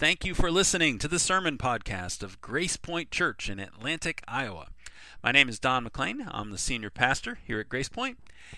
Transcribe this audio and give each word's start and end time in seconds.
Thank 0.00 0.24
you 0.24 0.32
for 0.32 0.50
listening 0.50 0.96
to 1.00 1.08
the 1.08 1.18
sermon 1.18 1.58
podcast 1.58 2.22
of 2.22 2.40
Grace 2.40 2.78
Point 2.78 3.10
Church 3.10 3.50
in 3.50 3.60
Atlantic, 3.60 4.22
Iowa. 4.26 4.68
My 5.22 5.30
name 5.30 5.50
is 5.50 5.58
Don 5.58 5.84
McLean. 5.84 6.26
I'm 6.30 6.52
the 6.52 6.56
senior 6.56 6.88
pastor 6.88 7.38
here 7.46 7.60
at 7.60 7.68
Grace 7.68 7.90
Point. 7.90 8.16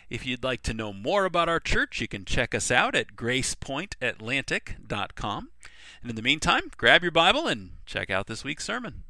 If 0.09 0.25
you'd 0.25 0.45
like 0.45 0.63
to 0.63 0.73
know 0.73 0.93
more 0.93 1.25
about 1.25 1.49
our 1.49 1.59
church, 1.59 2.01
you 2.01 2.07
can 2.07 2.25
check 2.25 2.55
us 2.55 2.71
out 2.71 2.95
at 2.95 3.17
gracepointatlantic.com. 3.17 5.49
And 6.01 6.11
in 6.11 6.15
the 6.15 6.23
meantime, 6.23 6.71
grab 6.77 7.03
your 7.03 7.11
Bible 7.11 7.49
and 7.49 7.71
check 7.87 8.09
out 8.09 8.29
this 8.29 8.45
week's 8.45 8.65
sermon. 8.65 9.03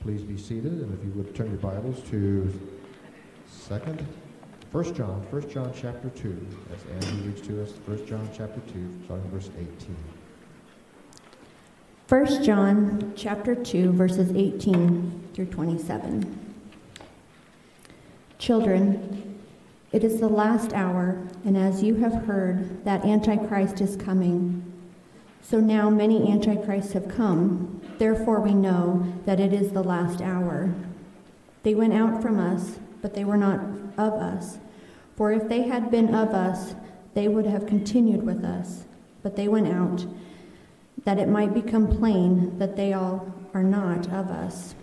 Please 0.00 0.22
be 0.22 0.36
seated, 0.36 0.72
and 0.72 0.98
if 0.98 1.04
you 1.04 1.12
would 1.12 1.32
turn 1.36 1.46
your 1.46 1.58
Bibles 1.58 2.02
to 2.10 2.60
second, 3.46 4.04
First 4.72 4.96
John, 4.96 5.24
First 5.30 5.48
John 5.48 5.72
chapter 5.80 6.10
two, 6.10 6.44
as 6.74 6.82
Andrew 7.06 7.30
reads 7.30 7.46
to 7.46 7.62
us, 7.62 7.70
First 7.86 8.04
John 8.08 8.28
chapter 8.36 8.58
two, 8.72 8.98
starting 9.04 9.30
verse 9.30 9.50
eighteen. 9.56 9.96
1 12.08 12.42
John 12.42 13.12
chapter 13.16 13.54
2 13.54 13.92
verses 13.92 14.32
18 14.34 15.28
through 15.34 15.44
27. 15.44 16.54
Children, 18.38 19.38
it 19.92 20.02
is 20.02 20.18
the 20.18 20.28
last 20.28 20.72
hour, 20.72 21.22
and 21.44 21.54
as 21.54 21.82
you 21.82 21.96
have 21.96 22.24
heard 22.24 22.82
that 22.86 23.04
Antichrist 23.04 23.82
is 23.82 23.94
coming, 23.94 24.64
so 25.42 25.60
now 25.60 25.90
many 25.90 26.32
Antichrists 26.32 26.94
have 26.94 27.14
come. 27.14 27.78
Therefore 27.98 28.40
we 28.40 28.54
know 28.54 29.06
that 29.26 29.38
it 29.38 29.52
is 29.52 29.72
the 29.72 29.84
last 29.84 30.22
hour. 30.22 30.72
They 31.62 31.74
went 31.74 31.92
out 31.92 32.22
from 32.22 32.40
us, 32.40 32.78
but 33.02 33.12
they 33.12 33.26
were 33.26 33.36
not 33.36 33.60
of 33.98 34.14
us. 34.14 34.56
For 35.14 35.30
if 35.30 35.46
they 35.46 35.64
had 35.64 35.90
been 35.90 36.14
of 36.14 36.30
us, 36.30 36.74
they 37.12 37.28
would 37.28 37.44
have 37.44 37.66
continued 37.66 38.22
with 38.22 38.46
us. 38.46 38.84
But 39.22 39.36
they 39.36 39.46
went 39.46 39.68
out 39.68 40.06
that 41.08 41.18
it 41.18 41.26
might 41.26 41.54
become 41.54 41.86
plain 41.86 42.58
that 42.58 42.76
they 42.76 42.92
all 42.92 43.32
are 43.54 43.62
not 43.62 44.06
of 44.12 44.28
us. 44.28 44.74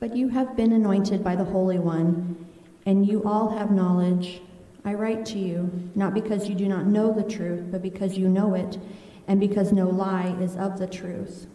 But 0.00 0.16
you 0.16 0.30
have 0.30 0.56
been 0.56 0.72
anointed 0.72 1.22
by 1.22 1.36
the 1.36 1.44
Holy 1.44 1.78
One, 1.78 2.46
and 2.86 3.06
you 3.06 3.22
all 3.24 3.50
have 3.50 3.70
knowledge. 3.70 4.40
I 4.86 4.94
write 4.94 5.26
to 5.26 5.38
you, 5.38 5.90
not 5.94 6.14
because 6.14 6.48
you 6.48 6.54
do 6.54 6.66
not 6.66 6.86
know 6.86 7.12
the 7.12 7.22
truth, 7.22 7.66
but 7.70 7.82
because 7.82 8.16
you 8.16 8.28
know 8.28 8.54
it, 8.54 8.78
and 9.26 9.38
because 9.38 9.72
no 9.72 9.90
lie 9.90 10.34
is 10.40 10.56
of 10.56 10.78
the 10.78 10.86
truth. 10.86 11.46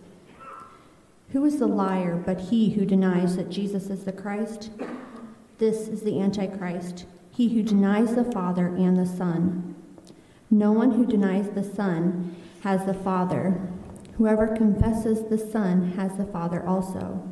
Who 1.31 1.43
is 1.43 1.57
the 1.57 1.65
liar 1.65 2.21
but 2.23 2.39
he 2.39 2.69
who 2.69 2.85
denies 2.85 3.35
that 3.37 3.49
Jesus 3.49 3.89
is 3.89 4.03
the 4.03 4.11
Christ? 4.11 4.69
This 5.57 5.87
is 5.87 6.01
the 6.01 6.21
Antichrist, 6.21 7.07
he 7.31 7.49
who 7.49 7.63
denies 7.63 8.13
the 8.13 8.31
Father 8.31 8.67
and 8.67 8.95
the 8.95 9.07
Son. 9.07 9.73
No 10.51 10.71
one 10.71 10.91
who 10.91 11.03
denies 11.07 11.49
the 11.49 11.63
Son 11.63 12.35
has 12.63 12.85
the 12.85 12.93
Father. 12.93 13.69
Whoever 14.17 14.47
confesses 14.47 15.23
the 15.23 15.37
Son 15.37 15.91
has 15.97 16.15
the 16.15 16.25
Father 16.25 16.65
also. 16.65 17.29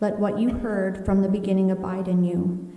Let 0.00 0.20
what 0.20 0.38
you 0.38 0.50
heard 0.50 1.04
from 1.04 1.22
the 1.22 1.28
beginning 1.28 1.72
abide 1.72 2.06
in 2.06 2.22
you. 2.22 2.72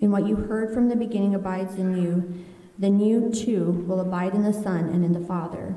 And 0.00 0.10
what 0.10 0.26
you 0.26 0.36
heard 0.36 0.72
from 0.72 0.88
the 0.88 0.96
beginning 0.96 1.34
abides 1.34 1.74
in 1.74 1.94
you, 1.94 2.44
then 2.78 3.00
you 3.00 3.30
too 3.30 3.84
will 3.86 4.00
abide 4.00 4.34
in 4.34 4.44
the 4.44 4.52
Son 4.52 4.88
and 4.88 5.04
in 5.04 5.12
the 5.12 5.26
Father. 5.26 5.76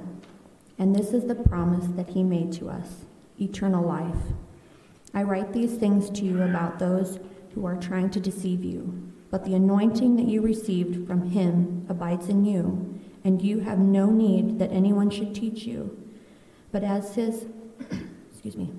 And 0.79 0.95
this 0.95 1.11
is 1.11 1.25
the 1.25 1.35
promise 1.35 1.87
that 1.97 2.09
he 2.09 2.23
made 2.23 2.53
to 2.53 2.69
us 2.69 3.05
eternal 3.39 3.85
life. 3.85 4.31
I 5.13 5.23
write 5.23 5.51
these 5.51 5.75
things 5.75 6.09
to 6.11 6.23
you 6.23 6.41
about 6.41 6.79
those 6.79 7.19
who 7.53 7.65
are 7.65 7.75
trying 7.75 8.11
to 8.11 8.19
deceive 8.21 8.63
you, 8.63 9.11
but 9.29 9.43
the 9.43 9.55
anointing 9.55 10.15
that 10.15 10.27
you 10.27 10.41
received 10.41 11.05
from 11.05 11.31
him 11.31 11.85
abides 11.89 12.29
in 12.29 12.45
you 12.45 12.96
and 13.27 13.41
you 13.41 13.59
have 13.59 13.77
no 13.77 14.09
need 14.09 14.57
that 14.57 14.71
anyone 14.71 15.09
should 15.09 15.35
teach 15.35 15.63
you. 15.63 16.01
But 16.71 16.85
as 16.85 17.13
his, 17.13 17.45
excuse 18.31 18.55
me, 18.55 18.71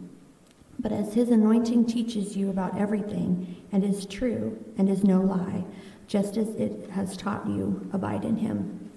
but 0.78 0.90
as 0.90 1.12
his 1.12 1.28
anointing 1.28 1.84
teaches 1.84 2.34
you 2.34 2.48
about 2.48 2.78
everything 2.78 3.62
and 3.72 3.84
is 3.84 4.06
true 4.06 4.58
and 4.78 4.88
is 4.88 5.04
no 5.04 5.20
lie, 5.20 5.66
just 6.06 6.38
as 6.38 6.48
it 6.54 6.88
has 6.88 7.14
taught 7.14 7.46
you, 7.46 7.90
abide 7.92 8.24
in 8.24 8.38
him. 8.38 8.90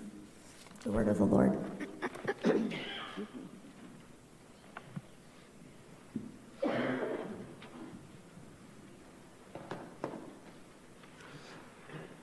The 0.86 0.92
word 0.94 1.10
of 1.10 1.18
the 1.18 1.26
Lord. 1.26 1.60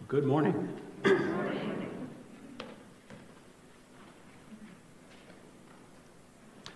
Good 0.08 0.24
morning. 0.24 0.78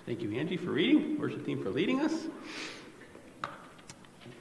Thank 0.04 0.20
you, 0.20 0.32
Angie, 0.32 0.56
for 0.56 0.72
reading, 0.72 1.16
worship 1.16 1.46
team 1.46 1.62
for 1.62 1.70
leading 1.70 2.00
us. 2.00 2.12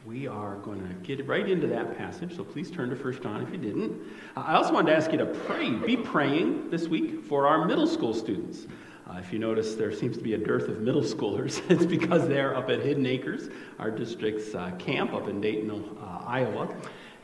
We 0.07 0.27
are 0.27 0.55
going 0.55 0.81
to 0.81 0.93
get 0.95 1.27
right 1.27 1.47
into 1.47 1.67
that 1.67 1.95
passage, 1.99 2.35
so 2.35 2.43
please 2.43 2.71
turn 2.71 2.89
to 2.89 2.95
1 2.95 3.21
John 3.21 3.43
if 3.43 3.51
you 3.51 3.59
didn't. 3.59 4.01
Uh, 4.35 4.39
I 4.39 4.55
also 4.55 4.73
wanted 4.73 4.89
to 4.89 4.97
ask 4.97 5.11
you 5.11 5.19
to 5.19 5.27
pray, 5.27 5.69
be 5.69 5.95
praying 5.95 6.71
this 6.71 6.87
week 6.87 7.23
for 7.23 7.45
our 7.45 7.63
middle 7.65 7.85
school 7.85 8.11
students. 8.11 8.65
Uh, 9.07 9.17
if 9.19 9.31
you 9.31 9.37
notice, 9.37 9.75
there 9.75 9.93
seems 9.93 10.17
to 10.17 10.23
be 10.23 10.33
a 10.33 10.37
dearth 10.37 10.67
of 10.67 10.81
middle 10.81 11.03
schoolers. 11.03 11.61
it's 11.69 11.85
because 11.85 12.27
they're 12.27 12.55
up 12.57 12.71
at 12.71 12.79
Hidden 12.79 13.05
Acres, 13.05 13.49
our 13.77 13.91
district's 13.91 14.55
uh, 14.55 14.71
camp 14.79 15.13
up 15.13 15.27
in 15.27 15.39
Dayton, 15.39 15.69
uh, 15.69 16.23
Iowa. 16.25 16.75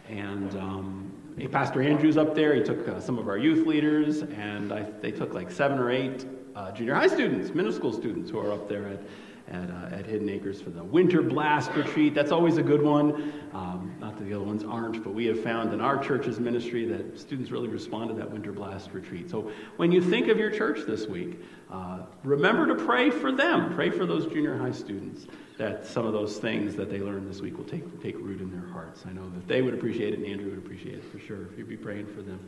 And 0.09 0.55
um, 0.57 1.11
Pastor 1.51 1.81
Andrew's 1.81 2.17
up 2.17 2.35
there. 2.35 2.53
He 2.53 2.61
took 2.61 2.87
uh, 2.87 2.99
some 2.99 3.17
of 3.17 3.29
our 3.29 3.39
youth 3.39 3.65
leaders, 3.65 4.21
and 4.21 4.71
I, 4.71 4.83
they 5.01 5.11
took 5.11 5.33
like 5.33 5.49
seven 5.49 5.79
or 5.79 5.89
eight 5.89 6.23
uh, 6.57 6.71
junior 6.71 6.95
high 6.95 7.07
students, 7.07 7.53
middle 7.53 7.71
school 7.71 7.93
students 7.93 8.31
who 8.31 8.39
are 8.39 8.51
up 8.51 8.67
there 8.67 8.87
at, 8.87 8.99
at, 9.47 9.69
uh, 9.69 9.95
at 9.95 10.07
Hidden 10.07 10.27
Acres 10.27 10.59
for 10.59 10.71
the 10.71 10.83
Winter 10.83 11.21
Blast 11.21 11.71
Retreat. 11.75 12.15
That's 12.15 12.31
always 12.31 12.57
a 12.57 12.63
good 12.63 12.81
one. 12.81 13.31
Um, 13.53 13.95
not 13.99 14.17
that 14.17 14.23
the 14.23 14.33
other 14.33 14.43
ones 14.43 14.63
aren't, 14.63 15.03
but 15.03 15.13
we 15.13 15.27
have 15.27 15.43
found 15.43 15.71
in 15.71 15.81
our 15.81 16.03
church's 16.03 16.39
ministry 16.39 16.85
that 16.85 17.19
students 17.19 17.51
really 17.51 17.67
respond 17.67 18.09
to 18.09 18.15
that 18.15 18.31
Winter 18.31 18.51
Blast 18.51 18.91
Retreat. 18.91 19.29
So 19.29 19.51
when 19.75 19.91
you 19.91 20.01
think 20.01 20.29
of 20.29 20.39
your 20.39 20.49
church 20.49 20.79
this 20.87 21.05
week, 21.05 21.39
uh, 21.71 21.99
remember 22.23 22.65
to 22.65 22.75
pray 22.85 23.11
for 23.11 23.31
them. 23.31 23.75
Pray 23.75 23.91
for 23.91 24.07
those 24.07 24.25
junior 24.25 24.57
high 24.57 24.71
students 24.71 25.27
that 25.59 25.85
some 25.85 26.07
of 26.07 26.13
those 26.13 26.37
things 26.37 26.75
that 26.75 26.89
they 26.89 26.99
learned 26.99 27.29
this 27.29 27.39
week 27.39 27.55
will 27.57 27.65
take, 27.65 28.01
take 28.01 28.15
root 28.17 28.41
in 28.41 28.51
their 28.51 28.67
hearts. 28.71 29.03
I 29.07 29.13
know 29.13 29.29
that 29.29 29.47
they 29.47 29.61
would 29.61 29.75
appreciate 29.75 30.13
it 30.13 30.19
and 30.19 30.25
Andrew 30.25 30.49
would 30.49 30.59
appreciate 30.59 30.95
it 30.95 31.05
for 31.05 31.19
sure 31.19 31.47
if 31.51 31.57
you'd 31.57 31.69
be 31.69 31.77
praying 31.77 32.07
for 32.07 32.23
them. 32.23 32.39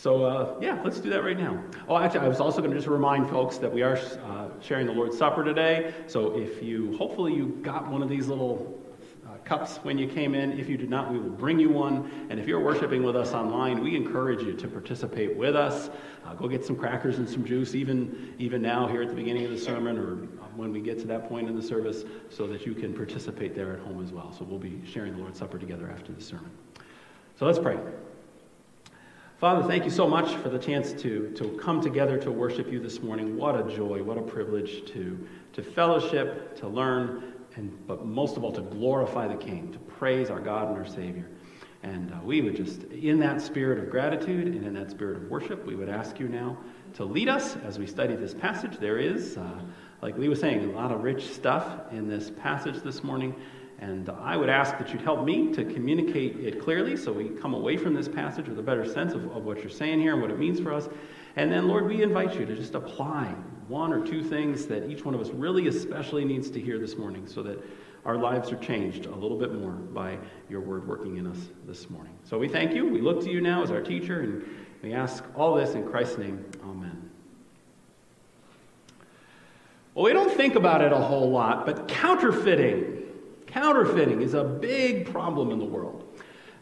So, 0.00 0.24
uh, 0.24 0.54
yeah, 0.62 0.80
let's 0.82 0.98
do 0.98 1.10
that 1.10 1.22
right 1.22 1.38
now. 1.38 1.62
Oh, 1.86 1.98
actually, 1.98 2.20
I 2.20 2.28
was 2.28 2.40
also 2.40 2.62
going 2.62 2.70
to 2.70 2.76
just 2.78 2.88
remind 2.88 3.28
folks 3.28 3.58
that 3.58 3.70
we 3.70 3.82
are 3.82 3.98
uh, 3.98 4.48
sharing 4.62 4.86
the 4.86 4.94
Lord's 4.94 5.18
Supper 5.18 5.44
today. 5.44 5.92
So, 6.06 6.38
if 6.38 6.62
you, 6.62 6.96
hopefully, 6.96 7.34
you 7.34 7.48
got 7.60 7.86
one 7.86 8.02
of 8.02 8.08
these 8.08 8.26
little 8.26 8.80
uh, 9.26 9.34
cups 9.44 9.76
when 9.82 9.98
you 9.98 10.08
came 10.08 10.34
in. 10.34 10.58
If 10.58 10.70
you 10.70 10.78
did 10.78 10.88
not, 10.88 11.12
we 11.12 11.18
will 11.18 11.28
bring 11.28 11.60
you 11.60 11.68
one. 11.68 12.10
And 12.30 12.40
if 12.40 12.48
you're 12.48 12.64
worshiping 12.64 13.02
with 13.02 13.14
us 13.14 13.34
online, 13.34 13.82
we 13.82 13.94
encourage 13.94 14.42
you 14.42 14.54
to 14.54 14.68
participate 14.68 15.36
with 15.36 15.54
us. 15.54 15.90
Uh, 16.24 16.32
go 16.32 16.48
get 16.48 16.64
some 16.64 16.76
crackers 16.76 17.18
and 17.18 17.28
some 17.28 17.44
juice, 17.44 17.74
even, 17.74 18.34
even 18.38 18.62
now, 18.62 18.86
here 18.86 19.02
at 19.02 19.08
the 19.08 19.14
beginning 19.14 19.44
of 19.44 19.50
the 19.50 19.58
sermon, 19.58 19.98
or 19.98 20.14
when 20.56 20.72
we 20.72 20.80
get 20.80 20.98
to 21.00 21.06
that 21.08 21.28
point 21.28 21.46
in 21.46 21.54
the 21.54 21.62
service, 21.62 22.04
so 22.30 22.46
that 22.46 22.64
you 22.64 22.72
can 22.72 22.94
participate 22.94 23.54
there 23.54 23.74
at 23.74 23.80
home 23.80 24.02
as 24.02 24.12
well. 24.12 24.32
So, 24.32 24.46
we'll 24.46 24.58
be 24.58 24.80
sharing 24.86 25.12
the 25.12 25.18
Lord's 25.18 25.38
Supper 25.38 25.58
together 25.58 25.90
after 25.90 26.10
the 26.10 26.22
sermon. 26.22 26.50
So, 27.38 27.44
let's 27.44 27.58
pray. 27.58 27.78
Father, 29.40 29.66
thank 29.66 29.86
you 29.86 29.90
so 29.90 30.06
much 30.06 30.34
for 30.42 30.50
the 30.50 30.58
chance 30.58 30.92
to, 31.00 31.30
to 31.30 31.58
come 31.58 31.80
together 31.80 32.18
to 32.18 32.30
worship 32.30 32.70
you 32.70 32.78
this 32.78 33.00
morning. 33.00 33.38
What 33.38 33.58
a 33.58 33.74
joy, 33.74 34.02
what 34.02 34.18
a 34.18 34.20
privilege 34.20 34.84
to, 34.92 35.18
to 35.54 35.62
fellowship, 35.62 36.54
to 36.56 36.68
learn, 36.68 37.32
and 37.56 37.86
but 37.86 38.04
most 38.04 38.36
of 38.36 38.44
all 38.44 38.52
to 38.52 38.60
glorify 38.60 39.26
the 39.26 39.36
King, 39.36 39.72
to 39.72 39.78
praise 39.78 40.28
our 40.28 40.40
God 40.40 40.68
and 40.68 40.76
our 40.76 40.86
Savior. 40.86 41.26
And 41.82 42.12
uh, 42.12 42.18
we 42.22 42.42
would 42.42 42.54
just, 42.54 42.82
in 42.92 43.18
that 43.20 43.40
spirit 43.40 43.78
of 43.78 43.88
gratitude 43.88 44.48
and 44.48 44.66
in 44.66 44.74
that 44.74 44.90
spirit 44.90 45.16
of 45.16 45.30
worship, 45.30 45.64
we 45.64 45.74
would 45.74 45.88
ask 45.88 46.20
you 46.20 46.28
now 46.28 46.58
to 46.92 47.06
lead 47.06 47.30
us 47.30 47.56
as 47.64 47.78
we 47.78 47.86
study 47.86 48.16
this 48.16 48.34
passage. 48.34 48.76
There 48.76 48.98
is, 48.98 49.38
uh, 49.38 49.62
like 50.02 50.18
Lee 50.18 50.28
was 50.28 50.40
saying, 50.40 50.68
a 50.68 50.72
lot 50.76 50.92
of 50.92 51.02
rich 51.02 51.32
stuff 51.32 51.90
in 51.92 52.10
this 52.10 52.30
passage 52.30 52.82
this 52.82 53.02
morning. 53.02 53.34
And 53.80 54.10
I 54.10 54.36
would 54.36 54.50
ask 54.50 54.76
that 54.76 54.92
you'd 54.92 55.00
help 55.00 55.24
me 55.24 55.52
to 55.54 55.64
communicate 55.64 56.36
it 56.38 56.60
clearly 56.60 56.98
so 56.98 57.12
we 57.12 57.30
come 57.30 57.54
away 57.54 57.78
from 57.78 57.94
this 57.94 58.08
passage 58.08 58.46
with 58.46 58.58
a 58.58 58.62
better 58.62 58.84
sense 58.84 59.14
of, 59.14 59.24
of 59.34 59.44
what 59.44 59.60
you're 59.60 59.70
saying 59.70 60.00
here 60.00 60.12
and 60.12 60.20
what 60.20 60.30
it 60.30 60.38
means 60.38 60.60
for 60.60 60.72
us. 60.72 60.88
And 61.36 61.50
then, 61.50 61.66
Lord, 61.66 61.88
we 61.88 62.02
invite 62.02 62.38
you 62.38 62.44
to 62.44 62.54
just 62.54 62.74
apply 62.74 63.34
one 63.68 63.92
or 63.92 64.04
two 64.04 64.22
things 64.22 64.66
that 64.66 64.90
each 64.90 65.04
one 65.04 65.14
of 65.14 65.20
us 65.20 65.30
really 65.30 65.68
especially 65.68 66.26
needs 66.26 66.50
to 66.50 66.60
hear 66.60 66.78
this 66.78 66.96
morning 66.98 67.26
so 67.26 67.42
that 67.42 67.58
our 68.04 68.18
lives 68.18 68.52
are 68.52 68.58
changed 68.58 69.06
a 69.06 69.14
little 69.14 69.38
bit 69.38 69.54
more 69.54 69.72
by 69.72 70.18
your 70.50 70.60
word 70.60 70.86
working 70.86 71.16
in 71.16 71.26
us 71.26 71.38
this 71.66 71.88
morning. 71.88 72.12
So 72.24 72.38
we 72.38 72.48
thank 72.48 72.74
you. 72.74 72.86
We 72.86 73.00
look 73.00 73.22
to 73.22 73.30
you 73.30 73.40
now 73.40 73.62
as 73.62 73.70
our 73.70 73.80
teacher, 73.80 74.20
and 74.20 74.44
we 74.82 74.92
ask 74.92 75.24
all 75.36 75.54
this 75.54 75.74
in 75.74 75.88
Christ's 75.88 76.18
name. 76.18 76.44
Amen. 76.64 77.10
Well, 79.94 80.04
we 80.04 80.12
don't 80.12 80.32
think 80.32 80.54
about 80.54 80.82
it 80.82 80.92
a 80.92 80.98
whole 80.98 81.30
lot, 81.30 81.64
but 81.64 81.88
counterfeiting 81.88 82.99
Counterfeiting 83.50 84.22
is 84.22 84.34
a 84.34 84.44
big 84.44 85.10
problem 85.10 85.50
in 85.50 85.58
the 85.58 85.64
world. 85.64 86.04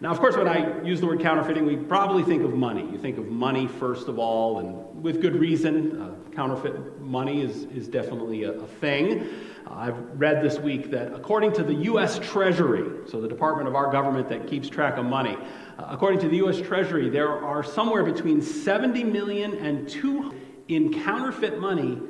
Now, 0.00 0.10
of 0.12 0.20
course, 0.20 0.36
when 0.36 0.46
I 0.46 0.82
use 0.82 1.00
the 1.00 1.06
word 1.06 1.20
counterfeiting, 1.20 1.66
we 1.66 1.76
probably 1.76 2.22
think 2.22 2.44
of 2.44 2.54
money. 2.54 2.88
You 2.90 2.98
think 2.98 3.18
of 3.18 3.26
money 3.26 3.66
first 3.66 4.06
of 4.06 4.18
all, 4.18 4.60
and 4.60 5.02
with 5.02 5.20
good 5.20 5.34
reason. 5.34 6.00
Uh, 6.00 6.14
counterfeit 6.34 7.00
money 7.00 7.42
is, 7.42 7.64
is 7.64 7.88
definitely 7.88 8.44
a, 8.44 8.52
a 8.52 8.66
thing. 8.66 9.28
Uh, 9.66 9.74
I've 9.74 9.98
read 10.20 10.40
this 10.40 10.60
week 10.60 10.92
that 10.92 11.12
according 11.12 11.52
to 11.54 11.64
the 11.64 11.74
U.S. 11.74 12.20
Treasury, 12.20 13.08
so 13.08 13.20
the 13.20 13.26
department 13.26 13.66
of 13.66 13.74
our 13.74 13.90
government 13.90 14.28
that 14.28 14.46
keeps 14.46 14.68
track 14.68 14.98
of 14.98 15.04
money, 15.04 15.36
uh, 15.78 15.86
according 15.88 16.20
to 16.20 16.28
the 16.28 16.36
U.S. 16.36 16.60
Treasury, 16.60 17.10
there 17.10 17.30
are 17.30 17.64
somewhere 17.64 18.04
between 18.04 18.40
70 18.40 19.02
million 19.02 19.54
and 19.58 19.88
2 19.88 20.32
in 20.68 21.02
counterfeit 21.02 21.58
money 21.58 22.00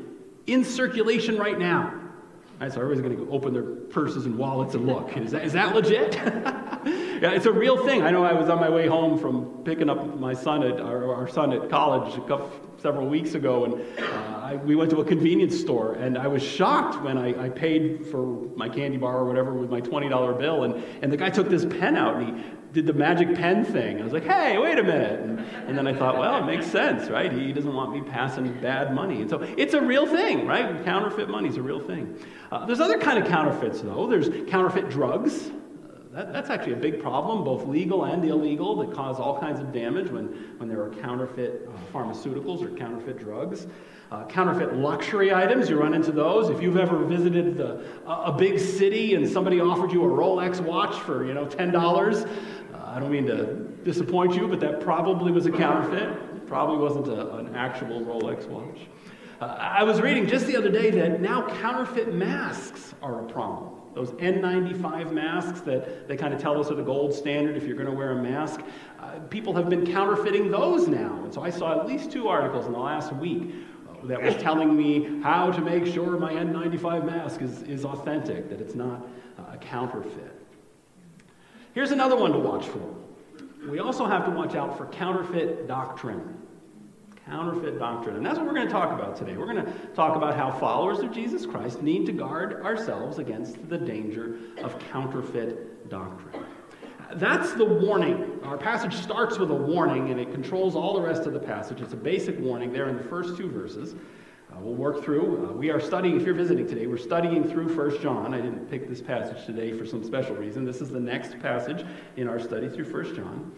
in 0.47 0.63
circulation 0.63 1.39
right 1.39 1.59
now. 1.59 1.98
Right, 2.61 2.73
so 2.73 2.81
everybody's 2.81 3.03
going 3.03 3.25
to 3.25 3.33
open 3.33 3.53
their 3.53 3.63
purses 3.63 4.27
and 4.27 4.37
wallets 4.37 4.75
and 4.75 4.85
look. 4.85 5.17
Is 5.17 5.31
that, 5.31 5.45
is 5.45 5.53
that 5.53 5.77
legit? 5.77 6.15
yeah, 6.17 7.31
it's 7.31 7.47
a 7.47 7.53
real 7.53 7.87
thing. 7.87 8.03
I 8.03 8.11
know 8.11 8.25
I 8.25 8.33
was 8.33 8.49
on 8.49 8.59
my 8.59 8.69
way 8.69 8.89
home 8.89 9.17
from 9.17 9.63
picking 9.65 9.89
up 9.89 10.19
my 10.19 10.35
son 10.35 10.65
at 10.65 10.81
our, 10.81 11.15
our 11.15 11.29
son 11.29 11.53
at 11.53 11.71
college 11.71 12.15
couple, 12.27 12.51
several 12.79 13.09
weeks 13.09 13.35
ago, 13.35 13.65
and 13.65 13.75
uh, 14.01 14.41
I, 14.43 14.57
we 14.57 14.75
went 14.75 14.91
to 14.91 15.01
a 15.01 15.05
convenience 15.05 15.59
store, 15.59 15.95
and 15.95 16.19
I 16.19 16.27
was 16.27 16.43
shocked 16.43 17.01
when 17.03 17.17
I, 17.17 17.45
I, 17.45 17.49
paid 17.49 18.07
for 18.07 18.27
my 18.57 18.69
candy 18.69 18.97
bar 18.97 19.19
or 19.19 19.25
whatever 19.25 19.53
with 19.53 19.71
my 19.71 19.81
twenty 19.81 20.09
dollar 20.09 20.33
bill, 20.33 20.65
and, 20.65 20.83
and 21.03 21.13
the 21.13 21.17
guy 21.17 21.31
took 21.31 21.49
this 21.49 21.65
pen 21.65 21.97
out 21.97 22.17
and 22.17 22.39
he 22.39 22.45
did 22.73 22.87
the 22.87 22.93
magic 22.93 23.35
pen 23.35 23.65
thing. 23.65 24.01
I 24.01 24.05
was 24.05 24.13
like, 24.13 24.25
hey, 24.25 24.59
wait 24.59 24.79
a 24.79 24.83
minute. 24.83 25.21
And, 25.21 25.41
and, 25.41 25.79
then 25.79 25.87
I 25.87 25.95
thought, 25.95 26.19
well, 26.19 26.43
it 26.43 26.47
makes 26.47 26.67
sense, 26.67 27.09
right? 27.09 27.33
He 27.33 27.53
doesn't 27.53 27.73
want 27.73 27.93
me 27.93 28.03
passing 28.03 28.53
bad 28.61 28.95
money. 28.95 29.23
And 29.23 29.31
so 29.31 29.41
it's 29.41 29.75
a 29.75 29.81
real 29.81 30.07
thing, 30.07 30.47
right? 30.47 30.85
Counterfeit 30.85 31.29
money 31.29 31.49
is 31.49 31.57
a 31.57 31.63
real 31.63 31.81
thing. 31.81 32.19
Uh, 32.53 32.67
there's 32.67 32.81
other 32.81 32.99
kind 32.99 33.19
of 33.19 33.29
counterfeits, 33.29 33.81
though. 33.81 34.07
There's 34.07 34.29
counterfeit 34.51 34.91
drugs. 34.91 35.49
Uh, 35.49 35.51
that, 36.13 36.33
that's 36.33 36.51
actually 36.51 36.75
a 36.75 36.77
big 36.77 37.01
problem, 37.01 37.43
both 37.43 37.67
legal 37.67 38.05
and 38.05 38.23
illegal, 38.25 38.77
that 38.77 38.95
cause 38.95 39.19
all 39.19 39.41
kinds 39.41 39.61
of 39.61 39.73
damage 39.73 40.11
when, 40.11 40.27
when 40.59 40.69
there 40.69 40.83
are 40.83 40.91
counterfeit 40.91 41.69
uh, 41.69 41.93
pharmaceuticals 41.93 42.63
or 42.63 42.77
counterfeit 42.77 43.19
drugs. 43.19 43.67
Uh, 44.11 44.25
counterfeit 44.25 44.75
luxury 44.75 45.35
items, 45.35 45.69
you 45.69 45.79
run 45.79 45.93
into 45.93 46.11
those. 46.11 46.49
If 46.49 46.63
you've 46.63 46.79
ever 46.79 47.05
visited 47.05 47.59
the, 47.59 47.85
a 48.07 48.33
big 48.33 48.59
city 48.59 49.15
and 49.15 49.29
somebody 49.29 49.61
offered 49.61 49.93
you 49.93 50.03
a 50.03 50.09
Rolex 50.09 50.61
watch 50.61 50.99
for, 51.01 51.27
you 51.27 51.35
know, 51.35 51.45
$10, 51.45 52.29
I 52.75 52.99
don't 52.99 53.13
mean 53.13 53.27
to 53.27 53.55
disappoint 53.85 54.35
you, 54.35 54.49
but 54.49 54.61
that 54.61 54.81
probably 54.81 55.31
was 55.31 55.45
a 55.45 55.53
counterfeit. 55.53 56.09
It 56.35 56.47
probably 56.47 56.79
wasn't 56.79 57.09
a, 57.09 57.37
an 57.37 57.55
actual 57.55 58.01
Rolex 58.01 58.47
watch. 58.49 58.79
Uh, 59.43 59.45
I 59.45 59.85
was 59.85 60.01
reading 60.01 60.27
just 60.27 60.47
the 60.47 60.57
other 60.57 60.71
day 60.71 60.91
that 60.91 61.21
now 61.21 61.47
counterfeit 61.61 62.15
masks 62.15 62.95
are 63.03 63.25
a 63.25 63.29
problem. 63.31 63.75
Those 63.95 64.13
N95 64.13 65.13
masks 65.13 65.61
that 65.61 66.09
they 66.09 66.17
kind 66.17 66.33
of 66.33 66.41
tell 66.41 66.59
us 66.59 66.71
are 66.71 66.75
the 66.75 66.83
gold 66.83 67.13
standard 67.13 67.57
if 67.57 67.65
you're 67.65 67.77
going 67.77 67.91
to 67.91 67.95
wear 67.95 68.13
a 68.13 68.23
mask. 68.23 68.63
Uh, 68.99 69.19
people 69.29 69.55
have 69.55 69.69
been 69.69 69.85
counterfeiting 69.85 70.51
those 70.51 70.89
now. 70.89 71.21
And 71.25 71.35
so 71.35 71.43
I 71.43 71.51
saw 71.51 71.79
at 71.79 71.87
least 71.87 72.11
two 72.11 72.29
articles 72.29 72.67
in 72.67 72.73
the 72.73 72.79
last 72.79 73.13
week 73.13 73.43
uh, 73.43 73.68
that 74.05 74.23
was 74.23 74.37
telling 74.37 74.77
me 74.77 75.21
how 75.23 75.51
to 75.51 75.61
make 75.61 75.87
sure 75.87 76.19
my 76.19 76.33
N95 76.33 77.05
mask 77.05 77.43
is, 77.43 77.63
is 77.63 77.85
authentic, 77.85 78.49
that 78.51 78.61
it's 78.61 78.75
not 78.75 79.07
a 79.53 79.57
counterfeit. 79.57 80.35
Here's 81.75 81.91
another 81.91 82.17
one 82.17 82.33
to 82.33 82.39
watch 82.39 82.67
for. 82.67 82.95
We 83.69 83.79
also 83.79 84.07
have 84.07 84.25
to 84.25 84.31
watch 84.31 84.55
out 84.55 84.77
for 84.77 84.87
counterfeit 84.87 85.67
doctrine. 85.69 86.37
Counterfeit 87.27 87.79
doctrine. 87.79 88.17
And 88.17 88.25
that's 88.25 88.39
what 88.39 88.47
we're 88.47 88.55
going 88.55 88.67
to 88.67 88.73
talk 88.73 88.93
about 88.93 89.17
today. 89.17 89.37
We're 89.37 89.53
going 89.53 89.65
to 89.65 89.73
talk 89.95 90.17
about 90.17 90.35
how 90.35 90.51
followers 90.51 91.01
of 91.01 91.13
Jesus 91.13 91.45
Christ 91.45 91.83
need 91.83 92.07
to 92.07 92.13
guard 92.13 92.63
ourselves 92.63 93.19
against 93.19 93.69
the 93.69 93.77
danger 93.77 94.39
of 94.63 94.79
counterfeit 94.91 95.91
doctrine. 95.91 96.47
That's 97.15 97.55
the 97.55 97.65
warning. 97.65 98.39
Our 98.43 98.59
passage 98.59 98.95
starts 98.95 99.39
with 99.39 99.51
a 99.51 99.55
warning 99.55 100.11
and 100.11 100.21
it 100.21 100.31
controls 100.31 100.77
all 100.77 100.95
the 100.95 101.01
rest 101.01 101.23
of 101.23 101.33
the 101.33 101.39
passage. 101.39 101.81
It's 101.81 101.95
a 101.95 101.97
basic 101.97 102.39
warning 102.39 102.73
there 102.73 102.89
in 102.89 102.97
the 102.97 103.03
first 103.03 103.37
two 103.37 103.51
verses. 103.51 103.95
Uh, 104.53 104.61
we'll 104.61 104.75
work 104.75 105.03
through. 105.03 105.49
Uh, 105.49 105.53
we 105.53 105.71
are 105.71 105.81
studying, 105.81 106.21
if 106.21 106.27
you're 106.27 106.35
visiting 106.35 106.67
today, 106.67 106.87
we're 106.87 106.97
studying 106.99 107.45
through 107.45 107.75
1 107.75 108.03
John. 108.03 108.35
I 108.35 108.41
didn't 108.41 108.69
pick 108.69 108.89
this 108.89 109.01
passage 109.01 109.45
today 109.47 109.73
for 109.73 109.87
some 109.87 110.05
special 110.05 110.37
reason. 110.37 110.65
This 110.65 110.81
is 110.81 110.91
the 110.91 111.01
next 111.01 111.39
passage 111.41 111.85
in 112.17 112.29
our 112.29 112.39
study 112.39 112.69
through 112.69 112.91
1 112.93 113.17
John. 113.17 113.53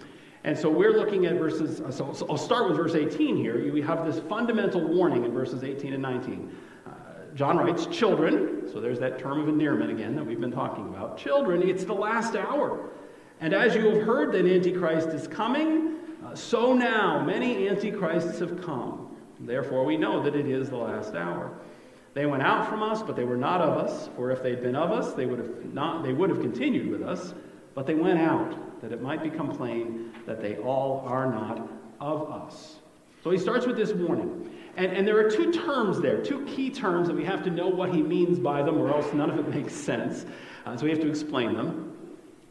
And 0.44 0.56
so 0.56 0.70
we're 0.70 0.93
looking 0.93 1.26
at 1.26 1.35
verses, 1.35 1.81
uh, 1.81 1.91
so, 1.91 2.12
so, 2.12 2.26
I'll 2.31 2.38
start 2.38 2.69
with 2.69 2.76
verse 2.76 2.94
18 2.94 3.37
here. 3.37 3.73
We 3.73 3.82
have 3.82 4.06
this 4.06 4.20
fundamental 4.29 4.81
warning 4.81 5.25
in 5.25 5.32
verses 5.32 5.64
18 5.64 5.93
and 5.93 6.03
19. 6.03 6.56
Uh, 6.87 6.91
John 7.35 7.58
writes, 7.58 7.87
Children, 7.87 8.69
so 8.73 8.81
there's 8.81 8.99
that 9.00 9.19
term 9.19 9.41
of 9.41 9.49
endearment 9.49 9.91
again 9.91 10.14
that 10.17 10.25
we've 10.25 10.41
been 10.41 10.53
talking 10.53 10.88
about. 10.88 11.19
Children, 11.19 11.69
it's 11.69 11.85
the 11.85 11.94
last 11.94 12.37
hour. 12.37 12.91
And 13.40 13.54
as 13.54 13.75
you 13.75 13.88
have 13.88 14.02
heard 14.02 14.32
that 14.32 14.46
Antichrist 14.46 15.08
is 15.08 15.26
coming, 15.26 15.96
uh, 16.25 16.34
so 16.34 16.75
now 16.75 17.25
many 17.25 17.69
Antichrists 17.69 18.38
have 18.40 18.62
come. 18.62 19.16
Therefore, 19.40 19.84
we 19.84 19.96
know 19.96 20.22
that 20.22 20.37
it 20.37 20.46
is 20.46 20.69
the 20.69 20.76
last 20.76 21.14
hour. 21.14 21.58
They 22.12 22.26
went 22.26 22.42
out 22.42 22.69
from 22.69 22.82
us, 22.82 23.02
but 23.02 23.16
they 23.16 23.25
were 23.25 23.37
not 23.37 23.60
of 23.60 23.78
us. 23.78 24.10
For 24.16 24.31
if 24.31 24.42
they'd 24.42 24.60
been 24.60 24.76
of 24.76 24.90
us, 24.90 25.14
they 25.14 25.26
would 25.26 25.38
have 25.38 25.72
not 25.72 26.02
they 26.02 26.12
would 26.12 26.28
have 26.28 26.40
continued 26.40 26.90
with 26.90 27.02
us. 27.02 27.34
But 27.75 27.87
they 27.87 27.94
went 27.94 28.19
out, 28.19 28.81
that 28.82 28.92
it 28.92 29.00
might 29.00 29.22
become 29.22 29.50
plain 29.50 30.12
that 30.26 30.40
they 30.40 30.56
all 30.56 31.04
are 31.06 31.31
not 31.31 31.69
of 32.00 32.31
us. 32.31 32.76
So 33.22 33.31
he 33.31 33.38
starts 33.38 33.66
with 33.66 33.76
this 33.76 33.93
warning. 33.93 34.50
And, 34.76 34.93
and 34.93 35.06
there 35.06 35.19
are 35.19 35.31
two 35.31 35.52
terms 35.52 36.00
there, 36.00 36.22
two 36.22 36.44
key 36.46 36.70
terms 36.70 37.08
that 37.08 37.16
we 37.16 37.25
have 37.25 37.43
to 37.44 37.50
know 37.50 37.69
what 37.69 37.94
he 37.94 38.02
means 38.02 38.38
by 38.38 38.62
them, 38.62 38.78
or 38.78 38.90
else 38.90 39.12
none 39.12 39.31
of 39.31 39.38
it 39.38 39.48
makes 39.54 39.75
sense. 39.75 40.26
Uh, 40.64 40.76
so 40.76 40.84
we 40.84 40.90
have 40.90 41.00
to 41.00 41.08
explain 41.08 41.54
them. 41.54 41.89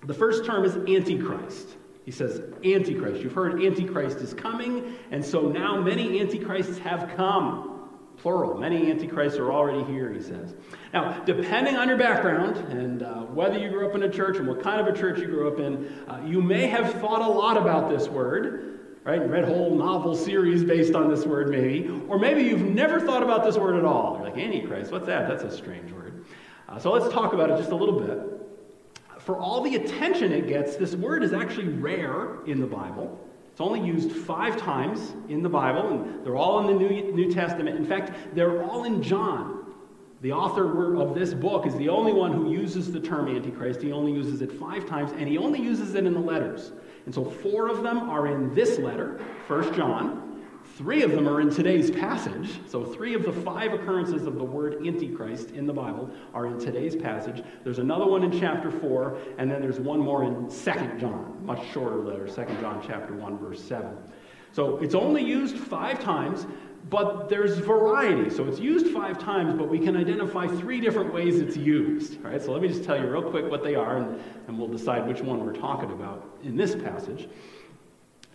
The 0.10 0.16
first 0.16 0.44
term 0.44 0.66
is 0.66 0.76
Antichrist. 0.76 1.78
He 2.04 2.10
says, 2.10 2.42
Antichrist. 2.66 3.22
You've 3.22 3.34
heard 3.34 3.62
Antichrist 3.62 4.18
is 4.18 4.34
coming, 4.34 4.96
and 5.12 5.24
so 5.24 5.42
now 5.42 5.80
many 5.80 6.20
Antichrists 6.20 6.80
have 6.80 7.16
come. 7.16 7.92
Plural. 8.18 8.58
Many 8.60 8.90
Antichrists 8.90 9.38
are 9.38 9.52
already 9.52 9.84
here, 9.84 10.12
he 10.12 10.20
says. 10.20 10.56
Now, 10.96 11.20
depending 11.26 11.76
on 11.76 11.88
your 11.88 12.00
background 12.00 12.58
and 12.72 13.04
uh, 13.04 13.22
whether 13.26 13.60
you 13.60 13.70
grew 13.70 13.88
up 13.88 13.94
in 13.94 14.02
a 14.02 14.10
church 14.10 14.38
and 14.38 14.48
what 14.48 14.64
kind 14.64 14.82
of 14.82 14.88
a 14.88 14.98
church 14.98 15.20
you 15.20 15.28
grew 15.28 15.48
up 15.48 15.60
in, 15.60 15.86
uh, 16.08 16.20
you 16.26 16.42
may 16.42 16.66
have 16.66 16.92
thought 16.94 17.22
a 17.22 17.32
lot 17.32 17.56
about 17.56 17.88
this 17.88 18.08
word, 18.08 18.80
right? 19.04 19.30
read 19.30 19.46
whole 19.46 19.78
novel 19.78 20.16
series 20.16 20.64
based 20.64 20.96
on 20.96 21.08
this 21.08 21.28
word, 21.28 21.50
maybe. 21.50 21.88
Or 22.08 22.18
maybe 22.18 22.42
you've 22.42 22.64
never 22.64 23.00
thought 23.00 23.22
about 23.22 23.44
this 23.44 23.58
word 23.58 23.76
at 23.76 23.86
all. 23.86 24.16
You're 24.16 24.32
like, 24.32 24.40
Antichrist, 24.40 24.92
what's 24.92 25.06
that? 25.06 25.30
That's 25.30 25.44
a 25.44 25.56
strange 25.56 25.92
word. 25.92 26.26
Uh, 26.68 26.80
so 26.80 26.92
let's 26.92 27.14
talk 27.14 27.34
about 27.34 27.52
it 27.52 27.58
just 27.58 27.70
a 27.70 27.76
little 27.76 28.00
bit 28.00 28.29
for 29.30 29.38
all 29.38 29.62
the 29.62 29.76
attention 29.76 30.32
it 30.32 30.48
gets, 30.48 30.76
this 30.76 30.96
word 30.96 31.24
is 31.24 31.34
actually 31.34 31.68
rare 31.68 32.44
in 32.48 32.60
the 32.60 32.66
Bible. 32.66 33.16
It's 33.52 33.62
only 33.62 33.80
used 33.80 34.12
five 34.12 34.58
times 34.58 35.14
in 35.28 35.44
the 35.44 35.50
Bible, 35.50 35.88
and 35.88 36.26
they're 36.26 36.36
all 36.36 36.62
in 36.62 36.66
the 36.66 36.74
New, 36.74 37.14
New 37.14 37.32
Testament. 37.32 37.78
In 37.78 37.86
fact, 37.86 38.12
they're 38.34 38.64
all 38.64 38.86
in 38.86 39.04
John. 39.04 39.68
The 40.22 40.32
author 40.32 41.00
of 41.00 41.14
this 41.14 41.36
book 41.36 41.68
is 41.68 41.76
the 41.76 41.90
only 41.90 42.12
one 42.12 42.34
who 42.34 42.52
uses 42.52 42.92
the 42.92 43.00
term 43.00 43.28
Antichrist. 43.28 43.84
He 43.84 43.92
only 43.92 44.14
uses 44.14 44.42
it 44.42 44.52
five 44.52 44.88
times, 44.88 45.12
and 45.12 45.28
he 45.28 45.38
only 45.38 45.62
uses 45.62 45.94
it 45.94 46.08
in 46.08 46.16
the 46.16 46.20
letters. 46.20 46.72
And 47.06 47.14
so 47.14 47.24
four 47.24 47.68
of 47.68 47.84
them 47.84 48.10
are 48.10 48.26
in 48.26 48.56
this 48.56 48.80
letter, 48.80 49.22
First 49.48 49.76
John. 49.76 50.29
Three 50.80 51.04
of 51.04 51.12
them 51.12 51.28
are 51.28 51.42
in 51.42 51.50
today's 51.50 51.92
passage. 51.92 52.58
So, 52.66 52.86
three 52.86 53.14
of 53.14 53.26
the 53.26 53.34
five 53.34 53.74
occurrences 53.74 54.26
of 54.26 54.36
the 54.36 54.46
word 54.46 54.88
Antichrist 54.88 55.52
in 55.52 55.68
the 55.68 55.74
Bible 55.74 56.10
are 56.34 56.46
in 56.46 56.58
today's 56.58 56.96
passage. 56.96 57.44
There's 57.66 57.80
another 57.80 58.06
one 58.06 58.24
in 58.24 58.40
chapter 58.40 58.72
4, 58.72 59.18
and 59.38 59.52
then 59.52 59.60
there's 59.60 59.82
one 59.82 60.00
more 60.00 60.24
in 60.24 60.50
Second 60.50 60.98
John, 60.98 61.38
much 61.46 61.60
shorter 61.74 61.98
letter, 61.98 62.30
Second 62.30 62.62
John 62.62 62.82
chapter 62.88 63.14
1, 63.14 63.40
verse 63.40 63.62
7. 63.62 63.90
So, 64.54 64.78
it's 64.78 64.96
only 64.96 65.22
used 65.22 65.58
five 65.58 66.02
times, 66.02 66.48
but 66.90 67.28
there's 67.28 67.58
variety. 67.58 68.30
So, 68.30 68.48
it's 68.48 68.62
used 68.62 68.88
five 68.94 69.20
times, 69.20 69.56
but 69.56 69.68
we 69.68 69.80
can 69.80 69.98
identify 69.98 70.48
three 70.48 70.80
different 70.80 71.14
ways 71.14 71.42
it's 71.42 71.58
used. 71.58 72.24
All 72.24 72.32
right, 72.32 72.42
so 72.42 72.54
let 72.54 72.62
me 72.62 72.70
just 72.70 72.86
tell 72.86 72.98
you 72.98 73.06
real 73.06 73.30
quick 73.30 73.52
what 73.52 73.64
they 73.64 73.76
are, 73.76 73.98
and, 73.98 74.24
and 74.48 74.58
we'll 74.58 74.70
decide 74.70 75.06
which 75.06 75.20
one 75.20 75.46
we're 75.46 75.52
talking 75.52 75.92
about 75.92 76.40
in 76.42 76.56
this 76.56 76.74
passage. 76.74 77.28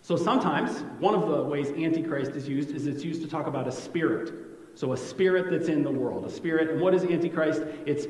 So 0.05 0.15
sometimes 0.15 0.83
one 0.99 1.15
of 1.15 1.27
the 1.27 1.41
ways 1.41 1.71
Antichrist 1.71 2.33
is 2.33 2.47
used 2.47 2.69
is 2.69 2.85
it's 2.85 3.03
used 3.03 3.23
to 3.23 3.27
talk 3.27 3.47
about 3.47 3.67
a 3.67 3.71
spirit. 3.71 4.31
So 4.75 4.93
a 4.93 4.97
spirit 4.97 5.49
that's 5.49 5.67
in 5.67 5.81
the 5.81 5.89
world, 5.89 6.25
a 6.25 6.29
spirit. 6.29 6.69
And 6.69 6.79
what 6.79 6.93
is 6.93 7.03
Antichrist? 7.03 7.63
It's 7.87 8.05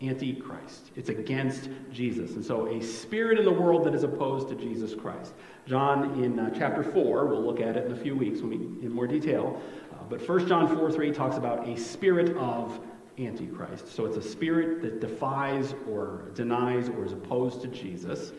Antichrist. 0.00 0.92
It's 0.94 1.08
against 1.08 1.68
Jesus. 1.90 2.36
And 2.36 2.44
so 2.44 2.68
a 2.68 2.80
spirit 2.80 3.36
in 3.36 3.44
the 3.44 3.52
world 3.52 3.82
that 3.82 3.96
is 3.96 4.04
opposed 4.04 4.48
to 4.50 4.54
Jesus 4.54 4.94
Christ. 4.94 5.34
John 5.66 6.22
in 6.22 6.38
uh, 6.38 6.50
chapter 6.56 6.84
4, 6.84 7.26
we'll 7.26 7.42
look 7.42 7.58
at 7.58 7.76
it 7.76 7.86
in 7.86 7.90
a 7.90 7.96
few 7.96 8.14
weeks 8.14 8.42
we, 8.42 8.54
in 8.54 8.92
more 8.92 9.08
detail. 9.08 9.60
Uh, 9.92 10.04
but 10.08 10.26
1 10.28 10.46
John 10.46 10.72
4 10.72 10.92
3 10.92 11.10
talks 11.10 11.36
about 11.36 11.68
a 11.68 11.76
spirit 11.76 12.36
of 12.36 12.78
Antichrist. 13.18 13.92
So 13.92 14.06
it's 14.06 14.16
a 14.16 14.22
spirit 14.22 14.82
that 14.82 15.00
defies 15.00 15.74
or 15.88 16.30
denies 16.32 16.88
or 16.90 17.04
is 17.04 17.12
opposed 17.12 17.60
to 17.62 17.66
Jesus. 17.66 18.30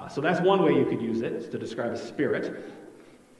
Uh, 0.00 0.08
so 0.08 0.20
that's 0.20 0.40
one 0.40 0.62
way 0.62 0.72
you 0.72 0.86
could 0.86 1.02
use 1.02 1.20
it, 1.20 1.32
is 1.32 1.48
to 1.48 1.58
describe 1.58 1.92
a 1.92 1.96
spirit. 1.96 2.72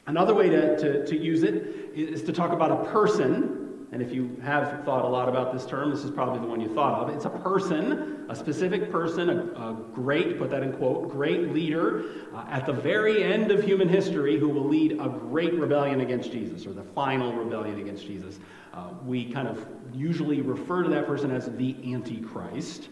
Another 0.06 0.34
way 0.34 0.50
to, 0.50 0.76
to, 0.78 1.06
to 1.06 1.16
use 1.16 1.42
it 1.42 1.54
is 1.94 2.22
to 2.22 2.32
talk 2.32 2.52
about 2.52 2.70
a 2.70 2.90
person. 2.90 3.86
And 3.92 4.02
if 4.02 4.12
you 4.12 4.36
have 4.42 4.84
thought 4.84 5.04
a 5.04 5.08
lot 5.08 5.28
about 5.28 5.52
this 5.52 5.64
term, 5.66 5.90
this 5.90 6.04
is 6.04 6.10
probably 6.10 6.40
the 6.40 6.46
one 6.46 6.60
you 6.60 6.72
thought 6.74 7.00
of. 7.00 7.14
It's 7.14 7.24
a 7.24 7.30
person, 7.30 8.26
a 8.28 8.36
specific 8.36 8.92
person, 8.92 9.30
a, 9.30 9.36
a 9.36 9.76
great, 9.94 10.38
put 10.38 10.50
that 10.50 10.62
in 10.62 10.72
quote, 10.74 11.10
great 11.10 11.52
leader 11.52 12.04
uh, 12.34 12.44
at 12.50 12.66
the 12.66 12.72
very 12.72 13.24
end 13.24 13.50
of 13.50 13.64
human 13.64 13.88
history 13.88 14.38
who 14.38 14.48
will 14.48 14.68
lead 14.68 14.92
a 14.92 15.08
great 15.08 15.54
rebellion 15.54 16.02
against 16.02 16.30
Jesus, 16.30 16.66
or 16.66 16.72
the 16.72 16.84
final 16.84 17.32
rebellion 17.32 17.80
against 17.80 18.06
Jesus. 18.06 18.38
Uh, 18.72 18.90
we 19.04 19.32
kind 19.32 19.48
of 19.48 19.66
usually 19.92 20.40
refer 20.40 20.82
to 20.82 20.90
that 20.90 21.06
person 21.06 21.30
as 21.30 21.46
the 21.56 21.74
Antichrist. 21.92 22.90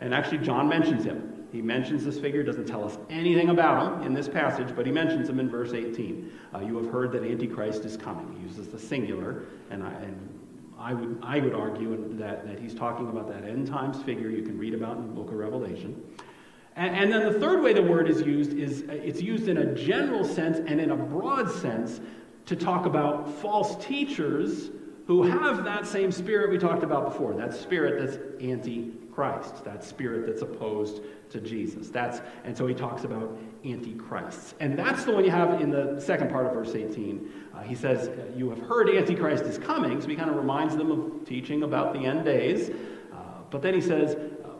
And 0.00 0.14
actually, 0.14 0.38
John 0.38 0.68
mentions 0.68 1.04
him. 1.04 1.46
He 1.50 1.62
mentions 1.62 2.04
this 2.04 2.18
figure, 2.18 2.42
doesn't 2.42 2.66
tell 2.66 2.84
us 2.84 2.98
anything 3.08 3.48
about 3.48 4.00
him 4.00 4.06
in 4.06 4.14
this 4.14 4.28
passage, 4.28 4.74
but 4.76 4.84
he 4.84 4.92
mentions 4.92 5.28
him 5.28 5.40
in 5.40 5.48
verse 5.48 5.72
18. 5.72 6.30
Uh, 6.54 6.58
you 6.60 6.76
have 6.76 6.92
heard 6.92 7.10
that 7.12 7.24
Antichrist 7.24 7.84
is 7.84 7.96
coming. 7.96 8.36
He 8.36 8.46
uses 8.46 8.68
the 8.68 8.78
singular, 8.78 9.44
and 9.70 9.82
I, 9.82 9.90
and 9.92 10.38
I 10.78 10.92
would, 10.92 11.18
I 11.22 11.38
would 11.38 11.54
argue 11.54 12.16
that, 12.18 12.46
that 12.46 12.58
he's 12.58 12.74
talking 12.74 13.08
about 13.08 13.28
that 13.28 13.48
end 13.48 13.66
times 13.66 14.02
figure 14.02 14.28
you 14.28 14.42
can 14.42 14.58
read 14.58 14.74
about 14.74 14.98
in 14.98 15.08
the 15.08 15.12
book 15.12 15.28
of 15.28 15.34
Revelation. 15.34 16.00
And, 16.76 16.94
and 16.94 17.12
then 17.12 17.32
the 17.32 17.40
third 17.40 17.62
way 17.62 17.72
the 17.72 17.82
word 17.82 18.08
is 18.08 18.20
used 18.20 18.52
is 18.52 18.82
it's 18.88 19.20
used 19.20 19.48
in 19.48 19.58
a 19.58 19.74
general 19.74 20.24
sense 20.24 20.58
and 20.58 20.80
in 20.80 20.92
a 20.92 20.96
broad 20.96 21.50
sense 21.50 22.00
to 22.46 22.54
talk 22.54 22.86
about 22.86 23.28
false 23.40 23.84
teachers 23.84 24.70
who 25.06 25.22
have 25.22 25.64
that 25.64 25.86
same 25.86 26.12
spirit 26.12 26.50
we 26.50 26.58
talked 26.58 26.84
about 26.84 27.06
before, 27.06 27.34
that 27.34 27.54
spirit 27.54 28.06
that's 28.06 28.18
anti 28.40 28.92
Christ, 29.18 29.64
that 29.64 29.82
spirit 29.82 30.26
that's 30.26 30.42
opposed 30.42 31.02
to 31.30 31.40
Jesus. 31.40 31.88
That's, 31.88 32.20
and 32.44 32.56
so 32.56 32.68
he 32.68 32.74
talks 32.74 33.02
about 33.02 33.36
antichrists. 33.64 34.54
And 34.60 34.78
that's 34.78 35.02
the 35.04 35.10
one 35.10 35.24
you 35.24 35.32
have 35.32 35.60
in 35.60 35.72
the 35.72 36.00
second 36.00 36.30
part 36.30 36.46
of 36.46 36.52
verse 36.52 36.76
18. 36.76 37.28
Uh, 37.52 37.62
he 37.62 37.74
says, 37.74 38.10
You 38.36 38.48
have 38.50 38.60
heard 38.60 38.88
Antichrist 38.88 39.42
is 39.42 39.58
coming, 39.58 40.00
so 40.00 40.06
he 40.06 40.14
kind 40.14 40.30
of 40.30 40.36
reminds 40.36 40.76
them 40.76 40.92
of 40.92 41.26
teaching 41.26 41.64
about 41.64 41.94
the 41.94 42.06
end 42.06 42.26
days. 42.26 42.70
Uh, 43.12 43.16
but 43.50 43.60
then 43.60 43.74
he 43.74 43.80
says, 43.80 44.16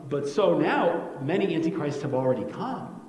But 0.09 0.27
so 0.27 0.59
now 0.59 1.09
many 1.21 1.55
antichrists 1.55 2.01
have 2.01 2.13
already 2.13 2.43
come. 2.51 2.99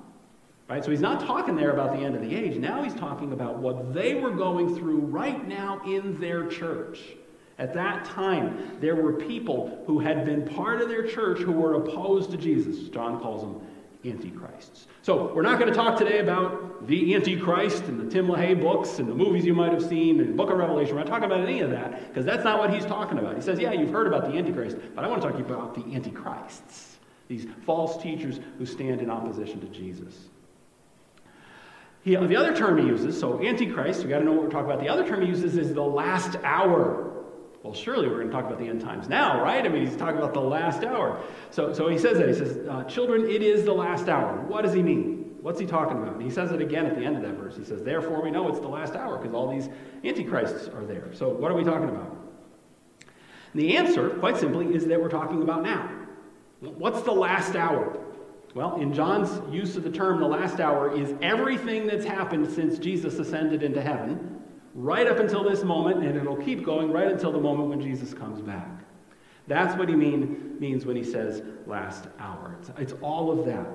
Right? 0.69 0.85
So 0.85 0.89
he's 0.89 1.01
not 1.01 1.19
talking 1.19 1.57
there 1.57 1.71
about 1.71 1.91
the 1.91 2.01
end 2.01 2.15
of 2.15 2.21
the 2.21 2.33
age. 2.33 2.55
Now 2.55 2.81
he's 2.81 2.95
talking 2.95 3.33
about 3.33 3.57
what 3.57 3.93
they 3.93 4.13
were 4.13 4.31
going 4.31 4.73
through 4.73 4.99
right 4.99 5.45
now 5.45 5.81
in 5.85 6.17
their 6.21 6.47
church. 6.47 7.01
At 7.61 7.75
that 7.75 8.05
time, 8.05 8.77
there 8.79 8.95
were 8.95 9.13
people 9.13 9.83
who 9.85 9.99
had 9.99 10.25
been 10.25 10.47
part 10.47 10.81
of 10.81 10.89
their 10.89 11.07
church 11.07 11.37
who 11.41 11.51
were 11.51 11.75
opposed 11.75 12.31
to 12.31 12.37
Jesus. 12.37 12.89
John 12.89 13.19
calls 13.19 13.41
them 13.41 13.61
antichrists. 14.03 14.87
So 15.03 15.31
we're 15.31 15.43
not 15.43 15.59
going 15.59 15.71
to 15.71 15.77
talk 15.77 15.95
today 15.95 16.21
about 16.21 16.87
the 16.87 17.13
Antichrist 17.13 17.83
and 17.83 17.99
the 17.99 18.11
Tim 18.11 18.25
LaHaye 18.25 18.59
books 18.59 18.97
and 18.97 19.07
the 19.07 19.13
movies 19.13 19.45
you 19.45 19.53
might 19.53 19.71
have 19.73 19.83
seen 19.83 20.19
and 20.19 20.29
the 20.29 20.33
book 20.33 20.49
of 20.49 20.57
Revelation. 20.57 20.95
We're 20.95 21.03
not 21.03 21.07
talking 21.07 21.25
about 21.25 21.41
any 21.41 21.61
of 21.61 21.69
that 21.69 22.07
because 22.07 22.25
that's 22.25 22.43
not 22.43 22.57
what 22.57 22.73
he's 22.73 22.83
talking 22.83 23.19
about. 23.19 23.35
He 23.35 23.41
says, 23.43 23.59
yeah, 23.59 23.73
you've 23.73 23.91
heard 23.91 24.07
about 24.07 24.25
the 24.25 24.35
Antichrist, 24.35 24.77
but 24.95 25.05
I 25.05 25.07
want 25.07 25.21
to 25.21 25.27
talk 25.27 25.37
to 25.37 25.43
you 25.43 25.53
about 25.53 25.75
the 25.75 25.93
Antichrists, 25.93 26.97
these 27.27 27.45
false 27.63 28.01
teachers 28.01 28.39
who 28.57 28.65
stand 28.65 29.01
in 29.01 29.11
opposition 29.11 29.61
to 29.61 29.67
Jesus. 29.67 30.15
He, 32.03 32.15
the 32.15 32.35
other 32.35 32.55
term 32.55 32.79
he 32.79 32.87
uses, 32.87 33.19
so 33.19 33.39
Antichrist, 33.39 34.01
you 34.01 34.09
got 34.09 34.17
to 34.17 34.25
know 34.25 34.31
what 34.31 34.45
we're 34.45 34.49
talking 34.49 34.71
about. 34.71 34.79
The 34.79 34.89
other 34.89 35.07
term 35.07 35.21
he 35.21 35.27
uses 35.27 35.57
is 35.57 35.75
the 35.75 35.83
last 35.83 36.37
hour. 36.43 37.10
Well, 37.63 37.73
surely 37.73 38.07
we're 38.07 38.15
going 38.15 38.27
to 38.27 38.33
talk 38.33 38.45
about 38.45 38.57
the 38.57 38.67
end 38.67 38.81
times 38.81 39.07
now, 39.07 39.41
right? 39.41 39.63
I 39.63 39.69
mean, 39.69 39.85
he's 39.85 39.95
talking 39.95 40.17
about 40.17 40.33
the 40.33 40.41
last 40.41 40.83
hour. 40.83 41.21
So, 41.51 41.73
so 41.73 41.87
he 41.89 41.97
says 41.99 42.17
that. 42.17 42.27
He 42.27 42.33
says, 42.33 42.67
uh, 42.67 42.83
Children, 42.85 43.29
it 43.29 43.43
is 43.43 43.65
the 43.65 43.73
last 43.73 44.09
hour. 44.09 44.41
What 44.41 44.63
does 44.63 44.73
he 44.73 44.81
mean? 44.81 45.35
What's 45.41 45.59
he 45.59 45.67
talking 45.67 45.97
about? 45.97 46.15
And 46.15 46.23
he 46.23 46.31
says 46.31 46.51
it 46.51 46.61
again 46.61 46.87
at 46.87 46.95
the 46.95 47.03
end 47.03 47.17
of 47.17 47.21
that 47.21 47.33
verse. 47.33 47.55
He 47.55 47.63
says, 47.63 47.83
Therefore, 47.83 48.21
we 48.21 48.31
know 48.31 48.47
it's 48.47 48.59
the 48.59 48.67
last 48.67 48.95
hour 48.95 49.17
because 49.17 49.33
all 49.35 49.51
these 49.51 49.69
antichrists 50.03 50.69
are 50.69 50.85
there. 50.85 51.13
So, 51.13 51.29
what 51.29 51.51
are 51.51 51.55
we 51.55 51.63
talking 51.63 51.89
about? 51.89 52.17
And 53.53 53.61
the 53.61 53.77
answer, 53.77 54.09
quite 54.09 54.37
simply, 54.37 54.73
is 54.73 54.85
that 54.87 54.99
we're 54.99 55.09
talking 55.09 55.41
about 55.43 55.61
now. 55.61 55.89
What's 56.61 57.01
the 57.01 57.11
last 57.11 57.55
hour? 57.55 57.99
Well, 58.53 58.75
in 58.75 58.93
John's 58.93 59.41
use 59.53 59.75
of 59.75 59.83
the 59.83 59.91
term 59.91 60.19
the 60.19 60.27
last 60.27 60.59
hour 60.59 60.95
is 60.95 61.13
everything 61.21 61.87
that's 61.87 62.05
happened 62.05 62.51
since 62.51 62.79
Jesus 62.79 63.19
ascended 63.19 63.63
into 63.63 63.81
heaven 63.81 64.30
right 64.73 65.07
up 65.07 65.19
until 65.19 65.43
this 65.43 65.63
moment, 65.63 66.03
and 66.03 66.17
it'll 66.17 66.37
keep 66.37 66.63
going 66.63 66.91
right 66.91 67.11
until 67.11 67.31
the 67.31 67.39
moment 67.39 67.69
when 67.69 67.81
Jesus 67.81 68.13
comes 68.13 68.41
back. 68.41 68.69
That's 69.47 69.77
what 69.77 69.89
he 69.89 69.95
mean, 69.95 70.55
means 70.59 70.85
when 70.85 70.95
he 70.95 71.03
says 71.03 71.41
last 71.65 72.07
hour. 72.19 72.55
It's, 72.59 72.71
it's 72.77 72.93
all 73.01 73.31
of 73.31 73.45
that. 73.45 73.67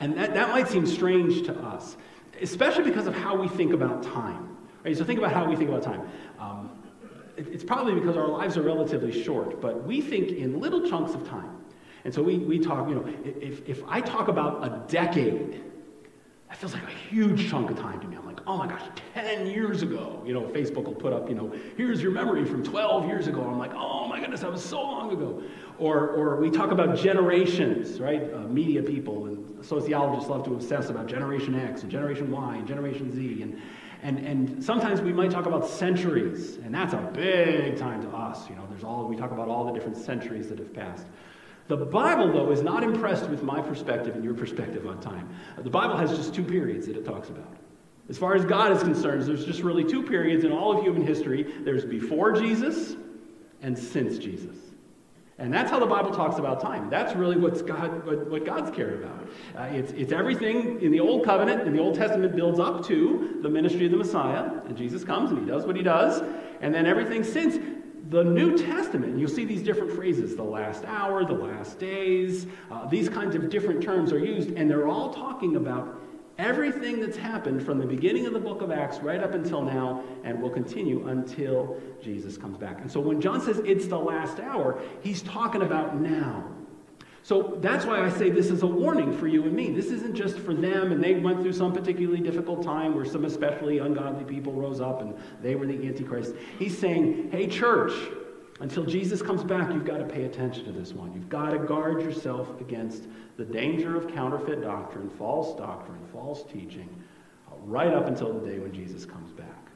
And 0.00 0.16
that, 0.16 0.34
that 0.34 0.50
might 0.50 0.68
seem 0.68 0.86
strange 0.86 1.46
to 1.46 1.54
us, 1.54 1.96
especially 2.40 2.84
because 2.84 3.06
of 3.06 3.14
how 3.14 3.34
we 3.34 3.48
think 3.48 3.72
about 3.72 4.02
time. 4.02 4.56
Right? 4.84 4.96
So 4.96 5.04
think 5.04 5.18
about 5.18 5.32
how 5.32 5.48
we 5.48 5.56
think 5.56 5.70
about 5.70 5.82
time. 5.82 6.02
Um, 6.38 6.70
it, 7.36 7.48
it's 7.48 7.64
probably 7.64 7.94
because 7.94 8.16
our 8.16 8.28
lives 8.28 8.56
are 8.56 8.62
relatively 8.62 9.22
short, 9.22 9.60
but 9.60 9.84
we 9.84 10.00
think 10.00 10.30
in 10.30 10.60
little 10.60 10.88
chunks 10.88 11.14
of 11.14 11.26
time. 11.26 11.50
And 12.04 12.14
so 12.14 12.22
we, 12.22 12.38
we 12.38 12.60
talk, 12.60 12.88
you 12.88 12.94
know, 12.94 13.04
if, 13.24 13.68
if 13.68 13.82
I 13.88 14.00
talk 14.00 14.28
about 14.28 14.62
a 14.62 14.86
decade, 14.92 15.62
that 16.48 16.56
feels 16.56 16.74
like 16.74 16.84
a 16.84 16.90
huge 17.10 17.50
chunk 17.50 17.70
of 17.70 17.78
time 17.78 18.00
to 18.00 18.06
me. 18.06 18.16
I'm 18.16 18.24
like, 18.24 18.40
oh 18.46 18.56
my 18.56 18.68
gosh, 18.68 18.82
10 19.14 19.48
years 19.48 19.82
ago. 19.82 20.22
You 20.24 20.32
know, 20.32 20.42
Facebook 20.42 20.84
will 20.84 20.94
put 20.94 21.12
up, 21.12 21.28
you 21.28 21.34
know, 21.34 21.52
here's 21.76 22.00
your 22.00 22.12
memory 22.12 22.44
from 22.44 22.62
12 22.62 23.06
years 23.06 23.26
ago. 23.26 23.42
I'm 23.42 23.58
like, 23.58 23.74
oh 23.74 24.06
my 24.06 24.20
goodness, 24.20 24.42
that 24.42 24.52
was 24.52 24.64
so 24.64 24.80
long 24.80 25.12
ago. 25.12 25.42
Or, 25.78 26.10
or 26.10 26.36
we 26.36 26.50
talk 26.50 26.70
about 26.70 26.96
generations, 26.96 28.00
right? 28.00 28.32
Uh, 28.32 28.40
media 28.40 28.82
people 28.82 29.26
and 29.26 29.64
sociologists 29.64 30.30
love 30.30 30.44
to 30.44 30.54
obsess 30.54 30.88
about 30.88 31.08
Generation 31.08 31.54
X 31.56 31.82
and 31.82 31.90
Generation 31.90 32.30
Y 32.30 32.56
and 32.56 32.66
Generation 32.66 33.12
Z. 33.12 33.42
And, 33.42 33.60
and, 34.02 34.18
and 34.18 34.64
sometimes 34.64 35.00
we 35.00 35.12
might 35.12 35.32
talk 35.32 35.46
about 35.46 35.66
centuries, 35.66 36.58
and 36.58 36.72
that's 36.72 36.92
a 36.92 37.10
big 37.12 37.76
time 37.76 38.00
to 38.02 38.08
us. 38.10 38.48
You 38.48 38.54
know, 38.54 38.66
there's 38.70 38.84
all, 38.84 39.08
we 39.08 39.16
talk 39.16 39.32
about 39.32 39.48
all 39.48 39.64
the 39.64 39.72
different 39.72 39.96
centuries 39.96 40.48
that 40.48 40.58
have 40.58 40.72
passed. 40.72 41.06
The 41.68 41.76
Bible, 41.76 42.32
though, 42.32 42.50
is 42.52 42.62
not 42.62 42.82
impressed 42.82 43.28
with 43.28 43.42
my 43.42 43.60
perspective 43.60 44.14
and 44.14 44.24
your 44.24 44.34
perspective 44.34 44.86
on 44.86 45.00
time. 45.00 45.28
The 45.58 45.70
Bible 45.70 45.96
has 45.96 46.16
just 46.16 46.34
two 46.34 46.44
periods 46.44 46.86
that 46.86 46.96
it 46.96 47.04
talks 47.04 47.28
about. 47.28 47.56
As 48.08 48.16
far 48.16 48.34
as 48.36 48.44
God 48.44 48.70
is 48.70 48.82
concerned, 48.82 49.22
there's 49.22 49.44
just 49.44 49.62
really 49.62 49.84
two 49.84 50.02
periods 50.02 50.44
in 50.44 50.52
all 50.52 50.76
of 50.76 50.84
human 50.84 51.04
history 51.04 51.42
there's 51.64 51.84
before 51.84 52.32
Jesus 52.32 52.94
and 53.62 53.76
since 53.76 54.18
Jesus. 54.18 54.56
And 55.38 55.52
that's 55.52 55.70
how 55.70 55.78
the 55.78 55.86
Bible 55.86 56.12
talks 56.12 56.38
about 56.38 56.60
time. 56.60 56.88
That's 56.88 57.14
really 57.14 57.36
what's 57.36 57.60
God, 57.60 58.06
what, 58.06 58.30
what 58.30 58.46
God's 58.46 58.74
cared 58.74 59.02
about. 59.02 59.28
Uh, 59.54 59.62
it's, 59.64 59.92
it's 59.92 60.12
everything 60.12 60.80
in 60.80 60.90
the 60.92 61.00
Old 61.00 61.26
Covenant 61.26 61.62
and 61.62 61.76
the 61.76 61.80
Old 61.80 61.94
Testament 61.94 62.34
builds 62.34 62.58
up 62.58 62.86
to 62.86 63.38
the 63.42 63.48
ministry 63.48 63.84
of 63.84 63.90
the 63.90 63.98
Messiah, 63.98 64.44
and 64.66 64.76
Jesus 64.76 65.04
comes 65.04 65.30
and 65.30 65.40
he 65.40 65.46
does 65.46 65.66
what 65.66 65.76
he 65.76 65.82
does, 65.82 66.22
and 66.62 66.74
then 66.74 66.86
everything 66.86 67.22
since 67.22 67.58
the 68.08 68.22
New 68.22 68.56
Testament, 68.56 69.18
you'll 69.18 69.28
see 69.28 69.44
these 69.44 69.62
different 69.62 69.92
phrases 69.92 70.36
the 70.36 70.42
last 70.42 70.84
hour, 70.84 71.24
the 71.24 71.32
last 71.32 71.78
days, 71.78 72.46
uh, 72.70 72.86
these 72.88 73.08
kinds 73.08 73.34
of 73.34 73.50
different 73.50 73.82
terms 73.82 74.12
are 74.12 74.18
used, 74.18 74.50
and 74.50 74.70
they're 74.70 74.86
all 74.86 75.12
talking 75.12 75.56
about 75.56 76.00
everything 76.38 77.00
that's 77.00 77.16
happened 77.16 77.64
from 77.64 77.78
the 77.78 77.86
beginning 77.86 78.26
of 78.26 78.32
the 78.32 78.38
book 78.38 78.60
of 78.60 78.70
Acts 78.70 78.98
right 78.98 79.22
up 79.22 79.34
until 79.34 79.62
now, 79.62 80.04
and 80.24 80.40
will 80.40 80.50
continue 80.50 81.08
until 81.08 81.80
Jesus 82.02 82.36
comes 82.36 82.58
back. 82.58 82.80
And 82.80 82.90
so 82.90 83.00
when 83.00 83.20
John 83.20 83.40
says 83.40 83.58
it's 83.64 83.86
the 83.86 83.98
last 83.98 84.38
hour, 84.38 84.80
he's 85.00 85.22
talking 85.22 85.62
about 85.62 86.00
now. 86.00 86.55
So 87.26 87.58
that's 87.60 87.84
why 87.84 88.04
I 88.04 88.08
say 88.08 88.30
this 88.30 88.52
is 88.52 88.62
a 88.62 88.68
warning 88.68 89.12
for 89.12 89.26
you 89.26 89.42
and 89.42 89.52
me. 89.52 89.72
This 89.72 89.86
isn't 89.86 90.14
just 90.14 90.38
for 90.38 90.54
them 90.54 90.92
and 90.92 91.02
they 91.02 91.16
went 91.16 91.42
through 91.42 91.54
some 91.54 91.72
particularly 91.72 92.20
difficult 92.20 92.62
time 92.62 92.94
where 92.94 93.04
some 93.04 93.24
especially 93.24 93.78
ungodly 93.78 94.22
people 94.22 94.52
rose 94.52 94.80
up 94.80 95.02
and 95.02 95.12
they 95.42 95.56
were 95.56 95.66
the 95.66 95.74
Antichrist. 95.88 96.36
He's 96.56 96.78
saying, 96.78 97.30
hey, 97.32 97.48
church, 97.48 97.90
until 98.60 98.84
Jesus 98.84 99.22
comes 99.22 99.42
back, 99.42 99.72
you've 99.72 99.84
got 99.84 99.98
to 99.98 100.04
pay 100.04 100.22
attention 100.22 100.66
to 100.66 100.70
this 100.70 100.92
one. 100.92 101.12
You've 101.14 101.28
got 101.28 101.50
to 101.50 101.58
guard 101.58 102.00
yourself 102.00 102.60
against 102.60 103.08
the 103.36 103.44
danger 103.44 103.96
of 103.96 104.06
counterfeit 104.06 104.62
doctrine, 104.62 105.10
false 105.10 105.58
doctrine, 105.58 105.98
false 106.12 106.44
teaching, 106.44 106.88
uh, 107.48 107.56
right 107.64 107.92
up 107.92 108.06
until 108.06 108.38
the 108.38 108.48
day 108.48 108.60
when 108.60 108.72
Jesus 108.72 109.04
comes 109.04 109.32
back. 109.32 109.66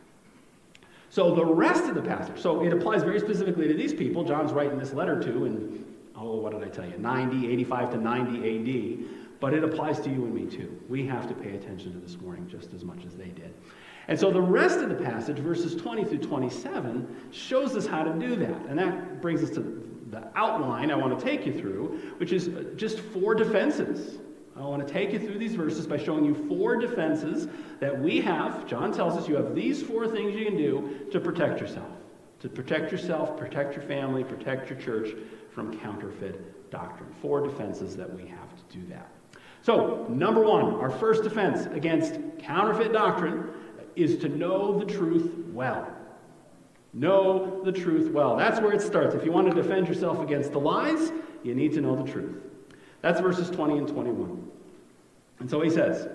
So 1.09 1.35
the 1.35 1.45
rest 1.45 1.83
of 1.87 1.97
the 1.97 2.03
passage, 2.03 2.41
so 2.41 2.63
it 2.63 2.73
applies 2.73 3.03
very 3.03 3.19
specifically 3.19 3.67
to 3.67 3.75
these 3.75 3.93
people. 3.93 4.23
John's 4.23 4.53
writing 4.53 4.79
this 4.79 4.93
letter 4.93 5.21
to 5.21 5.47
in 5.47 5.90
oh, 6.21 6.37
what 6.37 6.53
did 6.53 6.63
I 6.63 6.69
tell 6.69 6.87
you, 6.87 6.99
90, 6.99 7.51
85 7.51 7.91
to 7.93 7.97
90 7.97 9.01
AD. 9.01 9.09
But 9.41 9.55
it 9.55 9.65
applies 9.65 10.01
to 10.01 10.11
you 10.11 10.17
and 10.17 10.35
me 10.35 10.45
too. 10.45 10.79
We 10.89 11.07
have 11.07 11.27
to 11.29 11.35
pay 11.35 11.57
attention 11.57 11.93
to 11.95 11.99
this 11.99 12.17
warning 12.17 12.47
just 12.47 12.75
as 12.75 12.85
much 12.85 13.07
as 13.07 13.17
they 13.17 13.29
did. 13.29 13.55
And 14.09 14.19
so 14.19 14.31
the 14.31 14.41
rest 14.41 14.81
of 14.81 14.89
the 14.91 14.97
passage, 14.97 15.39
verses 15.39 15.75
20 15.81 16.05
through 16.05 16.19
27, 16.19 17.31
shows 17.31 17.75
us 17.77 17.87
how 17.87 18.03
to 18.03 18.13
do 18.13 18.37
that. 18.37 18.67
And 18.69 18.79
that 18.79 19.23
brings 19.23 19.43
us 19.43 19.51
to 19.51 19.87
the 20.11 20.29
outline 20.35 20.91
I 20.91 20.97
want 20.97 21.19
to 21.19 21.25
take 21.25 21.47
you 21.47 21.59
through, 21.59 22.01
which 22.19 22.33
is 22.33 22.51
just 22.77 22.99
four 22.99 23.35
defenses. 23.35 24.19
I 24.57 24.63
want 24.63 24.87
to 24.87 24.93
take 24.93 25.13
you 25.13 25.19
through 25.19 25.39
these 25.39 25.55
verses 25.55 25.87
by 25.87 25.97
showing 25.97 26.25
you 26.25 26.35
four 26.49 26.77
defenses 26.77 27.49
that 27.79 27.99
we 27.99 28.21
have. 28.21 28.67
John 28.67 28.93
tells 28.93 29.17
us 29.17 29.27
you 29.27 29.37
have 29.37 29.55
these 29.55 29.83
four 29.83 30.07
things 30.07 30.35
you 30.35 30.45
can 30.45 30.57
do 30.57 31.07
to 31.13 31.21
protect 31.21 31.61
yourself. 31.61 31.89
To 32.41 32.49
protect 32.49 32.91
yourself, 32.91 33.37
protect 33.39 33.75
your 33.75 33.85
family, 33.85 34.25
protect 34.25 34.69
your 34.69 34.79
church 34.79 35.15
from 35.53 35.79
counterfeit 35.79 36.71
doctrine. 36.71 37.11
Four 37.21 37.41
defenses 37.41 37.97
that 37.97 38.13
we 38.13 38.27
have 38.27 38.55
to 38.57 38.79
do 38.79 38.87
that. 38.89 39.11
So, 39.63 40.07
number 40.09 40.41
one, 40.41 40.75
our 40.77 40.91
first 40.91 41.23
defense 41.23 41.67
against 41.67 42.19
counterfeit 42.39 42.93
doctrine 42.93 43.51
is 43.97 44.17
to 44.19 44.29
know 44.29 44.79
the 44.79 44.87
truth 44.87 45.33
well. 45.53 45.91
Know 46.93 47.63
the 47.63 47.73
truth 47.73 48.11
well. 48.11 48.37
That's 48.37 48.61
where 48.61 48.73
it 48.73 48.81
starts. 48.81 49.15
If 49.15 49.25
you 49.25 49.33
want 49.33 49.49
to 49.51 49.63
defend 49.63 49.87
yourself 49.87 50.21
against 50.21 50.53
the 50.53 50.61
lies, 50.61 51.13
you 51.43 51.55
need 51.55 51.73
to 51.75 51.81
know 51.81 51.95
the 51.95 52.11
truth. 52.11 52.37
That's 53.03 53.21
verses 53.21 53.51
20 53.51 53.79
and 53.79 53.89
21. 53.89 54.51
And 55.41 55.49
so 55.49 55.61
he 55.61 55.71
says, 55.71 56.09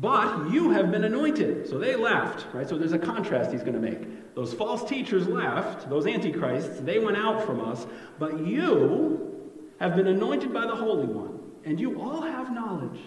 But 0.00 0.50
you 0.50 0.70
have 0.70 0.90
been 0.90 1.04
anointed. 1.04 1.68
So 1.68 1.78
they 1.78 1.94
left, 1.94 2.52
right? 2.52 2.68
So 2.68 2.76
there's 2.76 2.92
a 2.92 2.98
contrast 2.98 3.52
he's 3.52 3.62
going 3.62 3.74
to 3.74 3.80
make. 3.80 4.34
Those 4.34 4.52
false 4.52 4.88
teachers 4.88 5.28
left, 5.28 5.88
those 5.88 6.06
antichrists, 6.06 6.80
they 6.80 6.98
went 6.98 7.16
out 7.16 7.44
from 7.44 7.60
us, 7.60 7.86
but 8.18 8.44
you 8.44 9.52
have 9.78 9.94
been 9.94 10.08
anointed 10.08 10.52
by 10.52 10.66
the 10.66 10.74
Holy 10.74 11.06
One, 11.06 11.38
and 11.64 11.78
you 11.78 12.00
all 12.00 12.22
have 12.22 12.52
knowledge. 12.52 13.00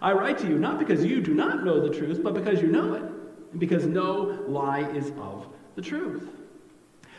I 0.00 0.12
write 0.12 0.38
to 0.38 0.48
you 0.48 0.58
not 0.58 0.78
because 0.78 1.04
you 1.04 1.20
do 1.20 1.34
not 1.34 1.64
know 1.64 1.86
the 1.86 1.94
truth, 1.94 2.22
but 2.22 2.32
because 2.32 2.62
you 2.62 2.68
know 2.68 2.94
it, 2.94 3.02
and 3.02 3.60
because 3.60 3.84
no 3.84 4.44
lie 4.48 4.90
is 4.92 5.12
of 5.18 5.46
the 5.74 5.82
truth. 5.82 6.28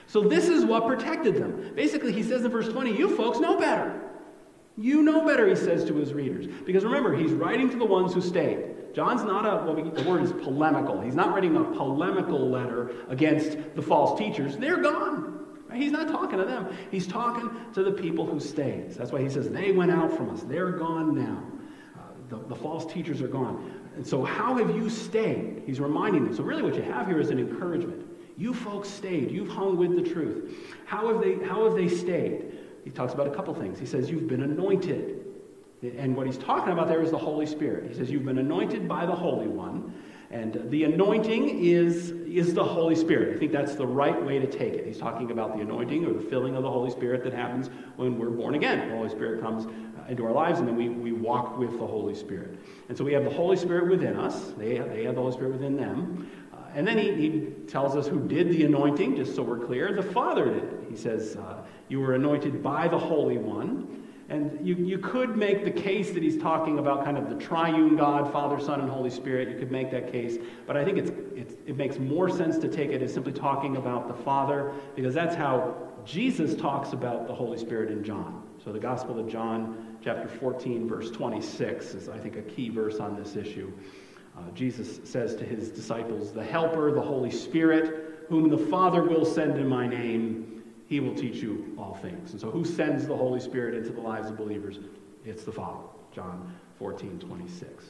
So 0.08 0.22
this 0.22 0.48
is 0.48 0.66
what 0.66 0.86
protected 0.88 1.36
them. 1.36 1.74
Basically, 1.76 2.12
he 2.12 2.24
says 2.24 2.44
in 2.44 2.52
verse 2.52 2.68
20, 2.68 2.96
you 2.96 3.16
folks 3.16 3.40
know 3.40 3.58
better. 3.60 4.02
You 4.78 5.02
know 5.04 5.26
better, 5.26 5.48
he 5.48 5.56
says 5.56 5.86
to 5.86 5.96
his 5.96 6.14
readers. 6.14 6.48
Because 6.66 6.84
remember, 6.84 7.16
he's 7.16 7.32
writing 7.32 7.70
to 7.70 7.78
the 7.78 7.86
ones 7.86 8.14
who 8.14 8.22
stayed. 8.22 8.75
John's 8.96 9.24
not 9.24 9.46
a, 9.46 9.66
well, 9.66 9.76
the 9.76 10.10
word 10.10 10.24
is 10.24 10.32
polemical. 10.32 11.02
He's 11.02 11.16
not 11.16 11.34
writing 11.34 11.58
a 11.58 11.64
polemical 11.64 12.50
letter 12.50 12.92
against 13.10 13.58
the 13.76 13.82
false 13.82 14.18
teachers. 14.18 14.56
They're 14.56 14.82
gone. 14.82 15.46
He's 15.74 15.92
not 15.92 16.08
talking 16.08 16.40
to 16.40 16.46
them. 16.46 16.74
He's 16.92 17.06
talking 17.06 17.52
to 17.74 17.84
the 17.84 17.92
people 17.92 18.26
who 18.26 18.40
stayed. 18.40 18.92
That's 18.92 19.12
why 19.12 19.22
he 19.22 19.30
says, 19.30 19.50
they 19.50 19.74
went 19.74 19.92
out 19.92 20.16
from 20.16 20.30
us. 20.30 20.44
They're 20.44 20.72
gone 20.72 21.14
now. 21.14 21.44
Uh, 21.98 22.00
the, 22.30 22.48
the 22.48 22.56
false 22.56 22.92
teachers 22.92 23.22
are 23.22 23.28
gone. 23.28 23.82
And 23.98 24.08
so, 24.08 24.24
how 24.24 24.56
have 24.56 24.74
you 24.74 24.90
stayed? 24.90 25.64
He's 25.66 25.82
reminding 25.82 26.24
them. 26.24 26.34
So, 26.34 26.44
really, 26.44 26.62
what 26.62 26.76
you 26.76 26.82
have 26.84 27.08
here 27.08 27.20
is 27.20 27.32
an 27.32 27.40
encouragement. 27.40 28.06
You 28.38 28.54
folks 28.54 28.88
stayed. 28.88 29.30
You've 29.30 29.50
hung 29.50 29.76
with 29.76 29.96
the 29.96 30.10
truth. 30.10 30.54
How 30.86 31.12
have 31.12 31.22
they, 31.22 31.46
how 31.46 31.66
have 31.66 31.76
they 31.76 31.90
stayed? 31.90 32.60
He 32.86 32.92
talks 32.92 33.14
about 33.14 33.28
a 33.28 33.32
couple 33.32 33.54
things. 33.56 33.78
He 33.78 33.86
says, 33.86 34.10
You've 34.10 34.28
been 34.28 34.44
anointed. 34.44 35.25
And 35.98 36.16
what 36.16 36.28
he's 36.28 36.38
talking 36.38 36.74
about 36.74 36.88
there 36.88 37.02
is 37.02 37.12
the 37.12 37.18
Holy 37.18 37.46
Spirit. 37.46 37.90
He 37.90 37.96
says, 37.96 38.10
You've 38.10 38.26
been 38.26 38.38
anointed 38.38 38.88
by 38.88 39.06
the 39.06 39.16
Holy 39.16 39.48
One. 39.48 39.94
And 40.32 40.70
the 40.70 40.84
anointing 40.86 41.64
is, 41.64 42.10
is 42.10 42.54
the 42.54 42.64
Holy 42.64 42.96
Spirit. 42.96 43.36
I 43.36 43.40
think 43.40 43.52
that's 43.52 43.76
the 43.76 43.86
right 43.86 44.22
way 44.26 44.40
to 44.40 44.48
take 44.48 44.74
it. 44.74 44.86
He's 44.86 44.98
talking 44.98 45.32
about 45.32 45.56
the 45.56 45.62
anointing 45.62 46.06
or 46.06 46.14
the 46.14 46.22
filling 46.30 46.56
of 46.56 46.64
the 46.64 46.70
Holy 46.70 46.90
Spirit 46.90 47.24
that 47.24 47.34
happens 47.34 47.70
when 47.96 48.18
we're 48.18 48.32
born 48.32 48.56
again. 48.56 48.90
The 48.90 48.96
Holy 48.96 49.10
Spirit 49.10 49.42
comes 49.42 49.68
into 50.10 50.26
our 50.26 50.32
lives, 50.32 50.60
and 50.60 50.68
then 50.68 50.76
we, 50.76 50.90
we 50.90 51.12
walk 51.12 51.58
with 51.58 51.72
the 51.80 51.86
Holy 51.86 52.16
Spirit. 52.16 52.60
And 52.90 52.98
so 52.98 53.04
we 53.04 53.14
have 53.14 53.24
the 53.24 53.30
Holy 53.30 53.56
Spirit 53.56 53.90
within 53.90 54.18
us, 54.18 54.52
they, 54.58 54.78
they 54.80 55.04
have 55.06 55.16
the 55.16 55.22
Holy 55.22 55.34
Spirit 55.34 55.54
within 55.54 55.78
them. 55.78 56.30
Uh, 56.54 56.58
and 56.74 56.88
then 56.88 56.98
he, 56.98 57.14
he 57.14 57.40
tells 57.68 57.96
us 57.96 58.08
who 58.08 58.20
did 58.28 58.50
the 58.50 58.66
anointing, 58.66 59.16
just 59.16 59.36
so 59.36 59.44
we're 59.44 59.66
clear. 59.66 59.94
The 59.94 60.04
Father 60.04 60.46
did. 60.54 60.86
He 60.90 60.96
says, 60.96 61.36
uh, 61.36 61.64
You 61.88 62.02
were 62.02 62.14
anointed 62.14 62.62
by 62.62 62.88
the 62.88 63.00
Holy 63.00 63.38
One. 63.38 64.05
And 64.28 64.66
you, 64.66 64.76
you 64.76 64.98
could 64.98 65.38
make 65.38 65.64
the 65.64 65.72
case 65.72 66.12
that 66.12 66.24
he's 66.24 66.38
talking 66.38 66.80
about 66.80 67.04
kind 67.04 67.18
of 67.18 67.30
the 67.30 67.36
triune 67.36 67.96
God, 67.96 68.32
Father, 68.32 68.60
Son, 68.60 68.82
and 68.82 68.90
Holy 68.90 69.12
Spirit. 69.12 69.50
You 69.50 69.58
could 69.58 69.72
make 69.72 69.92
that 69.92 70.12
case. 70.12 70.38
But 70.66 70.78
I 70.78 70.84
think 70.84 70.98
it's, 70.98 71.12
it's, 71.36 71.54
it 71.68 71.78
makes 71.78 72.00
more 72.00 72.30
sense 72.30 72.58
to 72.60 72.68
take 72.68 72.90
it 72.90 73.04
as 73.04 73.14
simply 73.14 73.34
talking 73.34 73.78
about 73.78 74.08
the 74.08 74.24
Father, 74.24 74.74
because 74.96 75.14
that's 75.14 75.36
how 75.36 75.76
Jesus 76.06 76.56
talks 76.56 76.94
about 76.94 77.28
the 77.28 77.36
Holy 77.36 77.58
Spirit 77.58 77.92
in 77.92 78.04
John. 78.04 78.42
So 78.64 78.72
the 78.72 78.80
Gospel 78.80 79.20
of 79.20 79.28
John, 79.30 79.98
chapter 80.04 80.28
14, 80.28 80.88
verse 80.88 81.12
26, 81.12 81.94
is, 81.94 82.10
I 82.10 82.18
think, 82.18 82.36
a 82.36 82.42
key 82.42 82.70
verse 82.70 82.98
on 82.98 83.16
this 83.16 83.36
issue. 83.36 83.72
Uh, 84.36 84.50
Jesus 84.56 85.00
says 85.04 85.36
to 85.36 85.46
his 85.46 85.70
disciples, 85.70 86.32
The 86.32 86.44
Helper, 86.44 86.92
the 86.92 87.02
Holy 87.02 87.32
Spirit, 87.32 88.26
whom 88.28 88.50
the 88.50 88.58
Father 88.58 89.04
will 89.04 89.26
send 89.26 89.58
in 89.58 89.68
my 89.68 89.88
name, 89.88 90.55
he 90.88 91.00
will 91.00 91.16
teach 91.16 91.38
you 91.38 91.74
all 91.78 91.96
things. 92.02 92.32
And 92.32 92.40
so, 92.40 92.52
who 92.52 92.64
sends 92.64 93.08
the 93.08 93.16
Holy 93.16 93.40
Spirit 93.40 93.76
into 93.76 93.92
the 93.92 94.02
lives 94.02 94.30
of 94.30 94.38
believers? 94.38 94.80
It's 95.24 95.44
the 95.44 95.52
Father. 95.52 95.86
John 96.14 96.54
14, 96.78 97.20
26. 97.20 97.84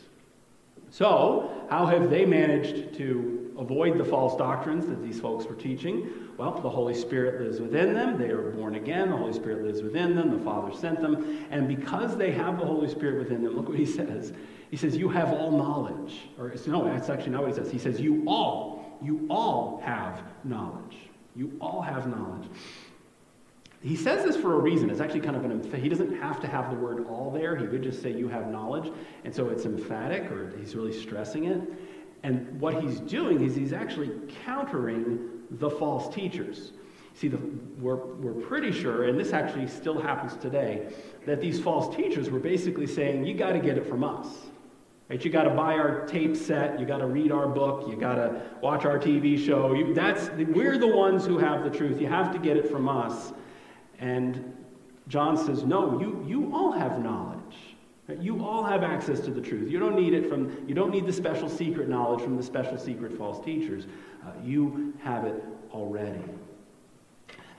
So, 0.89 1.67
how 1.69 1.85
have 1.85 2.09
they 2.09 2.25
managed 2.25 2.95
to 2.95 3.53
avoid 3.57 3.97
the 3.97 4.05
false 4.05 4.37
doctrines 4.37 4.85
that 4.87 5.03
these 5.03 5.19
folks 5.19 5.45
were 5.45 5.55
teaching? 5.55 6.09
Well, 6.37 6.59
the 6.59 6.69
Holy 6.69 6.93
Spirit 6.93 7.41
lives 7.41 7.59
within 7.59 7.93
them. 7.93 8.17
They 8.17 8.29
are 8.29 8.51
born 8.51 8.75
again. 8.75 9.09
The 9.09 9.17
Holy 9.17 9.33
Spirit 9.33 9.63
lives 9.63 9.81
within 9.81 10.15
them. 10.15 10.37
The 10.37 10.43
Father 10.43 10.75
sent 10.75 11.01
them. 11.01 11.45
And 11.49 11.67
because 11.67 12.17
they 12.17 12.31
have 12.31 12.59
the 12.59 12.65
Holy 12.65 12.89
Spirit 12.89 13.19
within 13.19 13.43
them, 13.43 13.55
look 13.55 13.67
what 13.67 13.77
he 13.77 13.85
says. 13.99 14.33
He 14.71 14.77
says, 14.77 14.97
You 14.97 15.09
have 15.09 15.31
all 15.33 15.51
knowledge. 15.51 16.21
Or, 16.39 16.53
no, 16.67 16.85
that's 16.85 17.09
actually 17.09 17.31
not 17.31 17.43
what 17.43 17.51
he 17.51 17.55
says. 17.55 17.71
He 17.71 17.79
says, 17.79 17.99
You 17.99 18.23
all, 18.27 18.97
you 19.01 19.25
all 19.29 19.81
have 19.83 20.21
knowledge. 20.43 20.97
You 21.35 21.57
all 21.59 21.81
have 21.81 22.07
knowledge. 22.07 22.47
He 23.85 23.95
says 23.95 24.25
this 24.25 24.35
for 24.35 24.55
a 24.55 24.57
reason. 24.57 24.89
It's 24.89 24.99
actually 24.99 25.21
kind 25.21 25.35
of 25.35 25.45
an 25.45 25.79
he 25.79 25.89
doesn't 25.89 26.19
have 26.19 26.41
to 26.41 26.47
have 26.47 26.71
the 26.71 26.75
word 26.75 27.05
all 27.07 27.29
there. 27.29 27.55
He 27.55 27.67
could 27.67 27.83
just 27.83 28.01
say 28.01 28.11
you 28.11 28.27
have 28.27 28.47
knowledge. 28.47 28.91
And 29.23 29.33
so 29.33 29.49
it's 29.49 29.65
emphatic 29.65 30.31
or 30.31 30.57
he's 30.57 30.75
really 30.75 30.91
stressing 30.91 31.45
it. 31.45 31.61
And 32.23 32.59
what 32.59 32.81
he's 32.81 32.99
doing 32.99 33.43
is 33.43 33.55
he's 33.55 33.73
actually 33.73 34.09
countering 34.43 35.29
the 35.51 35.69
false 35.69 36.13
teachers. 36.13 36.71
See, 37.13 37.27
the, 37.27 37.37
we're, 37.79 37.95
we're 37.95 38.41
pretty 38.47 38.71
sure, 38.71 39.03
and 39.03 39.19
this 39.19 39.33
actually 39.33 39.67
still 39.67 40.01
happens 40.01 40.35
today, 40.35 40.91
that 41.27 41.39
these 41.39 41.61
false 41.61 41.95
teachers 41.95 42.31
were 42.31 42.39
basically 42.39 42.87
saying, 42.87 43.23
you 43.23 43.35
got 43.35 43.51
to 43.51 43.59
get 43.59 43.77
it 43.77 43.85
from 43.85 44.03
us. 44.03 44.27
Right? 45.09 45.23
You 45.23 45.29
got 45.29 45.43
to 45.43 45.51
buy 45.51 45.75
our 45.75 46.07
tape 46.07 46.35
set, 46.35 46.79
you 46.79 46.87
got 46.87 46.97
to 46.97 47.05
read 47.05 47.31
our 47.31 47.47
book, 47.47 47.87
you 47.87 47.95
got 47.95 48.15
to 48.15 48.41
watch 48.61 48.83
our 48.83 48.97
TV 48.97 49.37
show. 49.37 49.75
You, 49.75 49.93
that's, 49.93 50.29
we're 50.31 50.79
the 50.79 50.87
ones 50.87 51.27
who 51.27 51.37
have 51.37 51.63
the 51.63 51.69
truth. 51.69 52.01
You 52.01 52.07
have 52.07 52.33
to 52.33 52.39
get 52.39 52.57
it 52.57 52.67
from 52.67 52.89
us. 52.89 53.31
And 53.99 54.55
John 55.07 55.37
says, 55.37 55.63
No, 55.63 55.99
you, 55.99 56.23
you 56.27 56.53
all 56.53 56.71
have 56.71 57.01
knowledge. 57.01 57.35
You 58.19 58.45
all 58.45 58.63
have 58.63 58.83
access 58.83 59.19
to 59.21 59.31
the 59.31 59.41
truth. 59.41 59.71
You 59.71 59.79
don't 59.79 59.95
need 59.95 60.13
it 60.13 60.29
from, 60.29 60.65
you 60.67 60.75
don't 60.75 60.91
need 60.91 61.07
the 61.07 61.13
special 61.13 61.49
secret 61.49 61.89
knowledge 61.89 62.21
from 62.21 62.37
the 62.37 62.43
special 62.43 62.77
secret 62.77 63.17
false 63.17 63.43
teachers. 63.43 63.87
Uh, 64.23 64.31
you 64.43 64.93
have 65.01 65.25
it 65.25 65.43
already. 65.71 66.21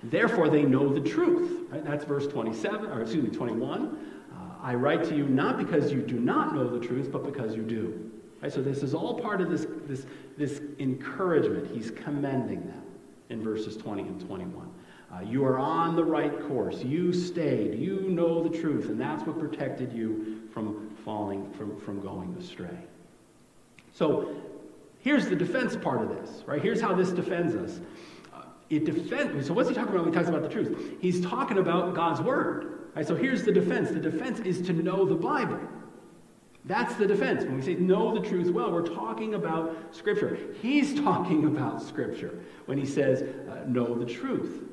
Therefore, 0.04 0.48
they 0.48 0.62
know 0.62 0.92
the 0.92 1.00
truth. 1.00 1.68
Right? 1.70 1.84
That's 1.84 2.04
verse 2.04 2.28
27, 2.28 2.90
or 2.90 3.02
excuse 3.02 3.24
me, 3.24 3.30
21. 3.30 3.98
Uh, 4.32 4.36
I 4.62 4.74
write 4.74 5.02
to 5.04 5.16
you 5.16 5.26
not 5.26 5.58
because 5.58 5.90
you 5.90 6.00
do 6.00 6.20
not 6.20 6.54
know 6.54 6.68
the 6.68 6.84
truth, 6.84 7.10
but 7.10 7.24
because 7.24 7.56
you 7.56 7.62
do. 7.62 8.08
Right? 8.40 8.52
So 8.52 8.62
this 8.62 8.84
is 8.84 8.94
all 8.94 9.18
part 9.18 9.40
of 9.40 9.50
this, 9.50 9.66
this, 9.86 10.06
this 10.36 10.60
encouragement. 10.78 11.74
He's 11.74 11.90
commending 11.90 12.66
them 12.66 12.82
in 13.30 13.42
verses 13.42 13.76
20 13.76 14.02
and 14.02 14.26
21. 14.26 14.70
Uh, 15.12 15.20
you 15.20 15.44
are 15.44 15.58
on 15.58 15.94
the 15.94 16.04
right 16.04 16.46
course. 16.48 16.82
You 16.82 17.12
stayed. 17.12 17.78
You 17.78 18.00
know 18.00 18.42
the 18.42 18.58
truth. 18.58 18.86
And 18.86 19.00
that's 19.00 19.22
what 19.24 19.38
protected 19.38 19.92
you 19.92 20.48
from 20.52 20.90
falling, 21.04 21.52
from, 21.52 21.80
from 21.80 22.00
going 22.00 22.34
astray. 22.38 22.78
So 23.92 24.34
here's 25.00 25.28
the 25.28 25.36
defense 25.36 25.76
part 25.76 26.02
of 26.02 26.08
this, 26.08 26.42
right? 26.46 26.60
Here's 26.60 26.80
how 26.80 26.94
this 26.94 27.10
defends 27.10 27.54
us. 27.54 27.80
Uh, 28.34 28.42
it 28.68 28.84
defends, 28.84 29.46
so 29.46 29.54
what's 29.54 29.68
he 29.68 29.74
talking 29.74 29.94
about 29.94 30.04
when 30.04 30.12
he 30.12 30.18
talks 30.18 30.28
about 30.28 30.42
the 30.42 30.48
truth? 30.48 30.96
He's 31.00 31.24
talking 31.24 31.58
about 31.58 31.94
God's 31.94 32.20
word. 32.20 32.90
Right? 32.94 33.06
So 33.06 33.14
here's 33.14 33.44
the 33.44 33.52
defense. 33.52 33.90
The 33.90 34.00
defense 34.00 34.40
is 34.40 34.60
to 34.62 34.72
know 34.72 35.04
the 35.04 35.14
Bible. 35.14 35.60
That's 36.64 36.94
the 36.96 37.06
defense. 37.06 37.44
When 37.44 37.56
we 37.56 37.62
say 37.62 37.74
know 37.74 38.18
the 38.18 38.26
truth 38.26 38.50
well, 38.50 38.72
we're 38.72 38.86
talking 38.86 39.34
about 39.34 39.94
Scripture. 39.94 40.36
He's 40.60 41.00
talking 41.02 41.44
about 41.44 41.80
Scripture 41.80 42.40
when 42.64 42.76
he 42.76 42.84
says 42.84 43.22
uh, 43.48 43.64
know 43.68 43.94
the 43.94 44.06
truth. 44.06 44.64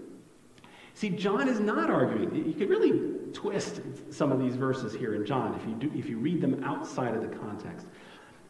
See, 0.94 1.10
John 1.10 1.48
is 1.48 1.60
not 1.60 1.90
arguing. 1.90 2.46
You 2.46 2.54
could 2.54 2.70
really 2.70 3.14
twist 3.34 3.82
some 4.12 4.32
of 4.32 4.40
these 4.40 4.56
verses 4.56 4.94
here 4.94 5.16
in 5.16 5.26
John 5.26 5.60
if 5.60 5.68
you, 5.68 5.74
do, 5.76 5.98
if 5.98 6.08
you 6.08 6.18
read 6.18 6.40
them 6.40 6.64
outside 6.64 7.16
of 7.16 7.22
the 7.22 7.36
context. 7.36 7.88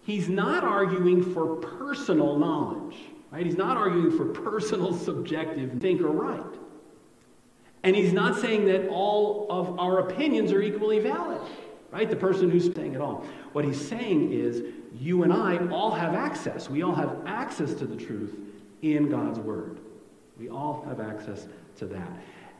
He's 0.01 0.27
not 0.27 0.63
arguing 0.63 1.33
for 1.33 1.55
personal 1.55 2.37
knowledge, 2.37 2.97
right? 3.31 3.45
He's 3.45 3.57
not 3.57 3.77
arguing 3.77 4.15
for 4.17 4.25
personal 4.25 4.93
subjective 4.93 5.79
think 5.79 6.01
or 6.01 6.09
right. 6.09 6.59
And 7.83 7.95
he's 7.95 8.13
not 8.13 8.39
saying 8.39 8.65
that 8.65 8.87
all 8.89 9.47
of 9.49 9.79
our 9.79 9.99
opinions 9.99 10.51
are 10.51 10.61
equally 10.61 10.99
valid, 10.99 11.41
right? 11.91 12.09
The 12.09 12.15
person 12.15 12.49
who's 12.49 12.73
saying 12.73 12.93
it 12.93 13.01
all. 13.01 13.25
What 13.53 13.65
he's 13.65 13.79
saying 13.79 14.33
is 14.33 14.63
you 14.99 15.23
and 15.23 15.31
I 15.31 15.65
all 15.69 15.91
have 15.91 16.13
access. 16.13 16.69
We 16.69 16.81
all 16.81 16.95
have 16.95 17.17
access 17.25 17.73
to 17.75 17.85
the 17.85 17.95
truth 17.95 18.35
in 18.81 19.09
God's 19.09 19.39
word. 19.39 19.79
We 20.37 20.49
all 20.49 20.83
have 20.87 20.99
access 20.99 21.47
to 21.77 21.85
that. 21.87 22.09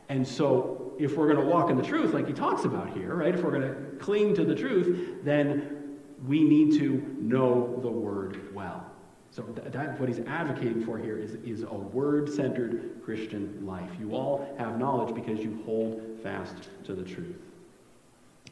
And 0.08 0.26
so, 0.26 0.92
if 0.98 1.16
we're 1.16 1.32
going 1.32 1.44
to 1.44 1.50
walk 1.50 1.70
in 1.70 1.76
the 1.76 1.82
truth, 1.82 2.12
like 2.12 2.26
he 2.26 2.32
talks 2.32 2.64
about 2.64 2.94
here, 2.96 3.14
right, 3.14 3.34
if 3.34 3.42
we're 3.42 3.50
going 3.50 3.62
to 3.62 3.96
cling 3.98 4.34
to 4.34 4.44
the 4.44 4.54
truth, 4.54 5.24
then 5.24 5.98
we 6.26 6.44
need 6.44 6.78
to 6.78 7.16
know 7.20 7.78
the 7.82 7.90
word 7.90 8.54
well. 8.54 8.84
So, 9.30 9.42
that, 9.42 9.98
what 9.98 10.08
he's 10.08 10.20
advocating 10.20 10.84
for 10.84 10.98
here 10.98 11.16
is, 11.16 11.34
is 11.36 11.62
a 11.62 11.74
word 11.74 12.30
centered 12.30 13.00
Christian 13.04 13.66
life. 13.66 13.90
You 13.98 14.14
all 14.14 14.54
have 14.58 14.78
knowledge 14.78 15.14
because 15.14 15.40
you 15.40 15.60
hold 15.64 16.20
fast 16.22 16.68
to 16.84 16.94
the 16.94 17.02
truth. 17.02 17.36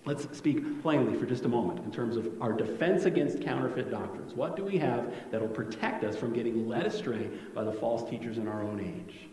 Let's 0.04 0.26
speak 0.36 0.82
plainly 0.82 1.16
for 1.16 1.26
just 1.26 1.44
a 1.44 1.48
moment 1.48 1.84
in 1.84 1.92
terms 1.92 2.16
of 2.16 2.28
our 2.42 2.52
defense 2.52 3.04
against 3.04 3.40
counterfeit 3.40 3.88
doctrines. 3.88 4.34
What 4.34 4.56
do 4.56 4.64
we 4.64 4.76
have 4.78 5.14
that 5.30 5.40
will 5.40 5.48
protect 5.48 6.02
us 6.02 6.16
from 6.16 6.32
getting 6.32 6.66
led 6.66 6.86
astray 6.86 7.30
by 7.54 7.62
the 7.62 7.72
false 7.72 8.08
teachers 8.10 8.38
in 8.38 8.48
our 8.48 8.62
own 8.62 8.80
age? 8.80 9.28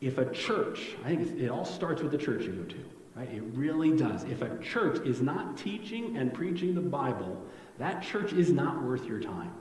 If 0.00 0.18
a 0.18 0.30
church, 0.32 0.96
I 1.04 1.08
think 1.08 1.40
it 1.40 1.48
all 1.48 1.64
starts 1.64 2.02
with 2.02 2.12
the 2.12 2.18
church 2.18 2.44
you 2.44 2.52
go 2.52 2.64
to, 2.64 2.84
right? 3.16 3.28
It 3.32 3.42
really 3.54 3.96
does. 3.96 4.24
If 4.24 4.42
a 4.42 4.58
church 4.58 5.04
is 5.04 5.20
not 5.20 5.56
teaching 5.56 6.16
and 6.16 6.32
preaching 6.32 6.74
the 6.74 6.80
Bible, 6.80 7.44
that 7.78 8.02
church 8.02 8.32
is 8.32 8.50
not 8.50 8.82
worth 8.82 9.06
your 9.06 9.20
time. 9.20 9.52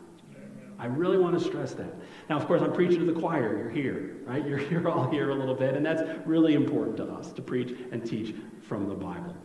I 0.79 0.85
really 0.85 1.17
want 1.17 1.37
to 1.37 1.43
stress 1.43 1.73
that. 1.73 1.91
Now, 2.29 2.37
of 2.37 2.45
course, 2.45 2.61
I'm 2.61 2.71
preaching 2.71 2.99
to 2.99 3.11
the 3.11 3.19
choir. 3.19 3.57
You're 3.57 3.69
here, 3.69 4.17
right? 4.25 4.45
You're, 4.45 4.59
you're 4.71 4.87
all 4.87 5.09
here 5.09 5.31
a 5.31 5.35
little 5.35 5.55
bit, 5.55 5.75
and 5.75 5.85
that's 5.85 6.03
really 6.25 6.53
important 6.53 6.97
to 6.97 7.05
us 7.05 7.31
to 7.31 7.41
preach 7.41 7.75
and 7.91 8.05
teach 8.05 8.35
from 8.61 8.87
the 8.87 8.95
Bible. 8.95 9.35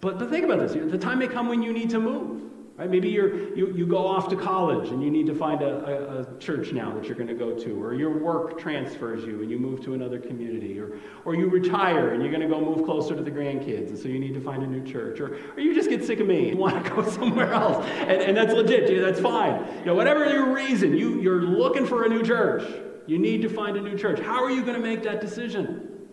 But, 0.00 0.18
but 0.18 0.30
think 0.30 0.44
about 0.44 0.60
this. 0.60 0.72
The 0.72 0.98
time 0.98 1.18
may 1.18 1.26
come 1.26 1.48
when 1.48 1.62
you 1.62 1.72
need 1.72 1.90
to 1.90 1.98
move. 1.98 2.42
Right? 2.76 2.90
Maybe 2.90 3.08
you're, 3.08 3.56
you, 3.56 3.72
you 3.74 3.86
go 3.86 4.06
off 4.06 4.28
to 4.28 4.36
college 4.36 4.90
and 4.90 5.02
you 5.02 5.10
need 5.10 5.26
to 5.28 5.34
find 5.34 5.62
a, 5.62 6.18
a, 6.18 6.20
a 6.20 6.38
church 6.38 6.72
now 6.72 6.92
that 6.92 7.06
you're 7.06 7.14
going 7.14 7.28
to 7.28 7.34
go 7.34 7.58
to, 7.58 7.82
or 7.82 7.94
your 7.94 8.18
work 8.18 8.60
transfers 8.60 9.24
you 9.24 9.40
and 9.40 9.50
you 9.50 9.58
move 9.58 9.82
to 9.84 9.94
another 9.94 10.18
community, 10.18 10.78
or, 10.78 10.98
or 11.24 11.34
you 11.34 11.48
retire 11.48 12.10
and 12.12 12.22
you're 12.22 12.30
going 12.30 12.46
to 12.46 12.48
go 12.48 12.60
move 12.60 12.84
closer 12.84 13.16
to 13.16 13.22
the 13.22 13.30
grandkids, 13.30 13.88
and 13.88 13.98
so 13.98 14.08
you 14.08 14.18
need 14.18 14.34
to 14.34 14.40
find 14.42 14.62
a 14.62 14.66
new 14.66 14.84
church, 14.84 15.20
or, 15.20 15.38
or 15.56 15.60
you 15.60 15.74
just 15.74 15.88
get 15.88 16.04
sick 16.04 16.20
of 16.20 16.26
me 16.26 16.50
and 16.50 16.58
want 16.66 16.84
to 16.84 16.90
go 16.90 17.02
somewhere 17.08 17.52
else, 17.52 17.82
and, 17.86 18.20
and 18.20 18.36
that's 18.36 18.52
legit, 18.52 19.00
that's 19.00 19.20
fine. 19.20 19.66
You 19.78 19.86
know, 19.86 19.94
whatever 19.94 20.26
your 20.26 20.52
reason, 20.52 20.94
you, 20.94 21.20
you're 21.22 21.42
looking 21.42 21.86
for 21.86 22.04
a 22.04 22.08
new 22.08 22.22
church. 22.22 22.62
You 23.06 23.18
need 23.18 23.40
to 23.42 23.48
find 23.48 23.76
a 23.76 23.80
new 23.80 23.96
church. 23.96 24.18
How 24.18 24.44
are 24.44 24.50
you 24.50 24.62
going 24.62 24.74
to 24.74 24.82
make 24.82 25.02
that 25.04 25.20
decision? 25.20 26.08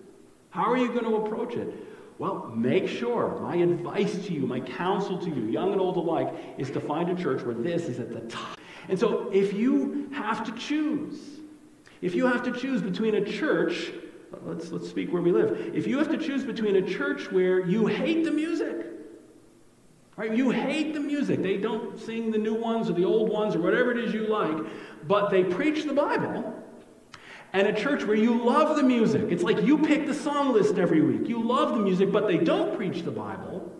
How 0.51 0.71
are 0.71 0.77
you 0.77 0.89
going 0.89 1.05
to 1.05 1.15
approach 1.15 1.55
it? 1.55 1.73
Well, 2.23 2.53
make 2.55 2.87
sure, 2.87 3.37
my 3.41 3.57
advice 3.57 4.13
to 4.27 4.33
you, 4.33 4.47
my 4.47 4.61
counsel 4.61 5.17
to 5.17 5.29
you, 5.29 5.43
young 5.47 5.73
and 5.73 5.81
old 5.81 5.97
alike, 5.97 6.33
is 6.57 6.71
to 6.71 6.79
find 6.79 7.09
a 7.09 7.21
church 7.21 7.43
where 7.43 7.53
this 7.53 7.89
is 7.89 7.99
at 7.99 8.13
the 8.13 8.21
top. 8.21 8.57
And 8.87 8.97
so 8.97 9.29
if 9.33 9.51
you 9.51 10.09
have 10.13 10.45
to 10.45 10.53
choose, 10.53 11.19
if 12.01 12.15
you 12.15 12.25
have 12.25 12.41
to 12.43 12.53
choose 12.53 12.81
between 12.81 13.15
a 13.15 13.25
church, 13.25 13.91
let's, 14.43 14.71
let's 14.71 14.87
speak 14.87 15.11
where 15.11 15.21
we 15.21 15.33
live. 15.33 15.75
If 15.75 15.85
you 15.85 15.97
have 15.97 16.09
to 16.11 16.17
choose 16.17 16.45
between 16.45 16.77
a 16.77 16.81
church 16.81 17.29
where 17.29 17.59
you 17.59 17.87
hate 17.87 18.23
the 18.23 18.31
music, 18.31 18.85
right? 20.15 20.33
You 20.33 20.49
hate 20.49 20.93
the 20.93 21.01
music. 21.01 21.43
They 21.43 21.57
don't 21.57 21.99
sing 21.99 22.31
the 22.31 22.37
new 22.37 22.55
ones 22.55 22.89
or 22.89 22.93
the 22.93 23.03
old 23.03 23.31
ones 23.31 23.53
or 23.53 23.59
whatever 23.59 23.91
it 23.91 23.97
is 23.97 24.13
you 24.13 24.27
like, 24.27 24.65
but 25.09 25.29
they 25.29 25.43
preach 25.43 25.83
the 25.83 25.93
Bible 25.93 26.52
and 27.53 27.67
a 27.67 27.73
church 27.73 28.03
where 28.03 28.17
you 28.17 28.43
love 28.43 28.75
the 28.75 28.83
music. 28.83 29.25
It's 29.29 29.43
like 29.43 29.61
you 29.61 29.77
pick 29.77 30.07
the 30.07 30.13
song 30.13 30.53
list 30.53 30.77
every 30.77 31.01
week. 31.01 31.29
You 31.29 31.41
love 31.41 31.69
the 31.69 31.79
music, 31.79 32.11
but 32.11 32.27
they 32.27 32.37
don't 32.37 32.75
preach 32.75 33.03
the 33.03 33.11
Bible. 33.11 33.71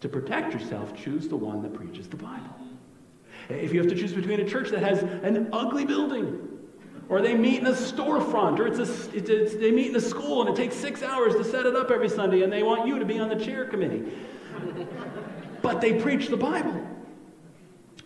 To 0.00 0.08
protect 0.08 0.52
yourself, 0.52 0.94
choose 0.94 1.28
the 1.28 1.36
one 1.36 1.62
that 1.62 1.72
preaches 1.72 2.08
the 2.08 2.16
Bible. 2.16 2.56
If 3.48 3.72
you 3.72 3.80
have 3.80 3.88
to 3.90 3.94
choose 3.94 4.12
between 4.12 4.40
a 4.40 4.48
church 4.48 4.70
that 4.70 4.82
has 4.82 5.02
an 5.02 5.48
ugly 5.52 5.84
building, 5.84 6.48
or 7.08 7.22
they 7.22 7.34
meet 7.34 7.60
in 7.60 7.66
a 7.66 7.72
storefront, 7.72 8.58
or 8.58 8.66
it's 8.66 8.78
a, 8.78 9.16
it's, 9.16 9.28
it's, 9.28 9.54
they 9.54 9.70
meet 9.70 9.88
in 9.88 9.96
a 9.96 10.00
school 10.00 10.40
and 10.40 10.50
it 10.50 10.56
takes 10.56 10.74
six 10.74 11.02
hours 11.02 11.34
to 11.36 11.44
set 11.44 11.66
it 11.66 11.76
up 11.76 11.90
every 11.90 12.08
Sunday, 12.08 12.42
and 12.42 12.52
they 12.52 12.62
want 12.62 12.88
you 12.88 12.98
to 12.98 13.04
be 13.04 13.18
on 13.18 13.28
the 13.28 13.36
chair 13.36 13.66
committee. 13.66 14.02
but 15.62 15.80
they 15.80 16.00
preach 16.00 16.28
the 16.28 16.36
Bible. 16.36 16.84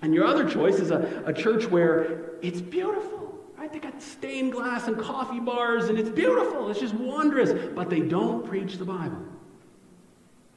And 0.02 0.14
your 0.14 0.26
other 0.26 0.48
choice 0.48 0.76
is 0.76 0.90
a, 0.90 1.22
a 1.24 1.32
church 1.32 1.66
where 1.66 2.34
it's 2.42 2.60
beautiful 2.60 3.27
right? 3.68 3.82
They 3.82 3.90
got 3.90 4.02
stained 4.02 4.52
glass 4.52 4.88
and 4.88 4.98
coffee 4.98 5.40
bars, 5.40 5.88
and 5.88 5.98
it's 5.98 6.10
beautiful. 6.10 6.70
It's 6.70 6.80
just 6.80 6.94
wondrous. 6.94 7.52
But 7.74 7.90
they 7.90 8.00
don't 8.00 8.46
preach 8.46 8.76
the 8.76 8.84
Bible. 8.84 9.22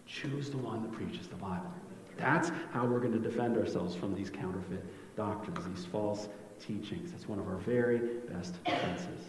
Choose 0.06 0.50
the 0.50 0.58
one 0.58 0.82
that 0.84 0.92
preaches 0.92 1.28
the 1.28 1.36
Bible. 1.36 1.72
That's 2.18 2.52
how 2.72 2.86
we're 2.86 3.00
going 3.00 3.14
to 3.14 3.20
defend 3.20 3.58
ourselves 3.58 3.96
from 3.96 4.14
these 4.14 4.30
counterfeit 4.30 4.84
doctrines, 5.16 5.60
these 5.76 5.86
false 5.86 6.30
teachings. 6.60 7.12
That's 7.12 7.28
one 7.28 7.40
of 7.40 7.48
our 7.48 7.58
very 7.58 8.00
best 8.30 8.64
defenses. 8.64 9.26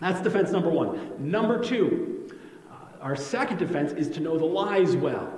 That's 0.00 0.20
defense 0.20 0.50
number 0.50 0.70
one. 0.70 1.10
Number 1.18 1.62
two, 1.62 2.30
uh, 2.70 3.02
our 3.02 3.16
second 3.16 3.58
defense 3.58 3.92
is 3.92 4.08
to 4.10 4.20
know 4.20 4.38
the 4.38 4.44
lies 4.44 4.94
well. 4.94 5.32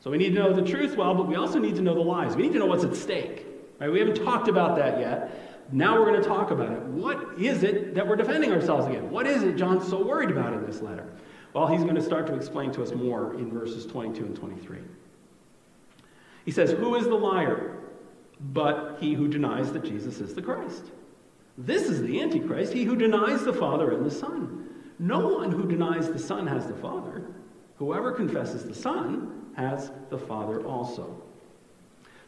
So 0.00 0.10
we 0.10 0.18
need 0.18 0.34
to 0.34 0.40
know 0.40 0.52
the 0.52 0.62
truth 0.62 0.96
well, 0.96 1.14
but 1.14 1.28
we 1.28 1.36
also 1.36 1.58
need 1.58 1.76
to 1.76 1.82
know 1.82 1.94
the 1.94 2.00
lies. 2.00 2.34
We 2.34 2.44
need 2.44 2.54
to 2.54 2.58
know 2.58 2.66
what's 2.66 2.84
at 2.84 2.96
stake. 2.96 3.46
Right? 3.78 3.92
We 3.92 4.00
haven't 4.00 4.24
talked 4.24 4.48
about 4.48 4.76
that 4.76 4.98
yet. 4.98 5.47
Now 5.70 5.98
we're 5.98 6.06
going 6.06 6.22
to 6.22 6.28
talk 6.28 6.50
about 6.50 6.72
it. 6.72 6.82
What 6.84 7.38
is 7.38 7.62
it 7.62 7.94
that 7.94 8.06
we're 8.06 8.16
defending 8.16 8.52
ourselves 8.52 8.86
against? 8.86 9.08
What 9.08 9.26
is 9.26 9.42
it 9.42 9.56
John's 9.56 9.88
so 9.88 10.02
worried 10.02 10.30
about 10.30 10.54
in 10.54 10.64
this 10.64 10.80
letter? 10.80 11.06
Well, 11.52 11.66
he's 11.66 11.82
going 11.82 11.94
to 11.94 12.02
start 12.02 12.26
to 12.28 12.34
explain 12.34 12.72
to 12.72 12.82
us 12.82 12.92
more 12.92 13.34
in 13.34 13.50
verses 13.50 13.84
22 13.86 14.24
and 14.24 14.36
23. 14.36 14.78
He 16.44 16.50
says, 16.50 16.70
Who 16.70 16.94
is 16.94 17.04
the 17.04 17.14
liar 17.14 17.76
but 18.40 18.98
he 19.00 19.14
who 19.14 19.28
denies 19.28 19.72
that 19.72 19.84
Jesus 19.84 20.20
is 20.20 20.34
the 20.34 20.42
Christ? 20.42 20.84
This 21.58 21.82
is 21.82 22.02
the 22.02 22.22
Antichrist, 22.22 22.72
he 22.72 22.84
who 22.84 22.96
denies 22.96 23.44
the 23.44 23.52
Father 23.52 23.90
and 23.90 24.06
the 24.06 24.10
Son. 24.10 24.68
No 24.98 25.26
one 25.26 25.50
who 25.50 25.66
denies 25.66 26.08
the 26.08 26.18
Son 26.18 26.46
has 26.46 26.66
the 26.66 26.74
Father. 26.74 27.22
Whoever 27.76 28.12
confesses 28.12 28.64
the 28.64 28.74
Son 28.74 29.46
has 29.56 29.90
the 30.08 30.18
Father 30.18 30.64
also. 30.64 31.22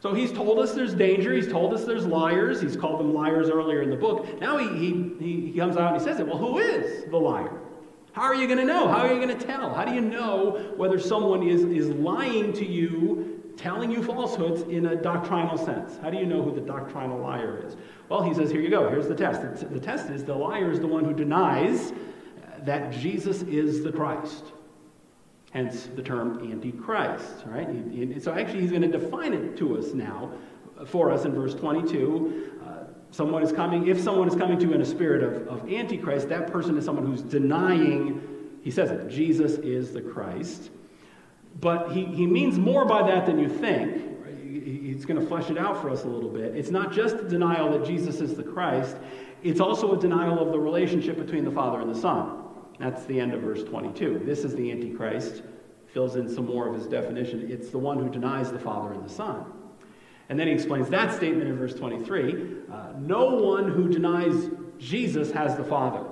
So 0.01 0.15
he's 0.15 0.31
told 0.31 0.57
us 0.57 0.73
there's 0.73 0.95
danger. 0.95 1.31
He's 1.31 1.47
told 1.47 1.75
us 1.75 1.85
there's 1.85 2.07
liars. 2.07 2.59
He's 2.59 2.75
called 2.75 2.99
them 2.99 3.13
liars 3.13 3.49
earlier 3.49 3.83
in 3.83 3.91
the 3.91 3.95
book. 3.95 4.41
Now 4.41 4.57
he, 4.57 4.67
he, 5.19 5.51
he 5.51 5.53
comes 5.57 5.77
out 5.77 5.93
and 5.93 6.01
he 6.01 6.03
says 6.03 6.19
it. 6.19 6.25
Well, 6.25 6.39
who 6.39 6.57
is 6.57 7.05
the 7.11 7.17
liar? 7.17 7.59
How 8.13 8.23
are 8.23 8.33
you 8.33 8.47
going 8.47 8.57
to 8.57 8.65
know? 8.65 8.87
How 8.87 9.05
are 9.05 9.13
you 9.13 9.21
going 9.21 9.37
to 9.37 9.45
tell? 9.45 9.73
How 9.73 9.85
do 9.85 9.93
you 9.93 10.01
know 10.01 10.73
whether 10.75 10.99
someone 10.99 11.47
is, 11.47 11.61
is 11.63 11.89
lying 11.89 12.51
to 12.53 12.65
you, 12.65 13.53
telling 13.57 13.91
you 13.91 14.03
falsehoods 14.03 14.63
in 14.63 14.87
a 14.87 14.95
doctrinal 14.95 15.55
sense? 15.55 15.99
How 16.01 16.09
do 16.09 16.17
you 16.17 16.25
know 16.25 16.41
who 16.41 16.53
the 16.53 16.61
doctrinal 16.61 17.19
liar 17.19 17.63
is? 17.63 17.77
Well, 18.09 18.23
he 18.23 18.33
says, 18.33 18.49
here 18.49 18.59
you 18.59 18.71
go. 18.71 18.89
Here's 18.89 19.07
the 19.07 19.15
test. 19.15 19.41
The, 19.41 19.65
the 19.65 19.79
test 19.79 20.09
is 20.09 20.23
the 20.23 20.35
liar 20.35 20.71
is 20.71 20.79
the 20.79 20.87
one 20.87 21.05
who 21.05 21.13
denies 21.13 21.93
that 22.63 22.91
Jesus 22.91 23.43
is 23.43 23.83
the 23.83 23.91
Christ 23.91 24.45
hence 25.51 25.87
the 25.95 26.01
term 26.01 26.39
Antichrist, 26.51 27.45
right? 27.45 27.67
so 28.21 28.33
actually, 28.33 28.61
he's 28.61 28.71
going 28.71 28.81
to 28.81 28.87
define 28.87 29.33
it 29.33 29.57
to 29.57 29.77
us 29.77 29.93
now 29.93 30.31
for 30.85 31.11
us 31.11 31.25
in 31.25 31.33
verse 31.33 31.53
22. 31.53 32.51
Uh, 32.63 32.71
someone 33.11 33.43
is 33.43 33.51
coming, 33.51 33.87
if 33.87 33.99
someone 33.99 34.27
is 34.27 34.35
coming 34.35 34.57
to 34.57 34.65
you 34.65 34.73
in 34.73 34.81
a 34.81 34.85
spirit 34.85 35.23
of, 35.23 35.47
of 35.47 35.71
Antichrist, 35.71 36.29
that 36.29 36.51
person 36.51 36.77
is 36.77 36.85
someone 36.85 37.05
who's 37.05 37.21
denying, 37.21 38.21
he 38.61 38.71
says 38.71 38.91
it, 38.91 39.09
Jesus 39.09 39.53
is 39.55 39.91
the 39.93 40.01
Christ. 40.01 40.71
But 41.59 41.91
he, 41.91 42.05
he 42.05 42.25
means 42.25 42.57
more 42.57 42.85
by 42.85 43.05
that 43.07 43.25
than 43.25 43.37
you 43.37 43.49
think. 43.49 44.07
He's 44.63 45.05
going 45.05 45.19
to 45.19 45.25
flesh 45.25 45.49
it 45.49 45.57
out 45.57 45.81
for 45.81 45.89
us 45.89 46.03
a 46.03 46.07
little 46.07 46.29
bit. 46.29 46.55
It's 46.55 46.71
not 46.71 46.91
just 46.91 47.15
a 47.15 47.27
denial 47.27 47.71
that 47.77 47.85
Jesus 47.85 48.21
is 48.21 48.35
the 48.35 48.43
Christ, 48.43 48.95
it's 49.43 49.59
also 49.59 49.97
a 49.97 49.99
denial 49.99 50.39
of 50.39 50.51
the 50.51 50.59
relationship 50.59 51.17
between 51.17 51.43
the 51.43 51.51
Father 51.51 51.81
and 51.81 51.93
the 51.93 51.99
Son. 51.99 52.40
That's 52.81 53.05
the 53.05 53.19
end 53.19 53.33
of 53.35 53.41
verse 53.41 53.63
22. 53.63 54.23
This 54.25 54.43
is 54.43 54.55
the 54.55 54.71
Antichrist. 54.71 55.43
Fills 55.93 56.15
in 56.15 56.27
some 56.27 56.47
more 56.47 56.67
of 56.67 56.73
his 56.73 56.87
definition. 56.87 57.51
It's 57.51 57.69
the 57.69 57.77
one 57.77 57.99
who 57.99 58.09
denies 58.09 58.51
the 58.51 58.57
Father 58.57 58.91
and 58.91 59.05
the 59.05 59.13
Son. 59.13 59.45
And 60.29 60.39
then 60.39 60.47
he 60.47 60.53
explains 60.53 60.89
that 60.89 61.13
statement 61.13 61.47
in 61.47 61.57
verse 61.57 61.75
23 61.75 62.55
uh, 62.71 62.93
No 62.97 63.35
one 63.35 63.69
who 63.69 63.87
denies 63.87 64.49
Jesus 64.79 65.31
has 65.31 65.55
the 65.55 65.63
Father. 65.63 66.03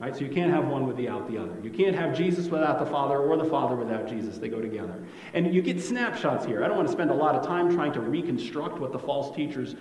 Right? 0.00 0.16
So 0.16 0.24
you 0.24 0.32
can't 0.32 0.52
have 0.52 0.66
one 0.66 0.84
without 0.84 1.30
the 1.30 1.38
other. 1.38 1.54
You 1.62 1.70
can't 1.70 1.94
have 1.94 2.16
Jesus 2.16 2.48
without 2.48 2.80
the 2.80 2.86
Father 2.86 3.18
or 3.18 3.36
the 3.36 3.44
Father 3.44 3.76
without 3.76 4.08
Jesus. 4.08 4.38
They 4.38 4.48
go 4.48 4.60
together. 4.60 5.04
And 5.32 5.54
you 5.54 5.62
get 5.62 5.80
snapshots 5.80 6.44
here. 6.44 6.64
I 6.64 6.66
don't 6.66 6.76
want 6.76 6.88
to 6.88 6.92
spend 6.92 7.12
a 7.12 7.14
lot 7.14 7.36
of 7.36 7.46
time 7.46 7.72
trying 7.72 7.92
to 7.92 8.00
reconstruct 8.00 8.80
what 8.80 8.90
the 8.90 8.98
false 8.98 9.36
teachers 9.36 9.76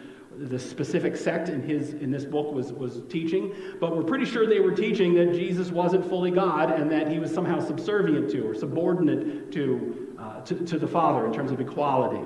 the 0.50 0.58
specific 0.58 1.16
sect 1.16 1.50
in 1.50 1.62
his 1.62 1.94
in 1.94 2.10
this 2.12 2.26
book 2.26 2.52
was 2.52 2.74
was 2.74 3.02
teaching, 3.10 3.54
but 3.80 3.96
we're 3.96 4.04
pretty 4.04 4.26
sure 4.26 4.48
they 4.48 4.60
were 4.60 4.72
teaching 4.72 5.14
that 5.16 5.34
Jesus 5.34 5.72
wasn't 5.72 6.08
fully 6.08 6.32
God 6.32 6.72
and 6.72 6.90
that 6.92 7.12
he 7.12 7.20
was 7.20 7.32
somehow 7.34 7.60
subservient 7.60 8.30
to 8.32 8.48
or 8.48 8.56
subordinate 8.56 9.52
to 9.52 10.16
uh, 10.20 10.42
to, 10.42 10.56
to, 10.66 10.80
the 10.80 10.88
Father 10.88 11.26
in 11.26 11.34
terms 11.34 11.52
of 11.52 11.60
equality. 11.60 12.24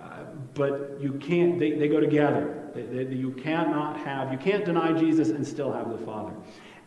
Uh, 0.00 0.24
but 0.54 0.98
you 1.00 1.12
can't; 1.14 1.58
they, 1.58 1.72
they 1.72 1.88
go 1.88 2.00
together. 2.00 2.70
They, 2.74 2.82
they, 2.82 3.14
you 3.14 3.32
cannot 3.32 3.98
have 3.98 4.32
you 4.32 4.38
can't 4.38 4.64
deny 4.64 4.92
Jesus 4.92 5.30
and 5.30 5.46
still 5.46 5.72
have 5.72 5.90
the 5.90 5.98
Father. 5.98 6.32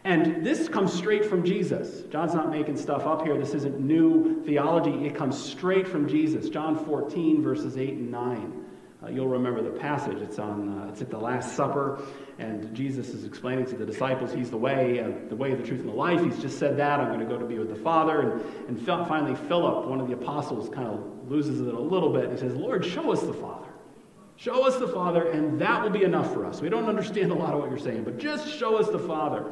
And 0.06 0.46
this 0.46 0.68
comes 0.68 0.94
straight 0.94 1.26
from 1.26 1.46
Jesus. 1.46 2.04
John's 2.12 2.34
not 2.34 2.50
making 2.50 2.76
stuff 2.76 3.06
up 3.06 3.24
here. 3.24 3.38
This 3.38 3.54
isn't 3.54 3.80
new 3.80 4.44
theology. 4.44 5.06
It 5.06 5.16
comes 5.16 5.42
straight 5.42 5.88
from 5.88 6.10
Jesus. 6.10 6.50
John 6.50 6.78
14, 6.86 7.42
verses 7.42 7.78
8 7.78 7.94
and 7.94 8.12
9. 8.12 8.63
Uh, 9.04 9.10
you'll 9.10 9.28
remember 9.28 9.62
the 9.62 9.70
passage. 9.70 10.18
It's 10.22 10.40
on. 10.40 10.80
Uh, 10.80 10.90
it's 10.90 11.02
at 11.02 11.10
the 11.10 11.18
Last 11.18 11.56
Supper, 11.56 12.02
and 12.40 12.74
Jesus 12.74 13.10
is 13.10 13.26
explaining 13.26 13.66
to 13.66 13.76
the 13.76 13.86
disciples 13.86 14.32
He's 14.32 14.50
the 14.50 14.58
way, 14.58 15.02
uh, 15.02 15.12
the 15.28 15.36
way, 15.36 15.54
the 15.54 15.64
truth, 15.64 15.82
and 15.82 15.90
the 15.90 15.94
life. 15.94 16.24
He's 16.24 16.40
just 16.40 16.58
said 16.58 16.78
that. 16.78 17.00
I'm 17.00 17.08
going 17.08 17.20
to 17.20 17.26
go 17.26 17.38
to 17.38 17.46
be 17.46 17.60
with 17.60 17.70
the 17.70 17.76
Father. 17.76 18.22
And, 18.22 18.42
and 18.70 18.86
finally, 18.86 19.36
Philip, 19.36 19.88
one 19.88 20.00
of 20.00 20.08
the 20.08 20.14
apostles, 20.14 20.70
kind 20.70 20.88
of 20.88 21.30
loses 21.30 21.60
it 21.60 21.74
a 21.74 21.80
little 21.80 22.14
bit. 22.14 22.32
He 22.32 22.38
says, 22.38 22.56
"Lord, 22.56 22.86
show 22.86 23.12
us 23.12 23.22
the 23.22 23.34
Father. 23.34 23.68
Show 24.38 24.66
us 24.66 24.78
the 24.78 24.88
Father, 24.88 25.30
and 25.30 25.60
that 25.60 25.84
will 25.84 25.90
be 25.90 26.04
enough 26.04 26.34
for 26.34 26.46
us. 26.46 26.62
We 26.62 26.70
don't 26.70 26.88
understand 26.88 27.32
a 27.32 27.36
lot 27.36 27.54
of 27.54 27.60
what 27.60 27.70
you're 27.70 27.80
saying, 27.80 28.04
but 28.06 28.18
just 28.18 28.48
show 28.48 28.78
us 28.78 28.90
the 28.90 29.00
Father." 29.00 29.52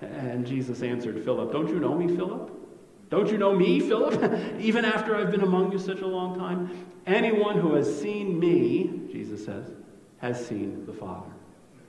And 0.00 0.46
Jesus 0.46 0.82
answered 0.82 1.22
Philip, 1.22 1.52
"Don't 1.52 1.68
you 1.68 1.80
know 1.80 1.94
me, 1.94 2.14
Philip? 2.16 2.65
Don't 3.08 3.30
you 3.30 3.38
know 3.38 3.54
me, 3.54 3.80
Philip? 3.80 4.58
Even 4.60 4.84
after 4.84 5.16
I've 5.16 5.30
been 5.30 5.42
among 5.42 5.72
you 5.72 5.78
such 5.78 6.00
a 6.00 6.06
long 6.06 6.38
time? 6.38 6.86
Anyone 7.06 7.58
who 7.58 7.74
has 7.74 8.00
seen 8.00 8.38
me, 8.38 9.08
Jesus 9.12 9.44
says, 9.44 9.70
has 10.18 10.44
seen 10.44 10.84
the 10.86 10.92
Father. 10.92 11.30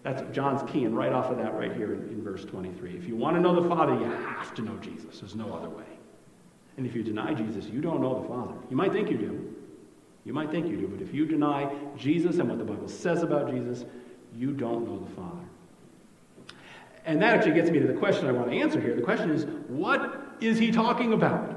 That's 0.04 0.24
John's 0.34 0.70
key, 0.72 0.86
and 0.86 0.96
right 0.96 1.12
off 1.12 1.32
of 1.32 1.38
that 1.38 1.54
right 1.56 1.74
here 1.74 1.94
in, 1.94 2.02
in 2.10 2.24
verse 2.24 2.46
23. 2.46 2.96
If 2.96 3.08
you 3.08 3.16
want 3.16 3.36
to 3.36 3.42
know 3.42 3.60
the 3.60 3.68
Father, 3.68 3.94
you 3.94 4.06
have 4.06 4.54
to 4.56 4.62
know 4.62 4.78
Jesus. 4.78 5.20
There's 5.20 5.36
no 5.36 5.54
other 5.54 5.70
way. 5.70 5.84
And 6.78 6.86
if 6.86 6.96
you 6.96 7.04
deny 7.04 7.34
Jesus, 7.34 7.66
you 7.66 7.82
don't 7.82 8.02
know 8.02 8.22
the 8.22 8.28
Father. 8.28 8.54
You 8.70 8.78
might 8.78 8.94
think 8.94 9.10
you 9.10 9.18
do. 9.18 9.56
You 10.24 10.34
might 10.34 10.52
think 10.52 10.68
you 10.68 10.78
do, 10.78 10.88
but 10.88 11.02
if 11.02 11.14
you 11.14 11.26
deny 11.26 11.74
Jesus 11.98 12.38
and 12.38 12.50
what 12.50 12.58
the 12.58 12.66
Bible 12.66 12.90
says 12.90 13.24
about 13.24 13.50
Jesus, 13.50 13.86
you 14.36 14.52
don't 14.52 14.86
know 14.86 15.00
the 15.00 15.16
Father. 15.16 15.44
And 17.06 17.22
that 17.22 17.36
actually 17.36 17.54
gets 17.54 17.72
me 17.72 17.80
to 17.80 17.88
the 17.88 17.94
question 17.94 18.28
I 18.28 18.34
want 18.34 18.52
to 18.52 18.58
answer 18.58 18.82
here. 18.82 18.94
The 18.94 19.02
question 19.02 19.32
is, 19.32 19.46
what 19.70 20.27
is 20.42 20.58
he 20.58 20.72
talking 20.72 21.14
about? 21.14 21.56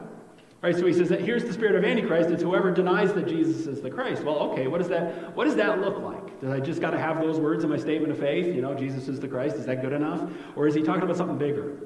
Right, 0.62 0.76
so 0.76 0.84
he 0.84 0.92
says 0.92 1.08
that 1.08 1.22
here's 1.22 1.44
the 1.44 1.54
spirit 1.54 1.74
of 1.74 1.84
Antichrist. 1.84 2.28
It's 2.28 2.42
whoever 2.42 2.70
denies 2.70 3.14
that 3.14 3.26
Jesus 3.26 3.66
is 3.66 3.80
the 3.80 3.88
Christ. 3.88 4.22
Well, 4.22 4.38
okay, 4.50 4.66
what 4.66 4.76
does 4.76 4.88
that 4.88 5.34
what 5.34 5.44
does 5.44 5.56
that 5.56 5.80
look 5.80 5.98
like? 6.00 6.38
Does 6.40 6.50
I 6.50 6.60
just 6.60 6.82
got 6.82 6.90
to 6.90 6.98
have 6.98 7.18
those 7.18 7.40
words 7.40 7.64
in 7.64 7.70
my 7.70 7.78
statement 7.78 8.12
of 8.12 8.18
faith? 8.18 8.54
You 8.54 8.60
know, 8.60 8.74
Jesus 8.74 9.08
is 9.08 9.18
the 9.20 9.28
Christ. 9.28 9.56
Is 9.56 9.64
that 9.66 9.80
good 9.80 9.94
enough? 9.94 10.30
Or 10.56 10.66
is 10.66 10.74
he 10.74 10.82
talking 10.82 11.02
about 11.02 11.16
something 11.16 11.38
bigger? 11.38 11.78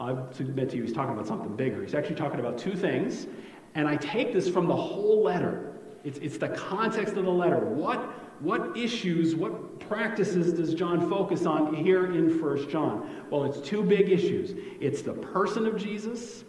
I 0.00 0.16
submit 0.32 0.70
to 0.70 0.76
you, 0.76 0.82
he's 0.82 0.92
talking 0.92 1.14
about 1.14 1.26
something 1.26 1.54
bigger. 1.54 1.82
He's 1.82 1.94
actually 1.94 2.16
talking 2.16 2.40
about 2.40 2.58
two 2.58 2.74
things, 2.74 3.26
and 3.74 3.86
I 3.88 3.96
take 3.96 4.32
this 4.32 4.48
from 4.48 4.66
the 4.66 4.76
whole 4.76 5.22
letter. 5.22 5.72
It's, 6.04 6.18
it's 6.18 6.38
the 6.38 6.48
context 6.48 7.14
of 7.14 7.24
the 7.24 7.30
letter. 7.30 7.58
What, 7.58 8.27
what 8.40 8.76
issues, 8.76 9.34
what 9.34 9.80
practices 9.80 10.52
does 10.52 10.74
John 10.74 11.08
focus 11.08 11.46
on 11.46 11.74
here 11.74 12.06
in 12.06 12.40
1 12.40 12.70
John? 12.70 13.24
Well, 13.30 13.44
it's 13.44 13.60
two 13.60 13.82
big 13.82 14.10
issues 14.10 14.54
it's 14.80 15.02
the 15.02 15.12
person 15.12 15.66
of 15.66 15.76
Jesus, 15.76 16.44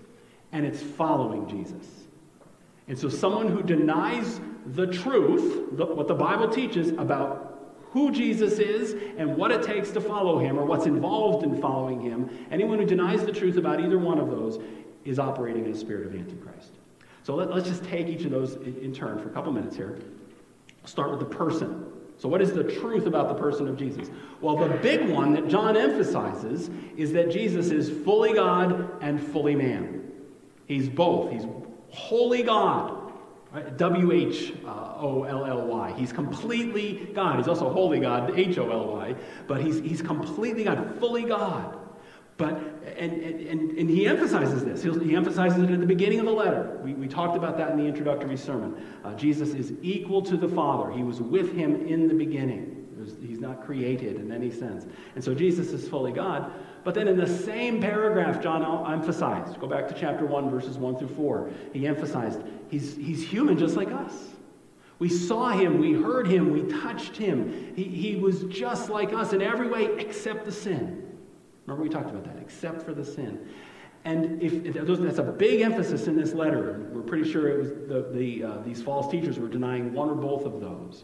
and 0.52 0.66
it's 0.66 0.82
following 0.82 1.48
Jesus. 1.48 1.88
And 2.88 2.98
so, 2.98 3.10
someone 3.10 3.48
who 3.48 3.62
denies 3.62 4.40
the 4.66 4.88
truth, 4.88 5.78
the, 5.78 5.86
what 5.86 6.08
the 6.08 6.16
Bible 6.16 6.50
teaches 6.50 6.90
about 6.90 7.50
who 7.92 8.12
Jesus 8.12 8.60
is 8.60 8.94
and 9.18 9.36
what 9.36 9.52
it 9.52 9.64
takes 9.64 9.92
to 9.92 10.02
follow 10.02 10.38
him 10.38 10.60
or 10.60 10.66
what's 10.66 10.86
involved 10.86 11.44
in 11.44 11.60
following 11.60 12.02
him, 12.02 12.30
anyone 12.52 12.78
who 12.78 12.86
denies 12.86 13.26
the 13.26 13.32
truth 13.32 13.58
about 13.58 13.80
either 13.80 13.98
one 13.98 14.20
of 14.20 14.30
those 14.30 14.60
is 15.06 15.18
operating 15.18 15.66
in 15.66 15.72
a 15.72 15.76
spirit 15.76 16.06
of 16.06 16.14
Antichrist. 16.14 16.72
So 17.24 17.36
let, 17.36 17.50
us 17.50 17.68
just 17.68 17.84
take 17.84 18.08
each 18.08 18.26
of 18.26 18.32
those 18.32 18.56
in, 18.56 18.78
in 18.82 18.94
turn 18.94 19.20
for 19.20 19.30
a 19.30 19.32
couple 19.32 19.52
minutes 19.52 19.76
here. 19.76 20.00
Start 20.90 21.12
with 21.12 21.20
the 21.20 21.36
person. 21.36 21.86
So, 22.18 22.28
what 22.28 22.42
is 22.42 22.52
the 22.52 22.64
truth 22.64 23.06
about 23.06 23.30
the 23.30 23.36
person 23.36 23.68
of 23.68 23.78
Jesus? 23.78 24.10
Well, 24.42 24.58
the 24.58 24.76
big 24.78 25.10
one 25.10 25.34
that 25.34 25.48
John 25.48 25.78
emphasizes 25.78 26.70
is 26.98 27.14
that 27.14 27.32
Jesus 27.32 27.72
is 27.72 27.90
fully 28.04 28.34
God 28.34 29.02
and 29.02 29.22
fully 29.22 29.56
man. 29.56 30.12
He's 30.66 30.90
both. 30.90 31.32
He's 31.32 31.46
wholly 31.90 32.44
God 32.44 33.00
W 33.78 34.12
H 34.12 34.54
O 34.66 35.24
L 35.24 35.46
L 35.46 35.68
Y. 35.68 35.94
He's 35.98 36.14
completely 36.14 37.10
God. 37.14 37.38
He's 37.38 37.48
also 37.48 37.72
holy 37.72 38.00
God, 38.00 38.38
H 38.38 38.58
O 38.60 38.70
L 38.70 38.94
Y, 38.94 39.16
but 39.48 39.62
he's, 39.62 39.80
he's 39.80 40.02
completely 40.02 40.64
God, 40.64 40.98
fully 41.00 41.24
God. 41.24 41.78
But, 42.38 42.69
and, 42.98 43.14
and, 43.14 43.78
and 43.78 43.90
he 43.90 44.08
emphasizes 44.08 44.64
this. 44.64 44.84
He 44.84 45.16
emphasizes 45.16 45.64
it 45.64 45.72
at 45.72 45.80
the 45.80 45.86
beginning 45.86 46.20
of 46.20 46.26
the 46.26 46.32
letter. 46.32 46.80
We, 46.84 46.94
we 46.94 47.08
talked 47.08 47.38
about 47.38 47.58
that 47.58 47.72
in 47.72 47.78
the 47.78 47.86
introductory 47.86 48.38
sermon. 48.38 48.86
Uh, 49.04 49.14
Jesus 49.16 49.54
is 49.54 49.74
equal 49.82 50.22
to 50.24 50.38
the 50.38 50.48
Father, 50.48 50.92
he 50.92 51.04
was 51.04 51.22
with 51.22 51.54
him 51.54 51.88
in 51.88 52.08
the 52.08 52.14
beginning. 52.14 52.76
He's 53.26 53.40
not 53.40 53.66
created 53.66 54.18
in 54.18 54.32
any 54.32 54.52
sense. 54.52 54.86
And 55.16 55.24
so 55.24 55.34
Jesus 55.34 55.70
is 55.70 55.88
fully 55.88 56.12
God. 56.12 56.52
But 56.84 56.96
then 56.96 57.08
in 57.08 57.18
the 57.18 57.28
same 57.28 57.82
paragraph, 57.82 58.42
John 58.42 58.92
emphasized, 58.92 59.60
go 59.60 59.68
back 59.68 59.88
to 59.88 59.94
chapter 59.94 60.26
1, 60.26 60.50
verses 60.50 60.78
1 60.78 60.98
through 60.98 61.10
4, 61.10 61.50
he 61.74 61.88
emphasized 61.88 62.42
he's, 62.70 62.96
he's 62.96 63.26
human 63.26 63.58
just 63.58 63.76
like 63.76 63.92
us. 63.92 64.14
We 64.98 65.08
saw 65.08 65.50
him, 65.52 65.80
we 65.80 65.94
heard 65.94 66.28
him, 66.28 66.52
we 66.52 66.64
touched 66.82 67.16
him. 67.16 67.74
He, 67.76 67.86
he 67.86 68.16
was 68.18 68.44
just 68.44 68.90
like 68.90 69.14
us 69.14 69.32
in 69.32 69.42
every 69.42 69.70
way 69.70 69.98
except 69.98 70.44
the 70.44 70.52
sin. 70.52 71.09
Remember, 71.70 71.84
we 71.84 71.90
talked 71.90 72.10
about 72.10 72.24
that, 72.26 72.42
except 72.42 72.82
for 72.82 72.96
the 72.96 73.06
sin. 73.06 73.48
And 74.04 74.42
if, 74.42 74.74
that's 74.74 75.20
a 75.20 75.24
big 75.24 75.62
emphasis 75.62 76.08
in 76.08 76.16
this 76.16 76.34
letter, 76.34 76.90
we're 76.92 77.04
pretty 77.04 77.30
sure 77.30 77.48
it 77.48 77.60
was 77.60 77.70
the, 77.70 78.10
the, 78.12 78.44
uh, 78.44 78.58
these 78.66 78.82
false 78.82 79.12
teachers 79.12 79.38
were 79.38 79.48
denying 79.48 79.94
one 79.94 80.10
or 80.10 80.16
both 80.16 80.46
of 80.46 80.62
those. 80.62 81.04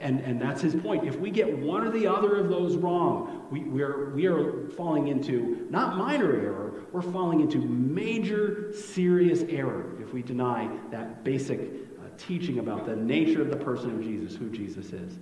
And, 0.00 0.20
and 0.20 0.40
that's 0.40 0.62
his 0.62 0.74
point. 0.74 1.06
If 1.06 1.18
we 1.18 1.30
get 1.30 1.58
one 1.58 1.86
or 1.86 1.90
the 1.90 2.06
other 2.06 2.36
of 2.36 2.48
those 2.48 2.76
wrong, 2.76 3.48
we, 3.50 3.64
we're, 3.64 4.14
we 4.14 4.26
are 4.26 4.68
falling 4.70 5.08
into 5.08 5.66
not 5.68 5.98
minor 5.98 6.32
error, 6.32 6.84
we're 6.90 7.02
falling 7.02 7.40
into 7.40 7.58
major, 7.58 8.72
serious 8.72 9.42
error 9.50 10.00
if 10.00 10.14
we 10.14 10.22
deny 10.22 10.70
that 10.90 11.22
basic 11.22 11.60
uh, 11.60 12.04
teaching 12.16 12.60
about 12.60 12.86
the 12.86 12.96
nature 12.96 13.42
of 13.42 13.50
the 13.50 13.56
person 13.56 13.90
of 13.90 14.02
Jesus, 14.02 14.36
who 14.36 14.48
Jesus 14.48 14.92
is. 14.94 15.18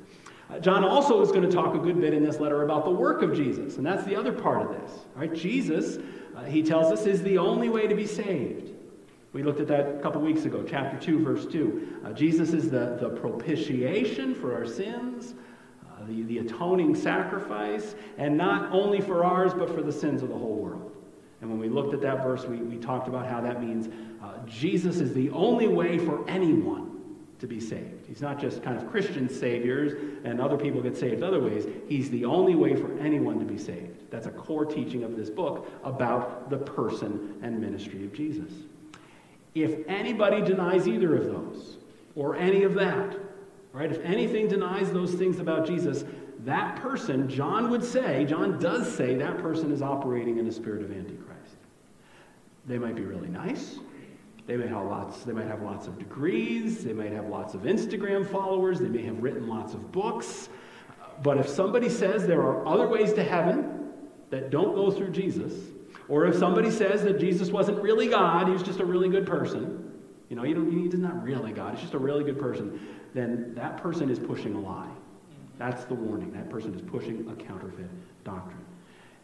Uh, 0.49 0.59
John 0.61 0.85
also 0.85 1.21
is 1.23 1.31
going 1.31 1.43
to 1.43 1.51
talk 1.51 1.75
a 1.75 1.79
good 1.79 2.01
bit 2.01 2.15
in 2.15 2.25
this 2.25 2.39
letter 2.39 2.63
about 2.63 2.85
the 2.85 2.91
work 2.91 3.23
of 3.23 3.35
Jesus, 3.35 3.79
and 3.79 3.87
that's 3.87 4.05
the 4.05 4.15
other 4.15 4.33
part 4.33 4.63
of 4.63 4.81
this. 4.81 4.93
Right? 5.15 5.35
Jesus, 5.35 5.99
uh, 6.37 6.45
he 6.45 6.63
tells 6.63 6.93
us, 6.93 7.07
is 7.07 7.23
the 7.23 7.39
only 7.39 7.69
way 7.69 7.87
to 7.87 7.95
be 7.95 8.07
saved. 8.07 8.73
We 9.33 9.43
looked 9.43 9.61
at 9.61 9.67
that 9.69 9.97
a 9.97 10.01
couple 10.01 10.21
weeks 10.21 10.45
ago, 10.45 10.65
chapter 10.67 10.99
2, 10.99 11.23
verse 11.23 11.47
2. 11.47 12.01
Uh, 12.05 12.13
Jesus 12.13 12.53
is 12.53 12.71
the, 12.71 12.97
the 13.01 13.11
propitiation 13.11 14.35
for 14.35 14.55
our 14.55 14.67
sins, 14.67 15.35
uh, 15.85 16.07
the, 16.07 16.23
the 16.23 16.39
atoning 16.39 16.95
sacrifice, 16.95 17.97
and 18.17 18.37
not 18.37 18.73
only 18.73 19.01
for 19.01 19.25
ours, 19.25 19.53
but 19.53 19.69
for 19.69 19.83
the 19.83 19.93
sins 19.93 20.23
of 20.23 20.29
the 20.29 20.39
whole 20.39 20.55
world. 20.55 20.93
And 21.41 21.51
when 21.51 21.59
we 21.59 21.69
looked 21.69 21.93
at 21.93 22.01
that 22.03 22.23
verse, 22.23 22.45
we, 22.45 22.59
we 22.59 22.77
talked 22.77 23.09
about 23.09 23.27
how 23.27 23.41
that 23.41 23.61
means 23.61 23.89
uh, 24.23 24.39
Jesus 24.47 25.01
is 25.01 25.13
the 25.13 25.29
only 25.31 25.69
way 25.69 25.99
for 25.99 26.27
anyone 26.31 26.96
to 27.39 27.47
be 27.47 27.61
saved. 27.61 28.07
He's 28.07 28.23
not 28.23 28.41
just 28.41 28.63
kind 28.63 28.77
of 28.77 28.91
Christian 28.91 29.29
saviors 29.29 29.93
and 30.25 30.41
other 30.41 30.57
people 30.57 30.81
get 30.81 30.97
saved 30.97 31.23
other 31.23 31.41
ways. 31.41 31.67
He's 31.89 32.11
the 32.11 32.25
only 32.25 32.55
way 32.55 32.75
for 32.75 32.99
anyone 32.99 33.39
to 33.39 33.45
be 33.45 33.59
saved. 33.59 34.11
That's 34.11 34.27
a 34.27 34.31
core 34.31 34.65
teaching 34.65 35.05
of 35.05 35.17
this 35.17 35.29
book 35.29 35.71
about 35.85 36.49
the 36.49 36.59
person 36.59 37.39
and 37.43 37.61
ministry 37.61 38.05
of 38.05 38.13
Jesus. 38.15 38.51
If 39.55 39.87
anybody 39.89 40.41
denies 40.41 40.89
either 40.89 41.17
of 41.17 41.27
those, 41.27 41.77
or 42.17 42.35
any 42.35 42.65
of 42.65 42.75
that, 42.75 43.15
right? 43.73 43.93
If 43.93 44.03
anything 44.03 44.49
denies 44.49 44.91
those 44.91 45.13
things 45.15 45.39
about 45.39 45.67
Jesus, 45.67 46.05
that 46.41 46.77
person, 46.77 47.29
John 47.29 47.71
would 47.71 47.85
say, 47.85 48.25
John 48.25 48.59
does 48.59 48.93
say, 48.93 49.15
that 49.17 49.39
person 49.39 49.71
is 49.71 49.83
operating 49.83 50.39
in 50.39 50.47
a 50.47 50.53
spirit 50.53 50.83
of 50.83 50.91
Antichrist. 50.91 51.57
They 52.67 52.79
might 52.79 52.97
be 52.97 53.03
really 53.03 53.29
nice. 53.29 53.79
They 54.47 54.57
might 54.57 54.69
have 54.69 54.87
lots, 54.87 55.25
they 55.25 55.33
might 55.33 55.49
have 55.49 55.63
lots 55.63 55.89
of 55.89 55.99
degrees, 55.99 56.85
they 56.85 56.93
might 56.93 57.13
have 57.13 57.27
lots 57.27 57.55
of 57.55 57.63
Instagram 57.63 58.25
followers, 58.25 58.79
they 58.79 58.89
may 58.89 59.03
have 59.03 59.21
written 59.21 59.49
lots 59.49 59.75
of 59.75 59.91
books. 59.91 60.49
But 61.23 61.39
if 61.39 61.49
somebody 61.49 61.89
says 61.89 62.27
there 62.27 62.43
are 62.43 62.67
other 62.67 62.87
ways 62.87 63.13
to 63.15 63.25
heaven 63.25 63.91
that 64.31 64.51
don't 64.51 64.75
go 64.75 64.91
through 64.91 65.11
Jesus, 65.11 65.53
or 66.09 66.27
if 66.27 66.37
somebody 66.37 66.71
says 66.71 67.03
that 67.03 67.19
Jesus 67.19 67.51
wasn't 67.51 67.83
really 67.83 68.07
God, 68.07 68.47
he 68.47 68.53
was 68.53 68.63
just 68.63 68.79
a 68.79 68.85
really 68.85 69.09
good 69.09 69.27
person, 69.27 69.83
you 70.29 70.37
know, 70.37 70.45
you 70.45 70.55
don't, 70.55 70.71
he's 70.71 70.95
not 70.95 71.23
really 71.23 71.53
God, 71.53 71.75
he's 71.75 71.83
just 71.83 71.95
a 71.95 71.99
really 71.99 72.23
good 72.23 72.39
person, 72.39 72.79
then 73.15 73.53
that 73.55 73.79
person 73.79 74.11
is 74.11 74.19
pushing 74.19 74.55
a 74.55 74.61
lie. 74.61 74.91
That's 75.59 75.85
the 75.85 75.95
warning. 75.95 76.33
That 76.33 76.51
person 76.51 76.75
is 76.75 76.83
pushing 76.83 77.29
a 77.31 77.35
counterfeit 77.35 77.89
doctrine. 78.25 78.65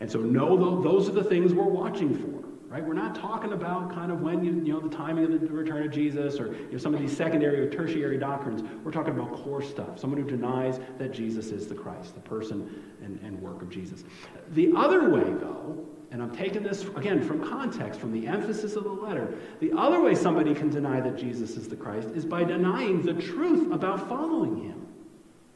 And 0.00 0.10
so, 0.10 0.20
no, 0.20 0.80
those 0.80 1.08
are 1.08 1.12
the 1.12 1.22
things 1.22 1.52
we're 1.52 1.64
watching 1.64 2.16
for. 2.16 2.51
Right? 2.72 2.82
We're 2.82 2.94
not 2.94 3.14
talking 3.14 3.52
about 3.52 3.92
kind 3.92 4.10
of 4.10 4.22
when 4.22 4.42
you, 4.42 4.52
you 4.64 4.72
know 4.72 4.80
the 4.80 4.88
timing 4.88 5.24
of 5.24 5.38
the 5.42 5.46
return 5.46 5.84
of 5.84 5.92
Jesus 5.92 6.40
or 6.40 6.54
you 6.54 6.72
know, 6.72 6.78
some 6.78 6.94
of 6.94 7.00
these 7.00 7.14
secondary 7.14 7.60
or 7.60 7.70
tertiary 7.70 8.16
doctrines. 8.16 8.62
We're 8.82 8.92
talking 8.92 9.12
about 9.12 9.34
core 9.34 9.60
stuff. 9.60 9.98
Someone 9.98 10.18
who 10.18 10.26
denies 10.26 10.80
that 10.96 11.12
Jesus 11.12 11.48
is 11.48 11.66
the 11.66 11.74
Christ, 11.74 12.14
the 12.14 12.22
person 12.22 12.82
and, 13.02 13.20
and 13.20 13.38
work 13.42 13.60
of 13.60 13.68
Jesus. 13.68 14.04
The 14.52 14.72
other 14.74 15.10
way, 15.10 15.22
though, 15.22 15.86
and 16.12 16.22
I'm 16.22 16.34
taking 16.34 16.62
this 16.62 16.84
again 16.96 17.22
from 17.22 17.46
context, 17.46 18.00
from 18.00 18.10
the 18.10 18.26
emphasis 18.26 18.74
of 18.74 18.84
the 18.84 18.90
letter. 18.90 19.34
The 19.60 19.72
other 19.76 20.00
way 20.00 20.14
somebody 20.14 20.54
can 20.54 20.70
deny 20.70 20.98
that 20.98 21.18
Jesus 21.18 21.58
is 21.58 21.68
the 21.68 21.76
Christ 21.76 22.08
is 22.14 22.24
by 22.24 22.42
denying 22.42 23.02
the 23.02 23.12
truth 23.12 23.70
about 23.70 24.08
following 24.08 24.56
him. 24.56 24.86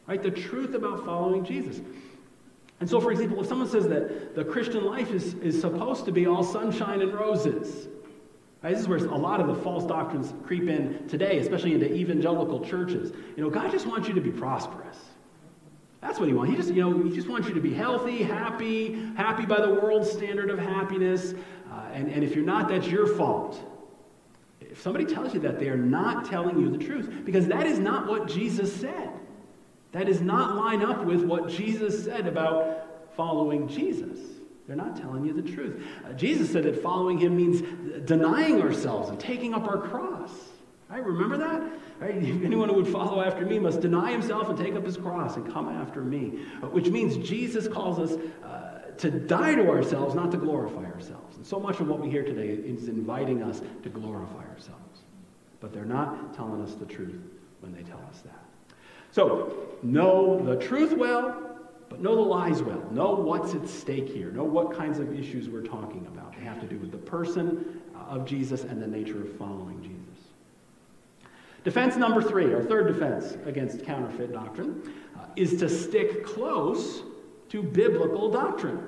Right? 0.06 0.22
The 0.22 0.30
truth 0.30 0.74
about 0.74 1.02
following 1.06 1.46
Jesus. 1.46 1.80
And 2.80 2.88
so, 2.88 3.00
for 3.00 3.10
example, 3.10 3.40
if 3.40 3.46
someone 3.46 3.68
says 3.68 3.88
that 3.88 4.34
the 4.34 4.44
Christian 4.44 4.84
life 4.84 5.10
is, 5.10 5.34
is 5.34 5.60
supposed 5.60 6.04
to 6.04 6.12
be 6.12 6.26
all 6.26 6.44
sunshine 6.44 7.00
and 7.00 7.12
roses, 7.14 7.88
right, 8.62 8.72
this 8.72 8.80
is 8.80 8.88
where 8.88 8.98
a 8.98 9.16
lot 9.16 9.40
of 9.40 9.46
the 9.46 9.54
false 9.54 9.86
doctrines 9.86 10.34
creep 10.44 10.68
in 10.68 11.08
today, 11.08 11.38
especially 11.38 11.72
into 11.72 11.90
evangelical 11.90 12.60
churches. 12.60 13.12
You 13.36 13.42
know, 13.42 13.50
God 13.50 13.70
just 13.70 13.86
wants 13.86 14.08
you 14.08 14.14
to 14.14 14.20
be 14.20 14.30
prosperous. 14.30 14.98
That's 16.02 16.20
what 16.20 16.28
he 16.28 16.34
wants. 16.34 16.50
He 16.50 16.56
just, 16.56 16.68
you 16.68 16.82
know, 16.82 17.02
he 17.02 17.14
just 17.14 17.28
wants 17.28 17.48
you 17.48 17.54
to 17.54 17.60
be 17.60 17.72
healthy, 17.72 18.22
happy, 18.22 18.94
happy 19.16 19.46
by 19.46 19.60
the 19.60 19.72
world's 19.72 20.10
standard 20.10 20.50
of 20.50 20.58
happiness. 20.58 21.34
Uh, 21.72 21.80
and, 21.92 22.08
and 22.08 22.22
if 22.22 22.36
you're 22.36 22.44
not, 22.44 22.68
that's 22.68 22.86
your 22.86 23.06
fault. 23.06 23.58
If 24.60 24.82
somebody 24.82 25.06
tells 25.06 25.32
you 25.32 25.40
that, 25.40 25.58
they 25.58 25.68
are 25.68 25.76
not 25.76 26.26
telling 26.26 26.60
you 26.60 26.70
the 26.70 26.78
truth 26.78 27.24
because 27.24 27.46
that 27.48 27.66
is 27.66 27.78
not 27.78 28.06
what 28.06 28.28
Jesus 28.28 28.74
said. 28.74 29.10
That 29.96 30.04
does 30.04 30.20
not 30.20 30.56
line 30.56 30.82
up 30.82 31.06
with 31.06 31.24
what 31.24 31.48
Jesus 31.48 32.04
said 32.04 32.26
about 32.26 33.14
following 33.16 33.66
Jesus. 33.66 34.18
They're 34.66 34.76
not 34.76 34.94
telling 34.94 35.24
you 35.24 35.32
the 35.32 35.50
truth. 35.50 35.82
Uh, 36.04 36.12
Jesus 36.12 36.52
said 36.52 36.64
that 36.64 36.82
following 36.82 37.16
him 37.16 37.34
means 37.34 37.62
denying 38.06 38.60
ourselves 38.60 39.08
and 39.08 39.18
taking 39.18 39.54
up 39.54 39.66
our 39.66 39.78
cross. 39.78 40.32
Right? 40.90 41.02
Remember 41.02 41.38
that? 41.38 41.62
Right? 41.98 42.14
Anyone 42.44 42.68
who 42.68 42.74
would 42.74 42.88
follow 42.88 43.22
after 43.22 43.46
me 43.46 43.58
must 43.58 43.80
deny 43.80 44.12
himself 44.12 44.50
and 44.50 44.58
take 44.58 44.74
up 44.74 44.84
his 44.84 44.98
cross 44.98 45.36
and 45.36 45.50
come 45.50 45.70
after 45.70 46.02
me. 46.02 46.40
Uh, 46.62 46.66
which 46.66 46.90
means 46.90 47.16
Jesus 47.26 47.66
calls 47.66 47.98
us 47.98 48.18
uh, 48.44 48.90
to 48.98 49.10
die 49.10 49.54
to 49.54 49.66
ourselves, 49.70 50.14
not 50.14 50.30
to 50.32 50.36
glorify 50.36 50.84
ourselves. 50.84 51.38
And 51.38 51.46
so 51.46 51.58
much 51.58 51.80
of 51.80 51.88
what 51.88 52.00
we 52.00 52.10
hear 52.10 52.22
today 52.22 52.48
is 52.48 52.88
inviting 52.88 53.42
us 53.42 53.62
to 53.82 53.88
glorify 53.88 54.44
ourselves. 54.46 55.04
But 55.58 55.72
they're 55.72 55.86
not 55.86 56.34
telling 56.34 56.60
us 56.60 56.74
the 56.74 56.84
truth 56.84 57.22
when 57.60 57.72
they 57.72 57.82
tell 57.82 58.04
us 58.10 58.20
that. 58.20 58.45
So, 59.16 59.78
know 59.82 60.38
the 60.44 60.56
truth 60.56 60.92
well, 60.94 61.58
but 61.88 62.02
know 62.02 62.14
the 62.14 62.20
lies 62.20 62.62
well. 62.62 62.86
Know 62.90 63.14
what's 63.14 63.54
at 63.54 63.66
stake 63.66 64.10
here. 64.10 64.30
Know 64.30 64.44
what 64.44 64.76
kinds 64.76 64.98
of 64.98 65.18
issues 65.18 65.48
we're 65.48 65.62
talking 65.62 66.06
about. 66.12 66.36
They 66.36 66.44
have 66.44 66.60
to 66.60 66.66
do 66.66 66.76
with 66.76 66.90
the 66.90 66.98
person 66.98 67.80
of 68.10 68.26
Jesus 68.26 68.64
and 68.64 68.82
the 68.82 68.86
nature 68.86 69.22
of 69.22 69.32
following 69.38 69.80
Jesus. 69.80 70.26
Defense 71.64 71.96
number 71.96 72.20
three, 72.20 72.52
our 72.52 72.62
third 72.62 72.88
defense 72.88 73.38
against 73.46 73.86
counterfeit 73.86 74.34
doctrine, 74.34 74.82
uh, 75.18 75.24
is 75.34 75.58
to 75.60 75.68
stick 75.70 76.22
close 76.22 77.00
to 77.48 77.62
biblical 77.62 78.30
doctrine. 78.30 78.86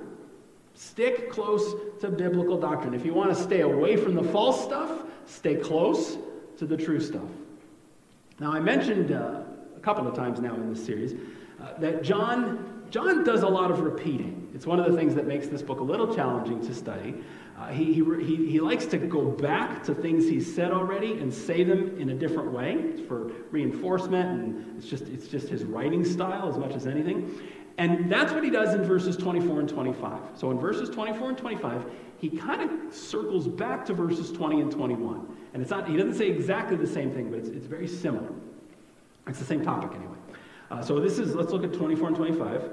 Stick 0.75 1.31
close 1.31 1.75
to 2.03 2.11
biblical 2.11 2.61
doctrine. 2.61 2.93
If 2.93 3.07
you 3.07 3.14
want 3.14 3.35
to 3.35 3.43
stay 3.43 3.62
away 3.62 3.97
from 3.97 4.14
the 4.14 4.25
false 4.25 4.62
stuff, 4.62 5.05
stay 5.25 5.55
close 5.55 6.19
to 6.59 6.67
the 6.67 6.77
true 6.77 7.01
stuff. 7.01 7.31
Now, 8.38 8.53
I 8.53 8.61
mentioned 8.61 9.11
uh, 9.11 9.41
a 9.79 9.81
couple 9.81 10.07
of 10.07 10.14
times 10.14 10.41
now 10.41 10.55
in 10.55 10.73
this 10.73 10.85
series 10.85 11.14
uh, 11.62 11.79
that 11.79 12.03
John, 12.03 12.85
John 12.91 13.23
does 13.23 13.43
a 13.43 13.49
lot 13.49 13.71
of 13.71 13.81
repeating. 13.81 14.51
It's 14.55 14.67
one 14.67 14.81
of 14.81 14.91
the 14.91 14.99
things 14.99 15.14
that 15.14 15.27
makes 15.27 15.47
this 15.47 15.62
book 15.62 15.79
a 15.79 15.85
little 15.85 16.12
challenging 16.12 16.61
to 16.67 16.75
study. 16.75 17.14
Uh, 17.57 17.69
he, 17.69 17.95
he, 17.95 18.51
he, 18.51 18.61
likes 18.61 18.87
to 18.87 18.99
go 18.99 19.25
back 19.25 19.83
to 19.85 19.95
things 19.95 20.29
he's 20.29 20.53
said 20.53 20.71
already 20.71 21.19
and 21.19 21.33
say 21.33 21.64
them 21.64 21.99
in 21.99 22.11
a 22.11 22.14
different 22.14 22.53
way 22.53 22.75
it's 22.75 23.01
for 23.01 23.33
reinforcement, 23.51 24.29
and 24.31 24.79
it's 24.79 24.87
just, 24.87 25.05
it's 25.09 25.27
just 25.27 25.49
his 25.49 25.64
writing 25.64 26.05
style 26.05 26.49
as 26.49 26.57
much 26.57 26.75
as 26.75 26.87
anything. 26.87 27.41
And 27.77 28.11
that's 28.11 28.33
what 28.33 28.45
he 28.45 28.51
does 28.51 28.75
in 28.75 28.83
verses 28.83 29.17
24 29.17 29.61
and 29.61 29.69
25. 29.69 30.21
So 30.35 30.51
in 30.51 30.59
verses 30.59 30.88
24 30.91 31.31
and 31.31 31.38
25, 31.38 31.85
he 32.19 32.31
kind 32.31 32.62
of 32.62 32.95
circles 32.95 33.47
back 33.47 33.85
to 33.87 33.95
verses 33.95 34.33
20 34.33 34.61
and 34.61 34.71
21. 34.71 35.37
And 35.53 35.62
it's 35.62 35.71
not, 35.71 35.88
he 35.88 35.97
doesn't 35.97 36.14
say 36.14 36.29
exactly 36.29 36.77
the 36.77 36.87
same 36.87 37.12
thing, 37.12 37.31
but 37.31 37.38
it's, 37.41 37.49
it's 37.49 37.67
very 37.67 37.88
similar. 37.88 38.31
It's 39.29 39.38
the 39.38 39.45
same 39.45 39.64
topic 39.64 39.91
anyway. 39.95 40.17
Uh, 40.71 40.83
so 40.83 40.99
this 41.01 41.19
is, 41.19 41.35
let's 41.35 41.53
look 41.53 41.64
at 41.64 41.73
24 41.73 42.09
and 42.09 42.17
25. 42.17 42.71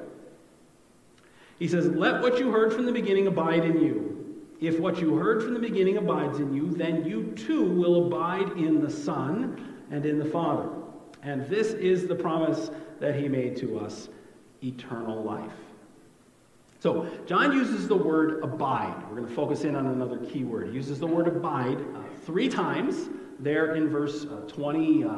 He 1.60 1.68
says, 1.68 1.88
Let 1.88 2.22
what 2.22 2.40
you 2.40 2.52
heard 2.52 2.74
from 2.74 2.86
the 2.86 2.92
beginning 2.92 3.28
abide 3.28 3.64
in 3.64 3.82
you. 3.82 4.16
If 4.62 4.80
what 4.80 5.00
you 5.00 5.16
heard 5.16 5.44
from 5.44 5.54
the 5.54 5.60
beginning 5.60 5.98
abides 5.98 6.40
in 6.40 6.54
you, 6.54 6.72
then 6.72 7.06
you 7.06 7.34
too 7.36 7.64
will 7.64 8.08
abide 8.08 8.58
in 8.58 8.82
the 8.82 8.90
Son 8.90 9.84
and 9.92 10.06
in 10.06 10.18
the 10.18 10.26
Father. 10.26 10.70
And 11.24 11.48
this 11.50 11.74
is 11.74 12.08
the 12.08 12.16
promise 12.16 12.72
that 13.00 13.16
he 13.16 13.28
made 13.28 13.58
to 13.58 13.80
us 13.80 14.10
eternal 14.64 15.22
life. 15.24 15.52
So, 16.80 17.10
John 17.26 17.52
uses 17.52 17.88
the 17.88 17.96
word 17.96 18.44
abide. 18.44 18.96
We're 19.10 19.18
going 19.18 19.28
to 19.28 19.34
focus 19.34 19.64
in 19.64 19.76
on 19.76 19.88
another 19.88 20.18
key 20.18 20.44
word. 20.44 20.68
He 20.68 20.74
uses 20.74 21.00
the 21.00 21.08
word 21.08 21.28
abide 21.28 21.80
uh, 21.80 22.04
three 22.26 22.48
times 22.48 23.10
there 23.40 23.76
in 23.76 23.90
verse 23.90 24.26
uh, 24.26 24.48
20, 24.48 25.04
uh, 25.04 25.10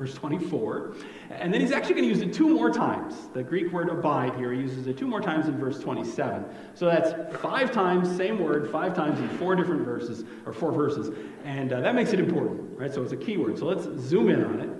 verse 0.00 0.14
24. 0.14 0.94
And 1.28 1.52
then 1.52 1.60
he's 1.60 1.72
actually 1.72 1.94
going 1.94 2.08
to 2.08 2.08
use 2.08 2.22
it 2.22 2.32
two 2.32 2.48
more 2.48 2.70
times. 2.70 3.14
The 3.34 3.42
Greek 3.42 3.70
word 3.70 3.90
abide 3.90 4.34
here, 4.34 4.50
he 4.50 4.60
uses 4.60 4.86
it 4.86 4.96
two 4.96 5.06
more 5.06 5.20
times 5.20 5.46
in 5.46 5.58
verse 5.58 5.78
27. 5.78 6.46
So 6.74 6.86
that's 6.86 7.12
five 7.42 7.70
times, 7.70 8.16
same 8.16 8.38
word, 8.38 8.70
five 8.70 8.94
times 8.94 9.20
in 9.20 9.28
four 9.36 9.54
different 9.54 9.84
verses, 9.84 10.24
or 10.46 10.54
four 10.54 10.72
verses. 10.72 11.14
And 11.44 11.70
uh, 11.74 11.82
that 11.82 11.94
makes 11.94 12.14
it 12.14 12.18
important, 12.18 12.78
right? 12.78 12.92
So 12.92 13.02
it's 13.02 13.12
a 13.12 13.16
key 13.16 13.36
word. 13.36 13.58
So 13.58 13.66
let's 13.66 13.84
zoom 14.00 14.30
in 14.30 14.42
on 14.42 14.60
it. 14.60 14.70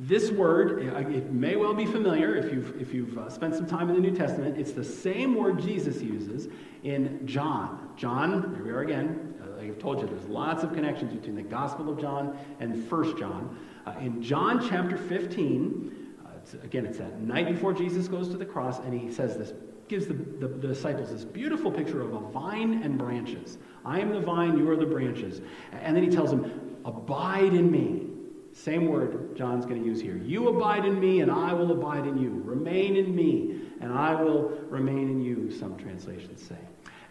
This 0.00 0.32
word, 0.32 0.82
it 0.82 1.32
may 1.32 1.54
well 1.54 1.72
be 1.72 1.86
familiar 1.86 2.34
if 2.34 2.52
you've, 2.52 2.80
if 2.82 2.92
you've 2.92 3.16
uh, 3.16 3.30
spent 3.30 3.54
some 3.54 3.66
time 3.66 3.88
in 3.90 3.94
the 3.94 4.00
New 4.00 4.14
Testament. 4.14 4.58
It's 4.58 4.72
the 4.72 4.82
same 4.82 5.36
word 5.36 5.60
Jesus 5.60 6.02
uses 6.02 6.48
in 6.82 7.24
John. 7.28 7.90
John, 7.96 8.54
here 8.56 8.64
we 8.64 8.70
are 8.72 8.80
again. 8.80 9.34
Uh, 9.40 9.56
like 9.56 9.68
I've 9.68 9.78
told 9.78 10.00
you, 10.00 10.08
there's 10.08 10.26
lots 10.26 10.64
of 10.64 10.72
connections 10.72 11.14
between 11.14 11.36
the 11.36 11.42
Gospel 11.42 11.88
of 11.88 12.00
John 12.00 12.36
and 12.58 12.84
First 12.88 13.16
John. 13.18 13.56
Uh, 13.86 13.94
in 14.00 14.22
John 14.22 14.66
chapter 14.68 14.96
15, 14.96 16.14
uh, 16.24 16.28
it's, 16.36 16.54
again, 16.54 16.86
it's 16.86 16.98
that 16.98 17.20
night 17.20 17.48
before 17.48 17.72
Jesus 17.72 18.08
goes 18.08 18.28
to 18.28 18.36
the 18.36 18.46
cross, 18.46 18.78
and 18.78 18.98
he 18.98 19.12
says 19.12 19.36
this, 19.36 19.52
gives 19.88 20.06
the, 20.06 20.14
the, 20.14 20.48
the 20.48 20.68
disciples 20.68 21.10
this 21.10 21.24
beautiful 21.24 21.70
picture 21.70 22.00
of 22.00 22.14
a 22.14 22.20
vine 22.30 22.82
and 22.82 22.96
branches. 22.98 23.58
I 23.84 24.00
am 24.00 24.12
the 24.12 24.20
vine, 24.20 24.56
you 24.58 24.68
are 24.70 24.76
the 24.76 24.86
branches. 24.86 25.42
And 25.72 25.94
then 25.94 26.02
he 26.02 26.10
tells 26.10 26.30
them, 26.30 26.78
Abide 26.84 27.54
in 27.54 27.70
me. 27.70 28.06
Same 28.52 28.86
word 28.86 29.36
John's 29.36 29.66
going 29.66 29.80
to 29.82 29.86
use 29.86 30.00
here. 30.00 30.16
You 30.16 30.48
abide 30.48 30.84
in 30.84 31.00
me, 31.00 31.20
and 31.20 31.30
I 31.30 31.52
will 31.52 31.72
abide 31.72 32.06
in 32.06 32.18
you. 32.18 32.42
Remain 32.44 32.96
in 32.96 33.14
me, 33.14 33.62
and 33.80 33.92
I 33.92 34.14
will 34.14 34.50
remain 34.68 35.10
in 35.10 35.20
you, 35.20 35.50
some 35.50 35.76
translations 35.76 36.42
say. 36.42 36.58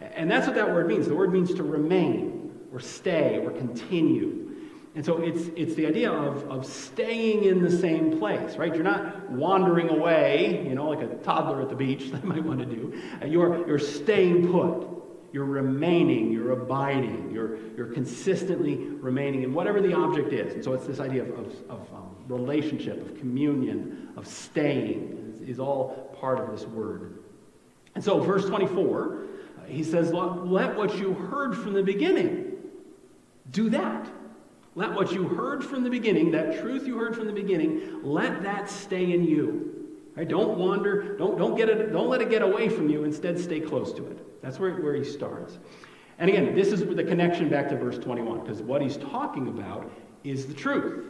And 0.00 0.30
that's 0.30 0.46
what 0.46 0.56
that 0.56 0.68
word 0.68 0.86
means. 0.86 1.06
The 1.06 1.14
word 1.14 1.32
means 1.32 1.52
to 1.54 1.62
remain, 1.62 2.52
or 2.72 2.80
stay, 2.80 3.40
or 3.44 3.50
continue. 3.50 4.43
And 4.94 5.04
so 5.04 5.20
it's, 5.20 5.48
it's 5.56 5.74
the 5.74 5.86
idea 5.86 6.10
of, 6.10 6.48
of 6.48 6.64
staying 6.64 7.44
in 7.44 7.62
the 7.62 7.70
same 7.70 8.18
place, 8.18 8.56
right? 8.56 8.72
You're 8.72 8.84
not 8.84 9.28
wandering 9.30 9.88
away, 9.88 10.64
you 10.68 10.74
know, 10.74 10.88
like 10.88 11.02
a 11.02 11.16
toddler 11.16 11.62
at 11.62 11.68
the 11.68 11.74
beach, 11.74 12.10
they 12.12 12.20
might 12.20 12.44
want 12.44 12.60
to 12.60 12.66
do. 12.66 13.00
You're, 13.26 13.66
you're 13.66 13.78
staying 13.78 14.50
put. 14.52 14.94
You're 15.32 15.46
remaining, 15.46 16.30
you're 16.30 16.52
abiding, 16.52 17.32
you're, 17.32 17.58
you're 17.76 17.88
consistently 17.88 18.76
remaining 18.76 19.42
in 19.42 19.52
whatever 19.52 19.80
the 19.80 19.92
object 19.92 20.32
is. 20.32 20.54
And 20.54 20.62
so 20.62 20.74
it's 20.74 20.86
this 20.86 21.00
idea 21.00 21.24
of, 21.24 21.30
of, 21.30 21.46
of 21.68 21.92
um, 21.92 22.14
relationship, 22.28 23.04
of 23.04 23.18
communion, 23.18 24.10
of 24.16 24.28
staying, 24.28 25.34
is, 25.34 25.48
is, 25.48 25.58
all 25.58 26.14
part 26.20 26.38
of 26.38 26.52
this 26.52 26.64
word. 26.68 27.18
And 27.96 28.04
so, 28.04 28.20
verse 28.20 28.44
24, 28.44 29.24
uh, 29.58 29.64
he 29.66 29.82
says, 29.82 30.12
Let 30.12 30.76
what 30.76 30.96
you 30.96 31.14
heard 31.14 31.56
from 31.56 31.72
the 31.72 31.82
beginning, 31.82 32.52
do 33.50 33.70
that. 33.70 34.06
Let 34.76 34.92
what 34.92 35.12
you 35.12 35.28
heard 35.28 35.64
from 35.64 35.84
the 35.84 35.90
beginning, 35.90 36.30
that 36.32 36.60
truth 36.60 36.86
you 36.86 36.98
heard 36.98 37.14
from 37.14 37.26
the 37.26 37.32
beginning, 37.32 38.00
let 38.02 38.42
that 38.42 38.68
stay 38.68 39.12
in 39.12 39.24
you. 39.24 39.70
Right? 40.16 40.28
Don't 40.28 40.58
wander, 40.58 41.16
don't, 41.16 41.38
don't, 41.38 41.56
get 41.56 41.68
it, 41.68 41.92
don't 41.92 42.08
let 42.08 42.20
it 42.20 42.30
get 42.30 42.42
away 42.42 42.68
from 42.68 42.88
you. 42.88 43.04
Instead, 43.04 43.38
stay 43.38 43.60
close 43.60 43.92
to 43.94 44.06
it. 44.06 44.42
That's 44.42 44.58
where, 44.58 44.74
where 44.76 44.94
he 44.94 45.04
starts. 45.04 45.58
And 46.18 46.30
again, 46.30 46.54
this 46.54 46.68
is 46.68 46.80
the 46.80 47.04
connection 47.04 47.48
back 47.48 47.68
to 47.70 47.76
verse 47.76 47.98
21, 47.98 48.40
because 48.40 48.62
what 48.62 48.80
he's 48.80 48.96
talking 48.96 49.48
about 49.48 49.90
is 50.22 50.46
the 50.46 50.54
truth. 50.54 51.06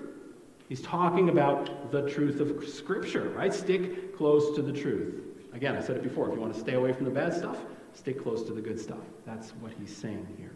He's 0.69 0.81
talking 0.81 1.29
about 1.29 1.91
the 1.93 2.09
truth 2.09 2.41
of 2.41 2.67
Scripture, 2.67 3.29
right? 3.31 3.53
Stick 3.53 4.17
close 4.17 4.55
to 4.57 4.63
the 4.63 4.73
truth. 4.73 5.23
Again, 5.53 5.77
I 5.77 5.81
said 5.81 5.97
it 5.97 6.03
before. 6.03 6.29
If 6.29 6.35
you 6.35 6.41
want 6.41 6.55
to 6.55 6.61
stay 6.61 6.75
away 6.75 6.93
from 6.93 7.05
the 7.05 7.11
bad 7.11 7.35
stuff, 7.35 7.59
stick 7.93 8.23
close 8.23 8.43
to 8.45 8.53
the 8.53 8.63
good 8.63 8.81
stuff. 8.81 9.05
That's 9.27 9.51
what 9.61 9.73
he's 9.79 9.95
saying 9.95 10.27
here. 10.39 10.53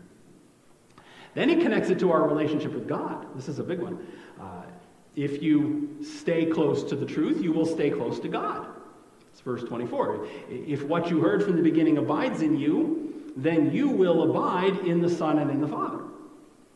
Then 1.34 1.48
he 1.48 1.56
connects 1.56 1.90
it 1.90 1.98
to 2.00 2.10
our 2.10 2.26
relationship 2.26 2.72
with 2.72 2.88
God. 2.88 3.26
This 3.36 3.48
is 3.48 3.58
a 3.58 3.64
big 3.64 3.80
one. 3.80 4.06
Uh, 4.40 4.62
if 5.16 5.42
you 5.42 5.98
stay 6.02 6.46
close 6.46 6.84
to 6.84 6.96
the 6.96 7.06
truth, 7.06 7.42
you 7.42 7.52
will 7.52 7.66
stay 7.66 7.90
close 7.90 8.20
to 8.20 8.28
God. 8.28 8.68
It's 9.32 9.40
verse 9.40 9.62
24. 9.64 10.26
If 10.48 10.84
what 10.84 11.10
you 11.10 11.20
heard 11.20 11.42
from 11.42 11.56
the 11.56 11.62
beginning 11.62 11.98
abides 11.98 12.42
in 12.42 12.56
you, 12.56 13.32
then 13.36 13.72
you 13.72 13.88
will 13.88 14.30
abide 14.30 14.78
in 14.86 15.00
the 15.00 15.08
Son 15.08 15.38
and 15.38 15.50
in 15.50 15.60
the 15.60 15.68
Father. 15.68 16.02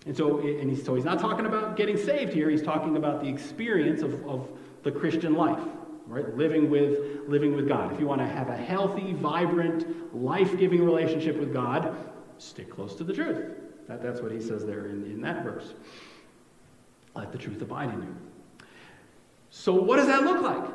And 0.07 0.17
so, 0.17 0.41
and 0.41 0.71
he's, 0.71 0.85
so 0.85 0.95
he's 0.95 1.05
not 1.05 1.19
talking 1.21 1.47
about 1.47 1.77
getting 1.77 1.97
saved 1.97 2.33
here. 2.33 2.51
He's 2.51 2.63
talking 2.63 2.97
about 2.97 3.23
the 3.23 3.29
experience 3.29 4.03
of, 4.03 4.25
of 4.27 4.49
the 4.83 4.91
Christian 4.91 5.35
life, 5.35 5.63
right? 6.07 6.37
Living 6.37 6.71
with, 6.71 7.29
living 7.29 7.55
with 7.55 7.69
God. 7.69 7.93
If 7.93 8.01
you 8.01 8.07
want 8.07 8.21
to 8.21 8.27
have 8.27 8.49
a 8.49 8.57
healthy, 8.57 9.13
vibrant, 9.13 10.15
life-giving 10.15 10.85
relationship 10.85 11.37
with 11.37 11.53
God, 11.53 11.97
stick 12.39 12.71
close 12.71 12.95
to 12.97 13.05
the 13.05 13.13
truth. 13.13 13.45
That, 13.89 14.03
that's 14.03 14.21
what 14.21 14.33
he 14.33 14.41
says 14.41 14.65
there 14.65 14.87
in, 14.87 15.05
in 15.05 15.21
that 15.23 15.43
verse. 15.45 15.75
Let 17.15 17.33
the 17.33 17.39
truth 17.39 17.61
abide 17.61 17.93
in 17.93 18.03
you. 18.03 18.17
So 19.51 19.75
what 19.75 19.97
does 19.97 20.07
that 20.07 20.23
look 20.23 20.43
like? 20.43 20.71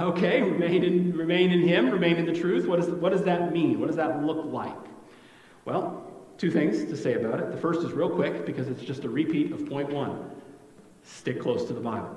Okay, 0.00 0.40
remain 0.40 0.82
in, 0.82 1.16
remain 1.16 1.50
in 1.50 1.60
Him, 1.60 1.90
remain 1.90 2.16
in 2.16 2.24
the 2.24 2.32
truth. 2.32 2.66
What, 2.66 2.78
is, 2.78 2.88
what 2.88 3.12
does 3.12 3.22
that 3.24 3.52
mean? 3.52 3.78
What 3.78 3.88
does 3.88 3.96
that 3.96 4.24
look 4.24 4.46
like? 4.46 4.74
Well, 5.66 6.10
two 6.38 6.50
things 6.50 6.84
to 6.84 6.96
say 6.96 7.14
about 7.14 7.40
it. 7.40 7.50
The 7.50 7.58
first 7.58 7.82
is 7.82 7.92
real 7.92 8.08
quick 8.08 8.46
because 8.46 8.68
it's 8.68 8.82
just 8.82 9.04
a 9.04 9.10
repeat 9.10 9.52
of 9.52 9.68
point 9.68 9.90
one 9.92 10.30
stick 11.02 11.40
close 11.40 11.64
to 11.66 11.74
the 11.74 11.80
Bible. 11.80 12.14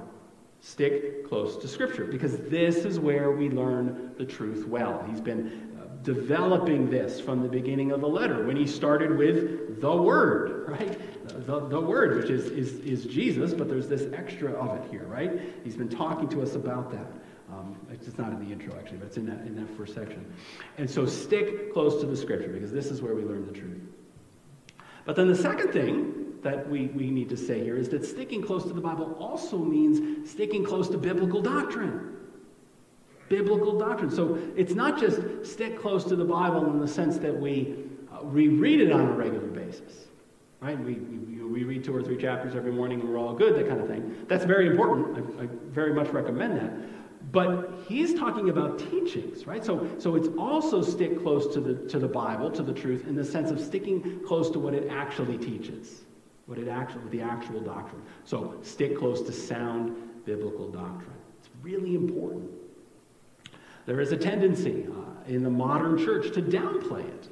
Stick 0.62 1.27
close 1.27 1.58
to 1.58 1.67
Scripture 1.67 2.06
because 2.06 2.38
this 2.38 2.85
is 2.85 3.00
where 3.00 3.31
we 3.31 3.50
learn 3.50 4.13
the 4.17 4.25
truth 4.25 4.65
well. 4.65 5.04
He's 5.10 5.19
been 5.19 5.73
developing 6.04 6.89
this 6.89 7.19
from 7.19 7.41
the 7.41 7.49
beginning 7.49 7.91
of 7.91 8.01
the 8.01 8.08
letter 8.08 8.45
when 8.45 8.56
he 8.56 8.67
started 8.67 9.17
with 9.17 9.81
the 9.81 9.95
Word, 9.95 10.69
right? 10.69 10.99
The, 11.45 11.60
the 11.67 11.79
Word, 11.79 12.17
which 12.17 12.29
is, 12.29 12.47
is, 12.47 12.79
is 12.79 13.06
Jesus, 13.06 13.54
but 13.54 13.69
there's 13.69 13.87
this 13.87 14.12
extra 14.13 14.51
of 14.54 14.83
it 14.83 14.91
here, 14.91 15.06
right? 15.06 15.41
He's 15.63 15.75
been 15.75 15.89
talking 15.89 16.29
to 16.29 16.41
us 16.41 16.56
about 16.56 16.91
that. 16.91 17.08
Um, 17.51 17.75
It's 17.91 18.17
not 18.17 18.31
in 18.31 18.45
the 18.45 18.51
intro, 18.51 18.77
actually, 18.77 18.97
but 18.97 19.08
it's 19.08 19.17
in 19.17 19.25
that, 19.27 19.39
in 19.45 19.56
that 19.56 19.69
first 19.77 19.93
section. 19.93 20.31
And 20.77 20.89
so 20.89 21.06
stick 21.06 21.73
close 21.73 21.99
to 22.01 22.08
the 22.08 22.15
scripture 22.15 22.49
because 22.49 22.71
this 22.71 22.87
is 22.87 23.01
where 23.01 23.15
we 23.15 23.23
learn 23.23 23.45
the 23.45 23.54
truth. 23.54 23.81
But 25.06 25.15
then 25.15 25.27
the 25.27 25.35
second 25.35 25.71
thing 25.71 26.39
that 26.41 26.69
we, 26.69 26.87
we 26.87 27.10
need 27.10 27.29
to 27.29 27.37
say 27.37 27.63
here 27.63 27.77
is 27.77 27.89
that 27.89 28.06
sticking 28.06 28.41
close 28.41 28.63
to 28.63 28.73
the 28.73 28.81
Bible 28.81 29.15
also 29.19 29.58
means 29.58 30.29
sticking 30.29 30.63
close 30.63 30.89
to 30.89 30.97
biblical 30.97 31.41
doctrine. 31.41 32.17
Biblical 33.30 33.78
doctrine. 33.78 34.12
So 34.12 34.38
it's 34.56 34.74
not 34.74 35.00
just 35.00 35.46
stick 35.46 35.80
close 35.80 36.04
to 36.06 36.15
the 36.15 36.26
Bible 36.26 36.65
in 36.69 36.80
the 36.80 36.88
sense 36.88 37.17
that 37.17 37.36
we 37.40 37.76
uh, 38.13 38.24
reread 38.24 38.82
it 38.82 38.92
on 38.92 39.02
a 39.02 39.12
regular 39.13 39.48
basis. 39.48 40.08
Right? 40.60 40.80
We, 40.80 40.94
we, 40.94 41.44
we 41.44 41.63
read 41.63 41.84
two 41.84 41.96
or 41.96 42.02
three 42.02 42.17
chapters 42.17 42.56
every 42.56 42.71
morning 42.71 43.02
and 43.02 43.10
we're 43.10 43.17
all 43.17 43.34
good, 43.34 43.56
that 43.56 43.67
kind 43.67 43.82
of 43.82 43.88
thing. 43.88 44.26
That's 44.28 44.46
very 44.46 44.67
important. 44.67 45.38
I, 45.40 45.44
I 45.44 45.48
very 45.71 45.94
much 45.94 46.08
recommend 46.10 46.58
that. 46.58 46.71
But 47.32 47.74
he's 47.88 48.13
talking 48.13 48.50
about 48.50 48.80
teachings, 48.80 49.48
right? 49.48 49.63
So, 49.63 49.90
so 49.98 50.15
it's 50.15 50.28
also 50.38 50.82
stick 50.82 51.21
close 51.21 51.54
to 51.54 51.62
the, 51.62 51.76
to 51.90 52.00
the 52.00 52.08
Bible, 52.08 52.52
to 52.52 52.62
the 52.62 52.74
truth, 52.74 53.08
in 53.08 53.15
the 53.15 53.24
sense 53.24 53.50
of 53.50 53.60
sticking 53.60 54.21
close 54.26 54.50
to 54.52 54.60
what 54.60 54.74
it 54.74 54.90
actually 54.90 55.38
teaches, 55.38 56.02
what 56.46 56.58
it 56.58 56.67
actually, 56.67 57.10
the 57.10 57.21
actual 57.21 57.62
doctrine. 57.62 58.02
So 58.24 58.58
stick 58.62 58.98
close 58.98 59.21
to 59.24 59.32
sound 59.32 59.96
biblical 60.26 60.69
doctrine. 60.69 61.15
It's 61.40 61.50
really 61.62 61.96
important. 61.96 62.52
There 63.86 64.00
is 64.00 64.12
a 64.12 64.17
tendency 64.17 64.88
uh, 64.90 65.29
in 65.29 65.44
the 65.44 65.50
modern 65.50 65.98
church 65.98 66.34
to 66.34 66.42
downplay 66.42 67.08
it, 67.08 67.29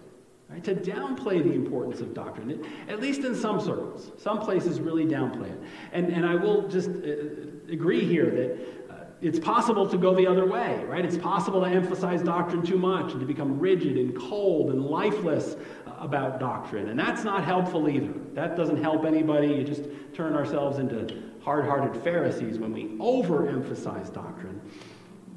right? 0.50 0.64
to 0.64 0.76
downplay 0.76 1.44
the 1.44 1.54
importance 1.54 2.02
of 2.02 2.14
doctrine, 2.14 2.66
at 2.90 3.00
least 3.00 3.22
in 3.22 3.36
some 3.36 3.60
circles. 3.60 4.12
Some 4.18 4.40
places 4.40 4.80
really 4.80 5.06
downplay 5.06 5.52
it. 5.52 5.60
And, 5.94 6.12
and 6.12 6.26
I 6.26 6.36
will 6.36 6.68
just 6.68 6.90
uh, 6.90 7.72
agree 7.72 8.06
here 8.06 8.30
that 8.32 8.94
uh, 8.94 9.06
it's 9.22 9.40
possible 9.40 9.88
to 9.88 9.98
go 9.98 10.14
the 10.14 10.28
other 10.28 10.46
way, 10.46 10.84
right? 10.86 11.06
It's 11.06 11.18
possible 11.18 11.62
to 11.62 11.68
emphasize 11.68 12.22
doctrine 12.22 12.64
too 12.64 12.78
much 12.78 13.12
and 13.12 13.22
to 13.22 13.26
become 13.26 13.58
rigid 13.58 13.98
and 13.98 14.18
cold 14.18 14.72
and 14.72 14.84
lifeless 14.84 15.56
uh, 15.88 15.94
about 16.00 16.40
doctrine. 16.40 16.90
And 16.90 17.00
that's 17.00 17.24
not 17.24 17.46
helpful 17.46 17.88
either. 17.88 18.14
That 18.34 18.58
doesn't 18.58 18.82
help 18.82 19.06
anybody. 19.06 19.48
You 19.48 19.64
just 19.64 19.84
turn 20.14 20.36
ourselves 20.36 20.80
into 20.80 21.32
hard 21.42 21.66
hearted 21.66 22.02
Pharisees 22.04 22.60
when 22.60 22.74
we 22.74 22.90
overemphasize 22.98 24.14
doctrine. 24.14 24.60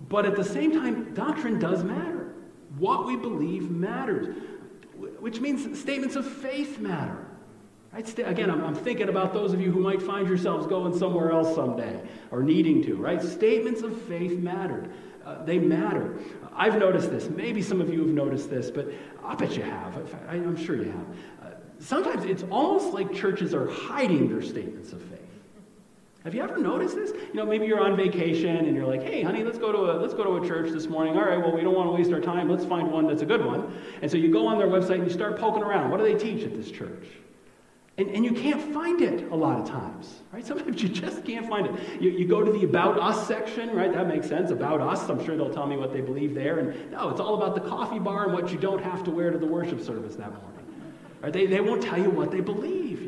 But 0.09 0.27
at 0.27 0.37
the 0.37 0.45
same 0.45 0.73
time, 0.73 1.15
doctrine 1.15 1.59
does 1.59 1.83
matter. 1.85 2.35
What 2.79 3.07
we 3.07 3.17
believe 3.17 3.71
matters, 3.71 4.37
which 5.21 5.41
means 5.41 5.79
statements 5.79 6.17
of 6.17 6.27
faith 6.27 6.79
matter. 6.79 7.27
Right? 7.93 8.19
Again, 8.19 8.51
I'm, 8.51 8.65
I'm, 8.65 8.75
thinking 8.75 9.09
about 9.09 9.33
those 9.33 9.53
of 9.53 9.61
you 9.61 9.71
who 9.71 9.79
might 9.79 10.03
find 10.03 10.27
yourselves 10.27 10.67
going 10.67 10.99
somewhere 10.99 11.31
else 11.31 11.55
someday 11.55 12.03
or 12.33 12.43
needing 12.43 12.83
to, 12.83 12.97
right? 12.97 13.23
Statements 13.23 13.83
of 13.83 14.01
faith 14.03 14.37
matter. 14.39 14.91
Uh, 15.25 15.45
they 15.45 15.59
matter. 15.59 16.19
I've 16.55 16.77
noticed 16.79 17.11
this. 17.11 17.31
Maybe 17.31 17.63
some 17.63 17.81
of 17.81 17.89
you 17.89 18.01
have 18.01 18.09
noticed 18.09 18.51
this, 18.51 18.71
but 18.71 18.89
I 19.25 19.35
bet 19.37 19.57
you 19.57 19.63
have. 19.63 20.15
I, 20.29 20.35
am 20.35 20.57
sure 20.57 20.77
you 20.77 20.91
have. 20.91 21.07
Uh, 21.43 21.55
sometimes 21.79 22.25
it's 22.25 22.43
almost 22.51 22.93
like 22.93 23.13
churches 23.13 23.55
are 23.55 23.69
hiding 23.69 24.29
their 24.29 24.43
statements 24.43 24.93
of 24.93 25.01
faith. 25.03 25.24
Have 26.25 26.35
you 26.35 26.43
ever 26.43 26.57
noticed 26.57 26.97
this? 26.97 27.11
You 27.11 27.35
know, 27.35 27.45
maybe 27.45 27.66
you're 27.66 27.83
on 27.83 27.97
vacation 27.97 28.57
and 28.57 28.75
you're 28.75 28.87
like, 28.87 29.03
"Hey, 29.03 29.22
honey, 29.22 29.45
let's 29.45 29.59
go 29.59 29.70
to 29.70 29.93
a 29.93 30.01
let's 30.01 30.14
go 30.14 30.25
to 30.25 30.43
a 30.43 30.49
church 30.49 30.70
this 30.70 30.87
morning." 30.87 31.18
All 31.18 31.25
right, 31.25 31.37
well, 31.37 31.53
we 31.53 31.61
don't 31.61 31.75
want 31.75 31.89
to 31.89 31.93
waste 31.93 32.11
our 32.14 32.20
time. 32.20 32.49
Let's 32.49 32.64
find 32.64 32.91
one 32.91 33.07
that's 33.07 33.20
a 33.20 33.27
good 33.27 33.45
one. 33.45 33.77
And 34.01 34.11
so 34.11 34.16
you 34.16 34.33
go 34.33 34.47
on 34.47 34.57
their 34.57 34.66
website 34.66 34.95
and 34.95 35.05
you 35.05 35.11
start 35.11 35.39
poking 35.39 35.62
around. 35.62 35.91
What 35.91 35.99
do 35.99 36.05
they 36.05 36.18
teach 36.18 36.43
at 36.43 36.57
this 36.57 36.70
church? 36.70 37.09
And, 37.99 38.09
and 38.09 38.25
you 38.25 38.33
can't 38.33 38.61
find 38.72 39.03
it 39.03 39.31
a 39.31 39.37
lot 39.37 39.61
of 39.61 39.68
times, 39.68 40.22
right? 40.33 40.45
Sometimes 40.47 40.83
you 40.83 40.89
just 40.89 41.27
can't 41.27 41.47
find 41.47 41.66
it. 41.66 42.01
You, 42.01 42.11
you 42.11 42.27
go 42.27 42.43
to 42.43 42.51
the 42.51 42.64
About 42.64 42.99
Us 42.99 43.29
section, 43.29 43.70
right? 43.77 43.93
That 43.93 44.09
makes 44.09 44.27
sense. 44.27 44.51
About 44.51 44.81
Us, 44.81 45.07
I'm 45.11 45.22
sure 45.25 45.37
they'll 45.37 45.53
tell 45.53 45.66
me 45.66 45.77
what 45.77 45.93
they 45.93 46.01
believe 46.01 46.35
there. 46.35 46.59
And 46.59 46.91
no, 46.91 47.11
it's 47.11 47.20
all 47.20 47.35
about 47.35 47.55
the 47.55 47.68
coffee 47.68 47.99
bar 47.99 48.25
and 48.25 48.33
what 48.33 48.51
you 48.51 48.57
don't 48.57 48.83
have 48.83 49.05
to 49.05 49.11
wear 49.11 49.31
to 49.31 49.39
the 49.39 49.47
worship 49.47 49.81
service 49.81 50.16
that 50.16 50.31
morning. 50.31 50.51
Right? 51.20 51.33
They, 51.33 51.47
they 51.47 51.61
won't 51.61 51.83
tell 51.83 51.99
you 51.99 52.11
what 52.11 52.31
they 52.31 52.41
believe. 52.41 53.03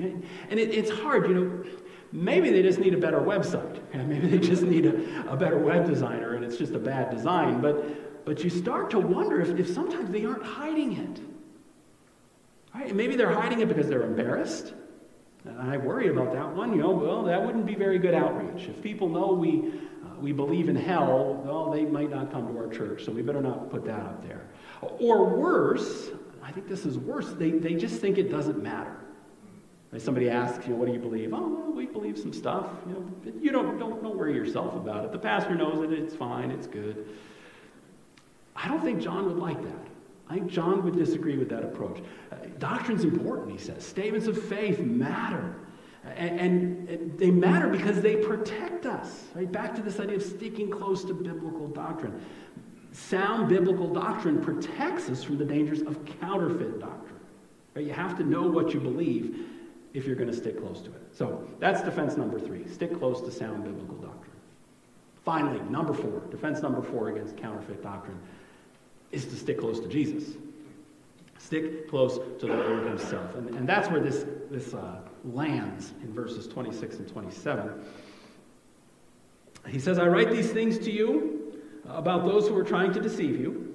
And 0.50 0.60
it, 0.60 0.70
it's 0.70 0.90
hard, 0.90 1.28
you 1.28 1.34
know 1.34 1.64
Maybe 2.12 2.50
they 2.50 2.62
just 2.62 2.78
need 2.78 2.94
a 2.94 2.98
better 2.98 3.20
website. 3.20 3.80
Maybe 3.94 4.28
they 4.28 4.38
just 4.38 4.62
need 4.62 4.86
a, 4.86 5.32
a 5.32 5.36
better 5.36 5.58
web 5.58 5.86
designer 5.86 6.34
and 6.34 6.44
it's 6.44 6.56
just 6.56 6.74
a 6.74 6.78
bad 6.78 7.10
design. 7.10 7.60
But, 7.60 8.24
but 8.24 8.42
you 8.44 8.50
start 8.50 8.90
to 8.90 8.98
wonder 8.98 9.40
if, 9.40 9.48
if 9.58 9.68
sometimes 9.68 10.10
they 10.10 10.24
aren't 10.24 10.44
hiding 10.44 10.96
it. 10.96 11.20
Right? 12.74 12.88
And 12.88 12.96
maybe 12.96 13.16
they're 13.16 13.32
hiding 13.32 13.60
it 13.60 13.68
because 13.68 13.88
they're 13.88 14.02
embarrassed. 14.02 14.74
And 15.44 15.60
I 15.60 15.76
worry 15.76 16.08
about 16.08 16.32
that 16.32 16.54
one. 16.54 16.72
You 16.72 16.82
know, 16.82 16.90
well, 16.90 17.22
that 17.24 17.44
wouldn't 17.44 17.66
be 17.66 17.74
very 17.74 17.98
good 17.98 18.14
outreach. 18.14 18.68
If 18.68 18.82
people 18.82 19.08
know 19.08 19.32
we, 19.32 19.72
uh, 20.04 20.20
we 20.20 20.32
believe 20.32 20.68
in 20.68 20.76
hell, 20.76 21.40
well, 21.44 21.70
they 21.70 21.84
might 21.84 22.10
not 22.10 22.32
come 22.32 22.48
to 22.48 22.58
our 22.58 22.68
church. 22.68 23.04
So 23.04 23.12
we 23.12 23.22
better 23.22 23.40
not 23.40 23.70
put 23.70 23.84
that 23.86 24.00
up 24.00 24.26
there. 24.26 24.48
Or 24.82 25.24
worse, 25.36 26.10
I 26.42 26.52
think 26.52 26.68
this 26.68 26.84
is 26.84 26.98
worse, 26.98 27.32
they, 27.32 27.50
they 27.50 27.74
just 27.74 28.00
think 28.00 28.18
it 28.18 28.30
doesn't 28.30 28.62
matter. 28.62 28.96
Somebody 29.98 30.28
asks, 30.28 30.66
you 30.66 30.72
know, 30.72 30.78
what 30.78 30.86
do 30.86 30.92
you 30.92 30.98
believe? 30.98 31.32
Oh, 31.32 31.48
well, 31.48 31.72
we 31.72 31.86
believe 31.86 32.18
some 32.18 32.32
stuff. 32.32 32.66
You 32.86 32.92
know, 32.92 33.32
you 33.40 33.50
don't, 33.50 33.78
don't, 33.78 34.02
don't 34.02 34.16
worry 34.16 34.34
yourself 34.34 34.74
about 34.74 35.04
it. 35.04 35.12
The 35.12 35.18
pastor 35.18 35.54
knows 35.54 35.82
it. 35.84 35.92
It's 35.92 36.14
fine. 36.14 36.50
It's 36.50 36.66
good. 36.66 37.06
I 38.54 38.68
don't 38.68 38.82
think 38.82 39.00
John 39.00 39.26
would 39.26 39.38
like 39.38 39.62
that. 39.62 39.86
I 40.28 40.34
think 40.34 40.50
John 40.50 40.82
would 40.84 40.96
disagree 40.96 41.38
with 41.38 41.48
that 41.50 41.62
approach. 41.62 42.00
Uh, 42.32 42.36
doctrine's 42.58 43.04
important, 43.04 43.52
he 43.52 43.58
says. 43.58 43.86
Statements 43.86 44.26
of 44.26 44.42
faith 44.42 44.80
matter. 44.80 45.54
And, 46.04 46.40
and, 46.40 46.88
and, 46.88 47.18
they 47.18 47.30
matter 47.30 47.68
because 47.68 48.00
they 48.00 48.16
protect 48.16 48.86
us. 48.86 49.24
Right? 49.34 49.50
Back 49.50 49.74
to 49.76 49.82
this 49.82 49.98
idea 50.00 50.16
of 50.16 50.22
sticking 50.22 50.70
close 50.70 51.04
to 51.04 51.14
biblical 51.14 51.68
doctrine. 51.68 52.24
Sound 52.92 53.48
biblical 53.48 53.92
doctrine 53.92 54.40
protects 54.40 55.08
us 55.08 55.22
from 55.22 55.38
the 55.38 55.44
dangers 55.44 55.82
of 55.82 56.04
counterfeit 56.20 56.80
doctrine. 56.80 57.20
Right? 57.74 57.84
You 57.86 57.92
have 57.92 58.16
to 58.18 58.24
know 58.24 58.42
what 58.42 58.74
you 58.74 58.80
believe 58.80 59.46
if 59.96 60.04
you're 60.06 60.14
going 60.14 60.30
to 60.30 60.36
stick 60.36 60.60
close 60.60 60.82
to 60.82 60.90
it. 60.90 61.16
So 61.16 61.48
that's 61.58 61.80
defense 61.80 62.18
number 62.18 62.38
three 62.38 62.68
stick 62.68 62.98
close 62.98 63.22
to 63.22 63.30
sound 63.30 63.64
biblical 63.64 63.96
doctrine. 63.96 64.36
Finally, 65.24 65.58
number 65.70 65.94
four, 65.94 66.22
defense 66.30 66.60
number 66.60 66.82
four 66.82 67.08
against 67.08 67.36
counterfeit 67.38 67.82
doctrine 67.82 68.20
is 69.10 69.24
to 69.24 69.34
stick 69.34 69.58
close 69.58 69.80
to 69.80 69.88
Jesus. 69.88 70.34
Stick 71.38 71.88
close 71.88 72.18
to 72.40 72.46
the 72.46 72.54
Lord 72.54 72.86
Himself. 72.86 73.34
And, 73.36 73.48
and 73.50 73.66
that's 73.66 73.88
where 73.88 74.00
this, 74.00 74.26
this 74.50 74.74
uh, 74.74 75.00
lands 75.24 75.94
in 76.02 76.12
verses 76.12 76.46
26 76.46 76.96
and 76.96 77.08
27. 77.08 77.70
He 79.68 79.78
says, 79.78 79.98
I 79.98 80.06
write 80.06 80.30
these 80.30 80.52
things 80.52 80.78
to 80.78 80.90
you 80.90 81.60
about 81.88 82.26
those 82.26 82.48
who 82.48 82.56
are 82.56 82.64
trying 82.64 82.92
to 82.92 83.00
deceive 83.00 83.40
you. 83.40 83.65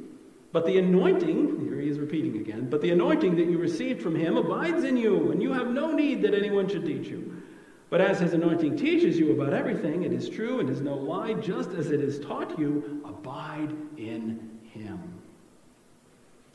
But 0.51 0.65
the 0.65 0.77
anointing, 0.77 1.61
here 1.63 1.79
he 1.79 1.87
is 1.87 1.97
repeating 1.97 2.37
again, 2.37 2.69
but 2.69 2.81
the 2.81 2.91
anointing 2.91 3.35
that 3.37 3.47
you 3.47 3.57
received 3.57 4.01
from 4.01 4.15
him 4.15 4.35
abides 4.35 4.83
in 4.83 4.97
you, 4.97 5.31
and 5.31 5.41
you 5.41 5.53
have 5.53 5.67
no 5.67 5.93
need 5.93 6.21
that 6.23 6.33
anyone 6.33 6.67
should 6.67 6.85
teach 6.85 7.07
you. 7.07 7.41
But 7.89 8.01
as 8.01 8.19
his 8.19 8.33
anointing 8.33 8.77
teaches 8.77 9.17
you 9.17 9.31
about 9.31 9.53
everything, 9.53 10.03
it 10.03 10.13
is 10.13 10.29
true 10.29 10.59
and 10.59 10.69
is 10.69 10.81
no 10.81 10.95
lie, 10.95 11.33
just 11.33 11.71
as 11.71 11.91
it 11.91 12.01
is 12.01 12.19
taught 12.19 12.57
you, 12.59 13.01
abide 13.05 13.75
in 13.97 14.59
him. 14.73 14.99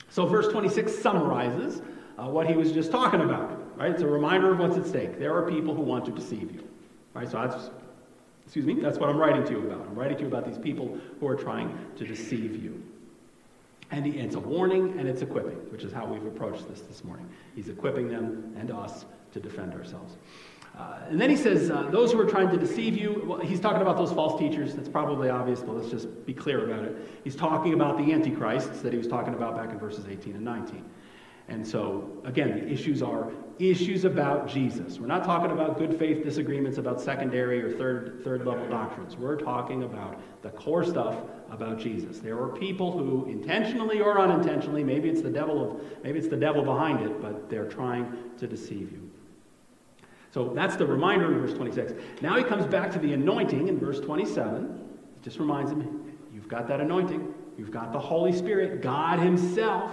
So, 0.09 0.26
verse 0.26 0.49
26 0.49 0.99
summarizes 0.99 1.82
uh, 2.18 2.26
what 2.28 2.47
he 2.47 2.55
was 2.55 2.72
just 2.72 2.90
talking 2.90 3.20
about, 3.20 3.78
right? 3.78 3.90
It's 3.90 4.03
a 4.03 4.07
reminder 4.07 4.53
of 4.53 4.59
what's 4.59 4.76
at 4.76 4.86
stake. 4.86 5.18
There 5.18 5.34
are 5.34 5.51
people 5.51 5.74
who 5.74 5.82
want 5.82 6.07
to 6.07 6.11
deceive 6.11 6.55
you, 6.55 6.66
right? 7.12 7.28
So, 7.28 7.47
that's, 7.47 7.70
excuse 8.44 8.64
me, 8.64 8.80
that's 8.80 8.99
what 8.99 9.09
I'm 9.11 9.18
writing 9.18 9.44
to 9.44 9.51
you 9.53 9.70
about. 9.70 9.86
I'm 9.86 9.94
writing 9.94 10.16
to 10.18 10.22
you 10.22 10.28
about 10.28 10.47
these 10.47 10.59
people 10.59 10.99
who 11.20 11.28
are 11.28 11.36
trying 11.36 11.78
to 11.97 12.07
deceive 12.07 12.62
you. 12.62 12.82
And 13.91 14.05
he, 14.05 14.18
it's 14.18 14.34
a 14.34 14.41
warning 14.41 14.99
and 14.99 15.09
it's 15.09 15.22
equipping, 15.22 15.59
which 15.70 15.84
is 15.84 15.93
how 15.93 16.07
we've 16.07 16.26
approached 16.26 16.68
this 16.68 16.80
this 16.82 17.05
morning. 17.05 17.28
He's 17.55 17.68
equipping 17.68 18.09
them 18.09 18.55
and 18.59 18.70
us 18.70 19.05
to 19.32 19.41
defend 19.41 19.74
ourselves. 19.74 20.16
Uh, 20.76 20.99
and 21.09 21.18
then 21.18 21.30
he 21.30 21.37
says, 21.37 21.70
uh, 21.70 21.89
those 21.91 22.12
who 22.12 22.20
are 22.20 22.26
trying 22.26 22.51
to 22.51 22.59
deceive 22.59 22.99
you, 22.99 23.22
well, 23.26 23.39
he's 23.39 23.61
talking 23.61 23.80
about 23.80 23.97
those 23.97 24.12
false 24.12 24.39
teachers. 24.39 24.74
That's 24.74 24.89
probably 24.89 25.30
obvious, 25.30 25.61
but 25.61 25.74
let's 25.74 25.89
just 25.89 26.26
be 26.26 26.34
clear 26.34 26.70
about 26.70 26.84
it. 26.84 26.97
He's 27.24 27.37
talking 27.37 27.72
about 27.72 27.97
the 27.97 28.12
antichrists 28.12 28.82
that 28.82 28.93
he 28.93 28.99
was 28.99 29.09
talking 29.09 29.32
about 29.32 29.57
back 29.57 29.70
in 29.70 29.78
verses 29.78 30.07
18 30.07 30.34
and 30.34 30.45
19. 30.45 30.84
And 31.49 31.66
so, 31.66 32.11
again, 32.24 32.51
the 32.51 32.68
issues 32.68 33.03
are 33.03 33.30
issues 33.59 34.05
about 34.05 34.49
Jesus. 34.49 34.99
We're 34.99 35.07
not 35.07 35.24
talking 35.24 35.51
about 35.51 35.78
good 35.78 35.99
faith 35.99 36.22
disagreements 36.22 36.76
about 36.76 37.01
secondary 37.01 37.62
or 37.62 37.72
third, 37.72 38.20
third 38.22 38.45
level 38.45 38.68
doctrines. 38.68 39.16
We're 39.16 39.37
talking 39.37 39.84
about 39.84 40.20
the 40.43 40.51
core 40.51 40.84
stuff 40.84 41.16
about 41.51 41.78
Jesus. 41.78 42.18
There 42.18 42.38
are 42.40 42.49
people 42.49 42.92
who 42.92 43.26
intentionally 43.26 44.01
or 44.01 44.18
unintentionally, 44.18 44.82
maybe 44.82 45.09
it's 45.09 45.22
the 45.22 45.30
devil 45.30 45.70
of 45.70 46.03
maybe 46.03 46.18
it's 46.18 46.28
the 46.28 46.36
devil 46.36 46.62
behind 46.62 47.05
it, 47.05 47.20
but 47.20 47.49
they're 47.49 47.68
trying 47.68 48.12
to 48.38 48.47
deceive 48.47 48.92
you. 48.92 49.11
So 50.32 50.53
that's 50.55 50.76
the 50.76 50.86
reminder 50.86 51.32
in 51.32 51.40
verse 51.40 51.55
26. 51.55 51.94
Now 52.20 52.36
he 52.36 52.44
comes 52.44 52.66
back 52.66 52.90
to 52.92 52.99
the 52.99 53.12
anointing 53.12 53.68
in 53.68 53.78
verse 53.78 54.01
27. 54.01 54.64
It 55.16 55.22
just 55.22 55.38
reminds 55.38 55.72
him, 55.72 56.18
you've 56.32 56.49
got 56.49 56.68
that 56.68 56.80
anointing. 56.80 57.32
You've 57.57 57.70
got 57.70 57.92
the 57.92 57.99
Holy 57.99 58.32
Spirit, 58.32 58.82
God 58.82 59.18
Himself 59.18 59.92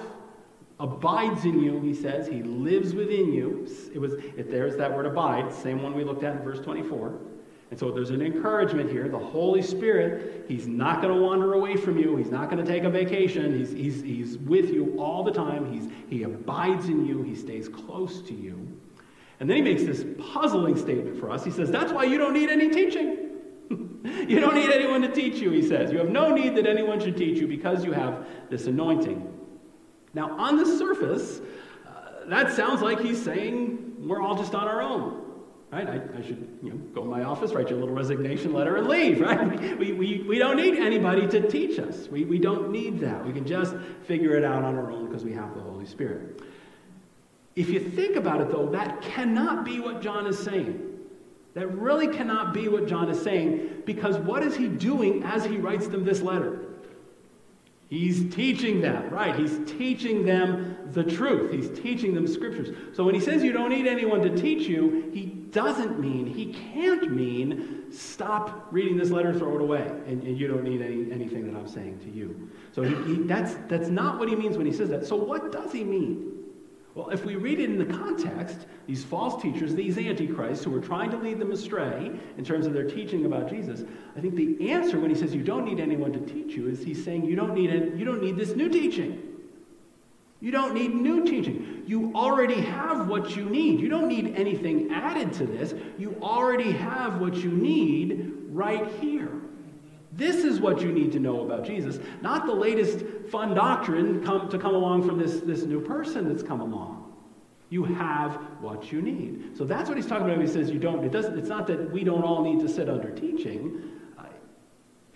abides 0.80 1.46
in 1.46 1.62
you, 1.62 1.80
he 1.82 1.94
says. 1.94 2.28
He 2.28 2.44
lives 2.44 2.94
within 2.94 3.32
you. 3.32 3.66
It 3.94 4.00
was, 4.00 4.14
if 4.36 4.50
there's 4.50 4.76
that 4.76 4.94
word 4.94 5.06
abide, 5.06 5.54
same 5.54 5.82
one 5.82 5.94
we 5.94 6.04
looked 6.04 6.24
at 6.24 6.36
in 6.36 6.42
verse 6.42 6.60
24. 6.60 7.18
And 7.74 7.80
so 7.80 7.90
there's 7.90 8.12
an 8.12 8.22
encouragement 8.22 8.92
here. 8.92 9.10
The 9.10 9.18
Holy 9.18 9.64
Spirit, 9.64 10.46
He's 10.48 10.68
not 10.68 11.02
going 11.02 11.12
to 11.12 11.20
wander 11.20 11.54
away 11.56 11.76
from 11.76 11.98
you. 11.98 12.16
He's 12.16 12.30
not 12.30 12.52
going 12.52 12.64
to 12.64 12.72
take 12.72 12.84
a 12.84 12.90
vacation. 12.92 13.58
He's, 13.58 13.72
he's, 13.72 14.04
he's 14.04 14.38
with 14.38 14.70
you 14.70 14.96
all 15.00 15.24
the 15.24 15.32
time. 15.32 15.74
He's, 15.74 15.90
he 16.08 16.22
abides 16.22 16.86
in 16.86 17.04
you. 17.04 17.24
He 17.24 17.34
stays 17.34 17.68
close 17.68 18.22
to 18.28 18.34
you. 18.36 18.80
And 19.40 19.50
then 19.50 19.58
he 19.58 19.64
makes 19.64 19.82
this 19.86 20.06
puzzling 20.34 20.78
statement 20.78 21.20
for 21.20 21.32
us. 21.32 21.44
He 21.44 21.50
says, 21.50 21.72
That's 21.72 21.92
why 21.92 22.04
you 22.04 22.20
don't 22.20 22.36
need 22.36 22.52
any 22.52 22.70
teaching. 22.70 23.40
you 23.72 24.40
don't 24.40 24.54
need 24.54 24.70
anyone 24.70 25.02
to 25.02 25.12
teach 25.12 25.38
you, 25.40 25.50
he 25.50 25.68
says. 25.68 25.92
You 25.92 25.98
have 25.98 26.12
no 26.12 26.32
need 26.32 26.56
that 26.58 26.68
anyone 26.68 27.00
should 27.00 27.18
teach 27.18 27.40
you 27.40 27.48
because 27.48 27.84
you 27.84 27.92
have 27.92 28.28
this 28.52 28.68
anointing. 28.68 29.34
Now, 30.14 30.38
on 30.38 30.58
the 30.58 30.66
surface, 30.78 31.42
uh, 31.88 32.28
that 32.28 32.52
sounds 32.52 32.84
like 32.84 33.00
he's 33.00 33.20
saying 33.20 33.96
we're 33.98 34.22
all 34.22 34.36
just 34.36 34.54
on 34.54 34.68
our 34.68 34.80
own. 34.80 35.23
Right? 35.74 35.90
I, 35.90 36.20
I, 36.20 36.22
should 36.22 36.60
you 36.62 36.70
know, 36.70 36.76
go 36.94 37.02
to 37.02 37.10
my 37.10 37.24
office, 37.24 37.52
write 37.52 37.72
you 37.72 37.76
a 37.76 37.80
little 37.80 37.96
resignation 37.96 38.54
letter, 38.54 38.76
and 38.76 38.88
leave. 38.88 39.20
Right? 39.24 39.80
We, 39.80 39.92
we, 39.94 40.22
we 40.28 40.38
don't 40.38 40.56
need 40.56 40.76
anybody 40.76 41.28
to 41.30 41.50
teach 41.50 41.80
us. 41.80 42.08
We, 42.10 42.26
we 42.26 42.38
don't 42.38 42.70
need 42.70 43.00
that. 43.00 43.26
We 43.26 43.34
can 43.34 43.44
just 43.44 43.74
figure 44.06 44.36
it 44.36 44.44
out 44.44 44.64
on 44.64 44.76
our 44.76 44.92
own 44.92 45.08
because 45.08 45.24
we 45.24 45.34
have 45.34 45.56
the 45.56 45.62
Holy 45.62 45.88
Spirit. 45.88 46.44
If 47.56 47.70
you 47.70 47.80
think 47.80 48.18
about 48.18 48.40
it, 48.42 48.52
though, 48.52 48.68
that 48.68 49.02
cannot 49.02 49.66
be 49.66 49.80
what 49.80 50.00
John 50.00 50.28
is 50.28 50.38
saying. 50.38 50.92
That 51.56 51.68
really 51.76 52.08
cannot 52.08 52.54
be 52.54 52.68
what 52.68 52.88
John 52.88 53.10
is 53.10 53.20
saying 53.20 53.82
because 53.86 54.18
what 54.18 54.44
is 54.44 54.56
he 54.56 54.68
doing 54.68 55.24
as 55.24 55.44
he 55.44 55.58
writes 55.58 55.88
them 55.88 56.04
this 56.04 56.22
letter? 56.22 56.60
He's 57.94 58.28
teaching 58.34 58.82
them, 58.82 59.12
right? 59.12 59.36
He's 59.36 59.60
teaching 59.78 60.26
them 60.26 60.78
the 60.94 61.04
truth. 61.04 61.52
He's 61.52 61.70
teaching 61.80 62.16
them 62.16 62.26
scriptures. 62.26 62.76
So 62.96 63.04
when 63.04 63.14
he 63.14 63.22
says 63.22 63.44
you 63.44 63.52
don't 63.52 63.70
need 63.70 63.86
anyone 63.86 64.20
to 64.24 64.36
teach 64.36 64.68
you, 64.68 65.12
he 65.14 65.26
doesn't 65.28 66.00
mean, 66.00 66.26
he 66.26 66.54
can't 66.74 67.12
mean, 67.12 67.92
stop 67.92 68.68
reading 68.72 68.98
this 68.98 69.12
letter, 69.12 69.32
throw 69.32 69.58
it 69.58 69.62
away, 69.62 69.86
and, 70.08 70.24
and 70.24 70.36
you 70.40 70.48
don't 70.48 70.64
need 70.64 70.82
any, 70.82 71.12
anything 71.12 71.46
that 71.46 71.56
I'm 71.56 71.68
saying 71.68 72.00
to 72.00 72.10
you. 72.10 72.50
So 72.72 72.82
he, 72.82 72.96
he, 73.14 73.22
that's, 73.28 73.54
that's 73.68 73.90
not 73.90 74.18
what 74.18 74.28
he 74.28 74.36
means 74.36 74.58
when 74.58 74.66
he 74.66 74.74
says 74.74 74.90
that. 74.90 75.06
So 75.06 75.16
what 75.16 75.52
does 75.52 75.72
he 75.72 75.84
mean? 75.84 76.43
Well, 76.96 77.10
if 77.10 77.26
we 77.26 77.36
read 77.36 77.60
it 77.60 77.70
in 77.72 77.80
the 77.80 77.92
context, 77.92 78.68
these 78.86 79.04
false 79.04 79.42
teachers, 79.42 79.74
these 79.74 79.98
antichrists 79.98 80.64
who 80.64 80.76
are 80.76 80.82
trying 80.82 81.10
to 81.12 81.18
lead 81.18 81.40
them 81.40 81.52
astray 81.52 82.12
in 82.38 82.46
terms 82.46 82.68
of 82.68 82.74
their 82.74 82.88
teaching 82.88 83.26
about 83.26 83.50
Jesus, 83.50 83.84
I 84.16 84.22
think 84.22 84.36
the 84.36 84.70
answer 84.70 85.00
when 85.00 85.10
he 85.10 85.16
says 85.16 85.34
you 85.34 85.44
don't 85.44 85.66
need 85.66 85.80
anyone 85.80 86.14
to 86.14 86.20
teach 86.20 86.56
you 86.56 86.70
is 86.70 86.84
he's 86.84 87.04
saying 87.04 87.26
you 87.26 87.36
don't 87.36 87.56
need 87.56 87.72
you 87.98 88.06
don't 88.06 88.22
need 88.22 88.38
this 88.38 88.56
new 88.56 88.70
teaching. 88.70 89.22
You 90.40 90.52
don't 90.52 90.74
need 90.74 90.94
new 90.94 91.26
teaching. 91.26 91.84
You 91.88 92.12
already 92.14 92.60
have 92.62 93.08
what 93.08 93.36
you 93.36 93.46
need. 93.46 93.80
You 93.80 93.88
don't 93.88 94.10
need 94.10 94.36
anything 94.36 94.92
added 94.92 95.32
to 95.34 95.46
this. 95.46 95.74
You 95.98 96.18
already 96.22 96.74
have 96.74 97.22
what 97.22 97.36
you 97.36 97.50
need 97.50 98.34
right 98.50 98.92
here. 99.00 99.32
This 100.16 100.44
is 100.44 100.60
what 100.60 100.82
you 100.82 100.92
need 100.92 101.12
to 101.14 101.20
know 101.20 101.42
about 101.42 101.66
Jesus, 101.66 102.00
not 102.22 102.46
the 102.46 102.54
latest 102.54 103.04
fun 103.30 103.56
doctrine 103.56 104.24
come, 104.24 104.48
to 104.50 104.60
come 104.60 104.76
along 104.76 105.08
from 105.08 105.18
this, 105.18 105.40
this 105.42 105.64
new 105.64 105.82
person 105.82 106.28
that's 106.28 106.44
come 106.44 106.62
along. 106.62 107.14
You 107.70 107.84
have 107.84 108.36
what 108.62 108.92
you 108.92 109.02
need. 109.02 109.58
So 109.58 109.66
that's 109.66 109.90
what 109.90 109.98
he's 109.98 110.06
talking 110.06 110.26
about 110.26 110.38
when 110.38 110.46
he 110.46 110.54
says 110.54 110.70
you 110.70 110.78
don't. 110.78 111.04
It 111.04 111.12
doesn't, 111.12 111.38
it's 111.40 111.50
not 111.50 111.66
that 111.68 111.92
we 111.92 112.04
don't 112.04 112.24
all 112.24 112.44
need 112.44 112.60
to 112.66 112.72
sit 112.72 112.90
under 112.90 113.10
teaching. 113.10 113.82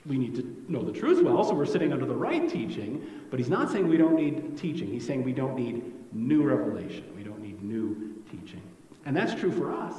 we 0.07 0.17
need 0.17 0.33
to 0.35 0.65
know 0.67 0.83
the 0.83 0.93
truth 0.93 1.23
well, 1.23 1.43
so 1.43 1.53
we're 1.53 1.65
sitting 1.65 1.93
under 1.93 2.05
the 2.05 2.15
right 2.15 2.49
teaching. 2.49 3.05
But 3.29 3.39
he's 3.39 3.49
not 3.49 3.69
saying 3.71 3.87
we 3.87 3.97
don't 3.97 4.15
need 4.15 4.57
teaching. 4.57 4.87
He's 4.87 5.05
saying 5.05 5.23
we 5.23 5.33
don't 5.33 5.55
need 5.55 5.83
new 6.11 6.41
revelation. 6.41 7.03
We 7.15 7.23
don't 7.23 7.41
need 7.41 7.61
new 7.61 8.23
teaching. 8.31 8.63
And 9.05 9.15
that's 9.15 9.35
true 9.35 9.51
for 9.51 9.71
us. 9.71 9.93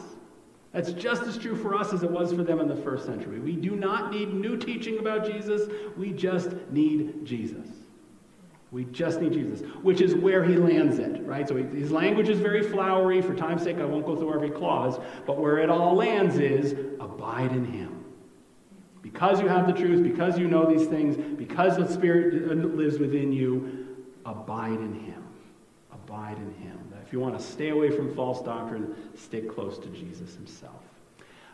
That's 0.73 0.93
just 0.93 1.23
as 1.23 1.39
true 1.39 1.57
for 1.57 1.75
us 1.75 1.93
as 1.93 2.03
it 2.03 2.11
was 2.11 2.33
for 2.33 2.43
them 2.43 2.61
in 2.61 2.69
the 2.69 2.77
first 2.77 3.07
century. 3.07 3.41
We 3.41 3.57
do 3.57 3.75
not 3.75 4.13
need 4.13 4.35
new 4.35 4.57
teaching 4.57 4.99
about 4.99 5.25
Jesus. 5.25 5.71
We 5.97 6.13
just 6.13 6.51
need 6.71 7.25
Jesus. 7.25 7.67
We 8.71 8.85
just 8.85 9.23
need 9.23 9.33
Jesus, 9.33 9.67
which 9.83 10.03
is 10.03 10.15
where 10.15 10.45
he 10.45 10.57
lands 10.57 10.99
it, 10.99 11.25
right? 11.25 11.49
So 11.49 11.57
his 11.57 11.91
language 11.91 12.29
is 12.29 12.39
very 12.39 12.63
flowery. 12.63 13.23
For 13.23 13.35
time's 13.35 13.63
sake, 13.63 13.79
I 13.79 13.87
won't 13.87 14.05
go 14.05 14.15
through 14.15 14.35
every 14.35 14.51
clause. 14.51 15.01
But 15.27 15.39
where 15.39 15.59
it 15.59 15.71
all 15.71 15.95
lands 15.95 16.37
is 16.39 16.73
abide 17.01 17.53
in 17.53 17.65
him. 17.65 18.05
Because 19.01 19.41
you 19.41 19.49
have 19.49 19.67
the 19.67 19.73
truth, 19.73 20.03
because 20.03 20.39
you 20.39 20.49
know 20.49 20.71
these 20.71 20.87
things, 20.87 21.17
because 21.39 21.79
the 21.79 21.89
Spirit 21.91 22.47
lives 22.77 22.99
within 22.99 23.33
you, 23.33 23.97
abide 24.27 24.73
in 24.73 24.93
him. 25.01 25.25
Abide 25.91 26.37
in 26.37 26.53
him. 26.63 26.88
If 27.09 27.15
you 27.15 27.21
want 27.21 27.39
to 27.39 27.43
stay 27.43 27.71
away 27.71 27.91
from 27.91 28.15
false 28.15 28.43
doctrine, 28.43 28.95
stick 29.17 29.51
close 29.51 29.79
to 29.79 29.89
Jesus 29.89 30.35
himself. 30.35 30.83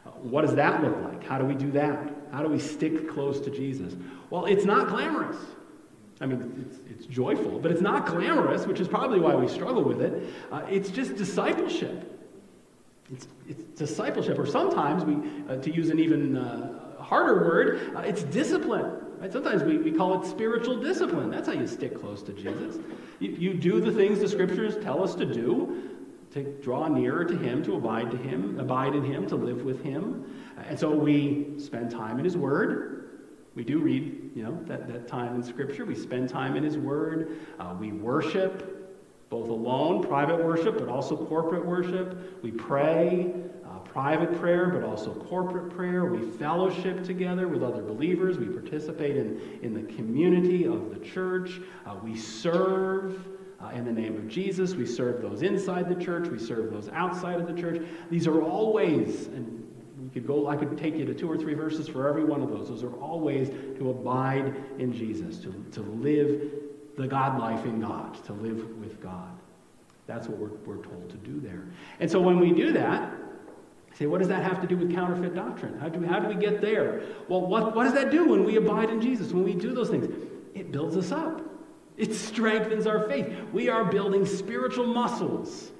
Uh, 0.05 0.11
what 0.11 0.43
does 0.43 0.57
that 0.57 0.83
look 0.83 1.01
like? 1.05 1.23
How 1.23 1.39
do 1.39 1.45
we 1.45 1.55
do 1.55 1.71
that? 1.71 2.13
How 2.33 2.43
do 2.43 2.49
we 2.49 2.59
stick 2.59 3.09
close 3.09 3.39
to 3.39 3.51
Jesus? 3.51 3.95
Well, 4.31 4.47
it's 4.47 4.65
not 4.65 4.89
glamorous. 4.89 5.37
I 6.21 6.27
mean, 6.27 6.67
it's, 6.69 6.79
it's 6.91 7.07
joyful, 7.07 7.61
but 7.61 7.71
it's 7.71 7.81
not 7.81 8.05
glamorous, 8.05 8.67
which 8.67 8.81
is 8.81 8.89
probably 8.89 9.21
why 9.21 9.37
we 9.37 9.47
struggle 9.47 9.85
with 9.85 10.03
it. 10.03 10.25
Uh, 10.51 10.63
it's 10.69 10.91
just 10.91 11.15
discipleship. 11.15 12.11
It's, 13.13 13.29
it's, 13.49 13.63
discipleship, 13.79 14.41
or 14.41 14.47
sometimes 14.47 15.05
we, 15.05 15.15
uh, 15.49 15.59
to 15.59 15.73
use 15.73 15.89
an 15.89 16.01
even 16.01 16.37
uh, 16.37 17.01
harder 17.01 17.45
word, 17.45 17.93
uh, 17.95 18.01
it's 18.01 18.25
discipline. 18.25 19.04
Right? 19.25 19.33
Sometimes 19.33 19.62
we, 19.62 19.79
we 19.79 19.91
call 19.91 20.20
it 20.20 20.27
spiritual 20.27 20.79
discipline. 20.83 21.31
That's 21.31 21.47
how 21.47 21.55
you 21.55 21.66
stick 21.66 21.99
close 21.99 22.22
to 22.25 22.35
Jesus. 22.35 22.77
You, 23.20 23.31
you 23.31 23.55
do 23.55 23.81
the 23.81 23.91
things 23.91 24.20
the 24.20 24.29
scriptures 24.29 24.77
tell 24.85 25.03
us 25.03 25.14
to 25.14 25.25
do 25.25 25.89
to 26.33 26.43
draw 26.61 26.89
nearer 26.89 27.25
to 27.25 27.35
him, 27.35 27.62
to 27.62 27.77
abide 27.77 28.11
to 28.11 28.18
him, 28.18 28.61
abide 28.61 28.95
in 28.95 29.03
him, 29.03 29.27
to 29.29 29.37
live 29.37 29.62
with 29.62 29.83
him. 29.83 30.45
And 30.68 30.79
so 30.79 30.91
we 30.91 31.55
spend 31.57 31.91
time 31.91 32.18
in 32.18 32.25
his 32.27 32.37
word. 32.37 33.22
We 33.55 33.64
do 33.64 33.79
read, 33.79 34.33
you 34.35 34.43
know, 34.43 34.59
that, 34.64 34.89
that 34.89 35.09
time 35.09 35.35
in 35.37 35.43
scripture. 35.43 35.87
We 35.87 35.95
spend 35.95 36.29
time 36.29 36.55
in 36.55 36.62
his 36.62 36.77
word. 36.77 37.39
Uh, 37.59 37.75
we 37.81 37.93
worship, 37.93 39.01
both 39.31 39.49
alone, 39.49 40.03
private 40.03 40.45
worship, 40.45 40.77
but 40.77 40.89
also 40.89 41.16
corporate 41.16 41.64
worship. 41.64 42.43
We 42.43 42.51
pray 42.51 43.33
private 43.95 44.41
prayer, 44.41 44.71
but 44.71 44.83
also 44.83 45.15
corporate 45.15 45.71
prayer. 45.71 46.05
We 46.05 46.29
fellowship 46.33 47.05
together 47.05 47.47
with 47.47 47.63
other 47.63 47.81
believers. 47.81 48.37
We 48.39 48.47
participate 48.47 49.17
in, 49.17 49.41
in 49.63 49.73
the 49.73 49.85
community 49.95 50.65
of 50.65 50.91
the 50.91 50.99
church. 50.99 51.61
Uh, 51.87 51.95
we 52.03 52.17
serve 52.17 53.25
uh, 53.61 53.69
in 53.69 53.85
the 53.85 53.93
name 53.93 54.17
of 54.17 54.27
Jesus. 54.27 54.75
We 54.75 54.85
serve 54.85 55.23
those 55.23 55.43
inside 55.43 55.89
the 55.89 56.05
church. 56.05 56.29
We 56.29 56.41
serve 56.41 56.73
those 56.73 56.89
outside 56.89 57.41
of 57.41 57.47
the 57.47 57.55
church. 57.55 57.87
These 58.11 58.27
are 58.27 58.43
all 58.43 58.73
ways, 58.73 59.29
and 59.29 59.65
we 60.03 60.09
could 60.09 60.27
go, 60.27 60.49
I 60.49 60.57
could 60.57 60.77
take 60.77 60.97
you 60.97 61.05
to 61.05 61.15
two 61.15 61.31
or 61.31 61.39
three 61.39 61.55
verses 61.55 61.87
for 61.87 62.09
every 62.09 62.25
one 62.25 62.43
of 62.43 62.51
those. 62.51 62.69
Those 62.69 62.83
are 62.83 62.95
all 62.95 63.21
ways 63.21 63.49
to 63.79 63.91
abide 63.91 64.57
in 64.81 64.93
Jesus, 64.93 65.39
to, 65.39 65.53
to 65.71 65.83
live 65.83 66.51
the 66.99 67.07
God 67.07 67.39
life 67.39 67.65
in 67.65 67.81
God, 67.81 68.23
to 68.25 68.33
live 68.33 68.77
with 68.81 69.01
God. 69.01 69.31
That's 70.09 70.27
what 70.27 70.39
we're, 70.39 70.57
we're 70.67 70.83
told 70.83 71.09
to 71.11 71.17
do 71.19 71.39
there. 71.39 71.63
And 72.01 72.11
so 72.11 72.21
when 72.21 72.41
we 72.41 72.51
do 72.53 72.73
that, 72.73 73.15
say, 73.95 74.07
what 74.07 74.19
does 74.19 74.29
that 74.29 74.43
have 74.43 74.61
to 74.61 74.67
do 74.67 74.77
with 74.77 74.93
counterfeit 74.93 75.35
doctrine? 75.35 75.79
How 75.79 75.89
do 75.89 76.01
we, 76.01 76.07
how 76.07 76.19
do 76.19 76.29
we 76.29 76.35
get 76.35 76.61
there? 76.61 77.03
Well, 77.29 77.43
what, 77.43 77.75
what 77.75 77.85
does 77.85 77.95
that 77.95 78.11
do 78.11 78.29
when 78.29 78.45
we 78.45 78.57
abide 78.57 78.91
in 78.91 79.01
Jesus, 79.01 79.33
when 79.33 79.45
we 79.45 79.55
do 79.55 79.73
those 79.73 79.89
things? 79.89 80.07
It 80.55 80.73
builds 80.73 80.97
us 80.97 81.13
up, 81.13 81.43
it 81.97 82.15
strengthens 82.15 82.87
our 82.87 83.09
faith. 83.09 83.33
We 83.53 83.69
are 83.69 83.85
building 83.85 84.27
spiritual 84.27 84.87
muscles 84.87 85.71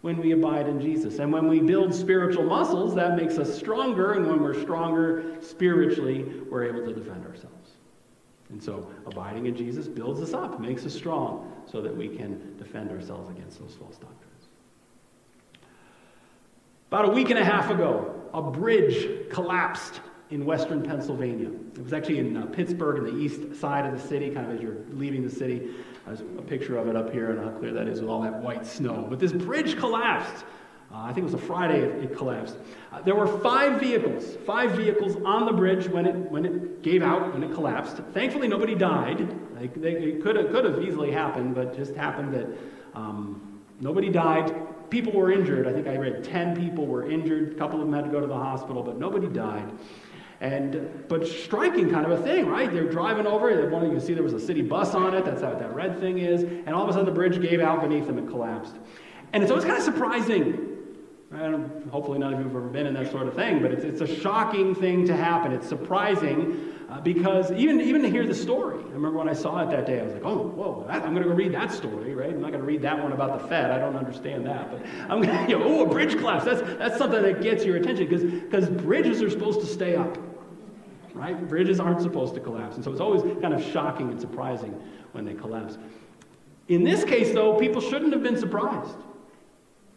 when 0.00 0.16
we 0.16 0.32
abide 0.32 0.66
in 0.66 0.80
Jesus. 0.80 1.18
And 1.18 1.32
when 1.32 1.46
we 1.46 1.60
build 1.60 1.94
spiritual 1.94 2.44
muscles, 2.44 2.94
that 2.94 3.16
makes 3.16 3.38
us 3.38 3.56
stronger. 3.56 4.14
And 4.14 4.26
when 4.26 4.42
we're 4.42 4.60
stronger 4.60 5.36
spiritually, 5.40 6.24
we're 6.48 6.64
able 6.64 6.84
to 6.86 6.92
defend 6.92 7.26
ourselves. 7.26 7.72
And 8.48 8.60
so 8.60 8.90
abiding 9.06 9.46
in 9.46 9.54
Jesus 9.54 9.86
builds 9.86 10.20
us 10.20 10.34
up, 10.34 10.58
makes 10.58 10.84
us 10.84 10.94
strong, 10.94 11.52
so 11.70 11.80
that 11.82 11.96
we 11.96 12.08
can 12.08 12.56
defend 12.56 12.90
ourselves 12.90 13.30
against 13.30 13.60
those 13.60 13.74
false 13.74 13.96
doctrines. 13.96 14.19
About 16.90 17.04
a 17.04 17.12
week 17.12 17.30
and 17.30 17.38
a 17.38 17.44
half 17.44 17.70
ago, 17.70 18.20
a 18.34 18.42
bridge 18.42 19.30
collapsed 19.30 20.00
in 20.30 20.44
western 20.44 20.82
Pennsylvania. 20.82 21.48
It 21.76 21.84
was 21.84 21.92
actually 21.92 22.18
in 22.18 22.36
uh, 22.36 22.46
Pittsburgh, 22.46 22.98
in 22.98 23.16
the 23.16 23.22
east 23.22 23.54
side 23.60 23.86
of 23.86 23.92
the 23.92 24.08
city, 24.08 24.28
kind 24.30 24.50
of 24.50 24.56
as 24.56 24.60
you're 24.60 24.78
leaving 24.90 25.22
the 25.22 25.30
city. 25.30 25.70
There's 26.04 26.22
a 26.22 26.42
picture 26.42 26.76
of 26.78 26.88
it 26.88 26.96
up 26.96 27.12
here, 27.12 27.30
and 27.30 27.38
how 27.38 27.56
clear 27.60 27.72
that 27.74 27.86
is 27.86 28.00
with 28.00 28.10
all 28.10 28.22
that 28.22 28.42
white 28.42 28.66
snow. 28.66 29.06
But 29.08 29.20
this 29.20 29.30
bridge 29.30 29.78
collapsed. 29.78 30.44
Uh, 30.92 30.96
I 30.96 31.12
think 31.12 31.18
it 31.18 31.32
was 31.32 31.34
a 31.34 31.38
Friday 31.38 31.78
it, 31.78 32.16
collapsed. 32.16 32.56
Uh, 32.90 33.00
there 33.02 33.14
were 33.14 33.38
five 33.38 33.78
vehicles, 33.78 34.36
five 34.44 34.72
vehicles 34.72 35.16
on 35.24 35.46
the 35.46 35.52
bridge 35.52 35.88
when 35.88 36.06
it, 36.06 36.16
when 36.16 36.44
it 36.44 36.82
gave 36.82 37.04
out, 37.04 37.32
when 37.32 37.44
it 37.44 37.54
collapsed. 37.54 37.98
Thankfully, 38.12 38.48
nobody 38.48 38.74
died. 38.74 39.32
It 39.60 40.24
could 40.24 40.34
have, 40.34 40.50
could 40.50 40.64
have 40.64 40.82
easily 40.82 41.12
happened, 41.12 41.54
but 41.54 41.72
just 41.76 41.94
happened 41.94 42.34
that 42.34 42.48
um, 42.96 43.60
nobody 43.78 44.10
died 44.10 44.52
people 44.90 45.12
were 45.12 45.32
injured. 45.32 45.66
I 45.66 45.72
think 45.72 45.86
I 45.86 45.96
read 45.96 46.24
10 46.24 46.56
people 46.56 46.86
were 46.86 47.10
injured. 47.10 47.52
A 47.52 47.54
couple 47.56 47.80
of 47.80 47.86
them 47.86 47.94
had 47.94 48.04
to 48.04 48.10
go 48.10 48.20
to 48.20 48.26
the 48.26 48.34
hospital, 48.34 48.82
but 48.82 48.98
nobody 48.98 49.28
died. 49.28 49.70
And 50.40 51.04
but 51.08 51.26
striking 51.26 51.90
kind 51.90 52.06
of 52.06 52.18
a 52.18 52.22
thing, 52.22 52.46
right? 52.46 52.72
They're 52.72 52.90
driving 52.90 53.26
over. 53.26 53.68
One 53.68 53.84
you 53.84 53.90
can 53.90 54.00
see 54.00 54.14
there 54.14 54.22
was 54.22 54.32
a 54.32 54.40
city 54.40 54.62
bus 54.62 54.94
on 54.94 55.14
it. 55.14 55.24
That's 55.24 55.42
how 55.42 55.54
that 55.54 55.74
red 55.74 56.00
thing 56.00 56.18
is. 56.18 56.42
And 56.42 56.70
all 56.70 56.82
of 56.82 56.88
a 56.88 56.92
sudden, 56.92 57.06
the 57.06 57.12
bridge 57.12 57.40
gave 57.42 57.60
out 57.60 57.82
beneath 57.82 58.06
them 58.06 58.16
and 58.16 58.28
collapsed. 58.28 58.76
And 59.32 59.42
it's 59.42 59.50
always 59.50 59.66
kind 59.66 59.76
of 59.76 59.84
surprising 59.84 60.70
hopefully, 61.32 62.18
none 62.18 62.32
of 62.32 62.40
you 62.40 62.46
have 62.46 62.56
ever 62.56 62.68
been 62.68 62.86
in 62.86 62.94
that 62.94 63.10
sort 63.10 63.28
of 63.28 63.34
thing, 63.34 63.62
but 63.62 63.70
it's, 63.70 63.84
it's 63.84 64.00
a 64.00 64.20
shocking 64.20 64.74
thing 64.74 65.06
to 65.06 65.16
happen. 65.16 65.52
It's 65.52 65.68
surprising 65.68 66.74
uh, 66.88 67.00
because 67.00 67.52
even, 67.52 67.80
even 67.80 68.02
to 68.02 68.10
hear 68.10 68.26
the 68.26 68.34
story, 68.34 68.82
I 68.82 68.92
remember 68.94 69.18
when 69.18 69.28
I 69.28 69.32
saw 69.32 69.60
it 69.60 69.70
that 69.70 69.86
day, 69.86 70.00
I 70.00 70.02
was 70.02 70.14
like, 70.14 70.24
oh, 70.24 70.48
whoa, 70.48 70.84
that, 70.88 71.02
I'm 71.02 71.14
going 71.14 71.22
to 71.22 71.28
go 71.28 71.34
read 71.34 71.52
that 71.54 71.70
story, 71.70 72.14
right? 72.14 72.30
I'm 72.30 72.40
not 72.40 72.50
going 72.50 72.60
to 72.60 72.66
read 72.66 72.82
that 72.82 73.00
one 73.00 73.12
about 73.12 73.40
the 73.40 73.46
Fed. 73.46 73.70
I 73.70 73.78
don't 73.78 73.94
understand 73.94 74.44
that. 74.46 74.72
But 74.72 74.84
I'm 75.08 75.22
going 75.22 75.28
to, 75.46 75.52
you 75.52 75.58
know, 75.58 75.64
oh, 75.64 75.86
a 75.86 75.88
bridge 75.88 76.18
collapse. 76.18 76.44
That's, 76.44 76.62
that's 76.78 76.98
something 76.98 77.22
that 77.22 77.40
gets 77.40 77.64
your 77.64 77.76
attention 77.76 78.08
because 78.08 78.68
bridges 78.68 79.22
are 79.22 79.30
supposed 79.30 79.60
to 79.60 79.66
stay 79.66 79.94
up, 79.94 80.18
right? 81.14 81.48
Bridges 81.48 81.78
aren't 81.78 82.02
supposed 82.02 82.34
to 82.34 82.40
collapse. 82.40 82.74
And 82.74 82.84
so 82.84 82.90
it's 82.90 83.00
always 83.00 83.22
kind 83.40 83.54
of 83.54 83.62
shocking 83.62 84.10
and 84.10 84.20
surprising 84.20 84.72
when 85.12 85.24
they 85.24 85.34
collapse. 85.34 85.78
In 86.66 86.82
this 86.82 87.04
case, 87.04 87.32
though, 87.32 87.54
people 87.54 87.80
shouldn't 87.80 88.12
have 88.12 88.22
been 88.24 88.36
surprised. 88.36 88.96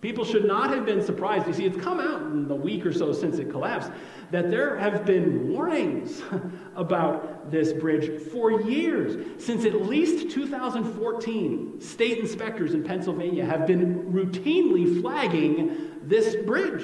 People 0.03 0.25
should 0.25 0.43
not 0.43 0.69
have 0.71 0.85
been 0.85 1.01
surprised. 1.01 1.47
You 1.47 1.53
see, 1.53 1.65
it's 1.65 1.77
come 1.77 2.01
out 2.01 2.23
in 2.23 2.49
the 2.49 2.55
week 2.55 2.85
or 2.85 2.91
so 2.91 3.13
since 3.13 3.37
it 3.37 3.49
collapsed 3.49 3.89
that 4.31 4.51
there 4.51 4.75
have 4.77 5.05
been 5.05 5.47
warnings 5.53 6.21
about 6.75 7.49
this 7.49 7.71
bridge 7.71 8.21
for 8.23 8.59
years. 8.63 9.41
Since 9.41 9.63
at 9.63 9.83
least 9.83 10.29
2014, 10.29 11.79
state 11.79 12.17
inspectors 12.17 12.73
in 12.73 12.83
Pennsylvania 12.83 13.45
have 13.45 13.65
been 13.65 14.11
routinely 14.11 15.01
flagging 15.01 15.91
this 16.03 16.35
bridge. 16.35 16.83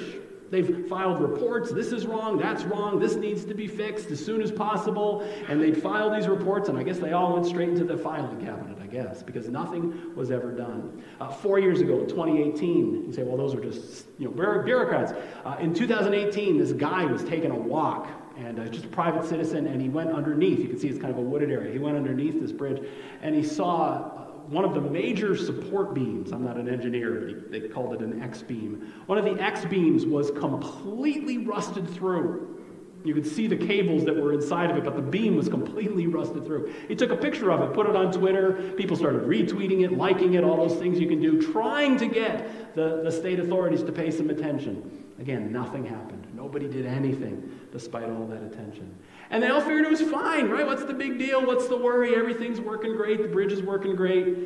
They've 0.50 0.86
filed 0.88 1.20
reports. 1.20 1.70
This 1.70 1.92
is 1.92 2.06
wrong. 2.06 2.38
That's 2.38 2.64
wrong. 2.64 2.98
This 2.98 3.16
needs 3.16 3.44
to 3.44 3.52
be 3.52 3.68
fixed 3.68 4.10
as 4.10 4.24
soon 4.24 4.40
as 4.40 4.50
possible. 4.50 5.30
And 5.46 5.60
they'd 5.60 5.76
file 5.76 6.08
these 6.08 6.26
reports, 6.26 6.70
and 6.70 6.78
I 6.78 6.84
guess 6.84 6.98
they 6.98 7.12
all 7.12 7.34
went 7.34 7.44
straight 7.44 7.68
into 7.68 7.84
the 7.84 7.98
filing 7.98 8.40
cabinet, 8.40 8.79
guess, 8.90 9.22
because 9.22 9.48
nothing 9.48 10.14
was 10.14 10.30
ever 10.30 10.52
done. 10.52 11.02
Uh, 11.20 11.28
four 11.28 11.58
years 11.58 11.80
ago, 11.80 12.04
2018, 12.04 13.06
you 13.06 13.12
say, 13.12 13.22
well, 13.22 13.36
those 13.36 13.54
are 13.54 13.60
just 13.60 14.06
you 14.18 14.28
know 14.28 14.62
bureaucrats. 14.62 15.12
Uh, 15.44 15.56
in 15.60 15.74
2018, 15.74 16.58
this 16.58 16.72
guy 16.72 17.04
was 17.04 17.22
taking 17.24 17.50
a 17.50 17.58
walk 17.58 18.08
and 18.36 18.58
uh, 18.58 18.66
just 18.66 18.86
a 18.86 18.88
private 18.88 19.24
citizen, 19.24 19.66
and 19.66 19.80
he 19.80 19.88
went 19.88 20.10
underneath. 20.10 20.58
You 20.60 20.68
can 20.68 20.78
see 20.78 20.88
it's 20.88 21.00
kind 21.00 21.12
of 21.12 21.18
a 21.18 21.22
wooded 21.22 21.50
area. 21.50 21.72
He 21.72 21.78
went 21.78 21.96
underneath 21.96 22.40
this 22.40 22.52
bridge, 22.52 22.82
and 23.22 23.34
he 23.34 23.42
saw 23.42 24.20
one 24.50 24.64
of 24.64 24.74
the 24.74 24.80
major 24.80 25.36
support 25.36 25.94
beams, 25.94 26.32
I'm 26.32 26.44
not 26.44 26.56
an 26.56 26.68
engineer, 26.68 27.44
they, 27.50 27.60
they 27.60 27.68
called 27.68 27.94
it 27.94 28.00
an 28.00 28.20
X 28.20 28.42
beam. 28.42 28.92
One 29.06 29.16
of 29.16 29.24
the 29.24 29.40
X 29.40 29.64
beams 29.64 30.04
was 30.04 30.30
completely 30.32 31.38
rusted 31.38 31.88
through. 31.88 32.59
You 33.02 33.14
could 33.14 33.26
see 33.26 33.46
the 33.46 33.56
cables 33.56 34.04
that 34.04 34.14
were 34.14 34.32
inside 34.32 34.70
of 34.70 34.76
it, 34.76 34.84
but 34.84 34.94
the 34.94 35.02
beam 35.02 35.34
was 35.34 35.48
completely 35.48 36.06
rusted 36.06 36.44
through. 36.44 36.72
He 36.86 36.94
took 36.94 37.10
a 37.10 37.16
picture 37.16 37.50
of 37.50 37.62
it, 37.62 37.72
put 37.72 37.88
it 37.88 37.96
on 37.96 38.12
Twitter. 38.12 38.74
People 38.76 38.96
started 38.96 39.22
retweeting 39.22 39.84
it, 39.84 39.92
liking 39.92 40.34
it, 40.34 40.44
all 40.44 40.68
those 40.68 40.78
things 40.78 41.00
you 41.00 41.08
can 41.08 41.20
do, 41.20 41.40
trying 41.40 41.96
to 41.96 42.06
get 42.06 42.74
the, 42.74 43.00
the 43.02 43.10
state 43.10 43.40
authorities 43.40 43.82
to 43.84 43.92
pay 43.92 44.10
some 44.10 44.28
attention. 44.28 45.04
Again, 45.18 45.50
nothing 45.50 45.84
happened. 45.84 46.26
Nobody 46.34 46.68
did 46.68 46.84
anything 46.84 47.58
despite 47.72 48.10
all 48.10 48.26
that 48.26 48.42
attention. 48.42 48.94
And 49.30 49.42
they 49.42 49.48
all 49.48 49.60
figured 49.60 49.84
it 49.84 49.90
was 49.90 50.02
fine, 50.02 50.50
right? 50.50 50.66
What's 50.66 50.84
the 50.84 50.94
big 50.94 51.18
deal? 51.18 51.44
What's 51.44 51.68
the 51.68 51.76
worry? 51.76 52.14
Everything's 52.14 52.60
working 52.60 52.96
great. 52.96 53.22
The 53.22 53.28
bridge 53.28 53.52
is 53.52 53.62
working 53.62 53.96
great. 53.96 54.36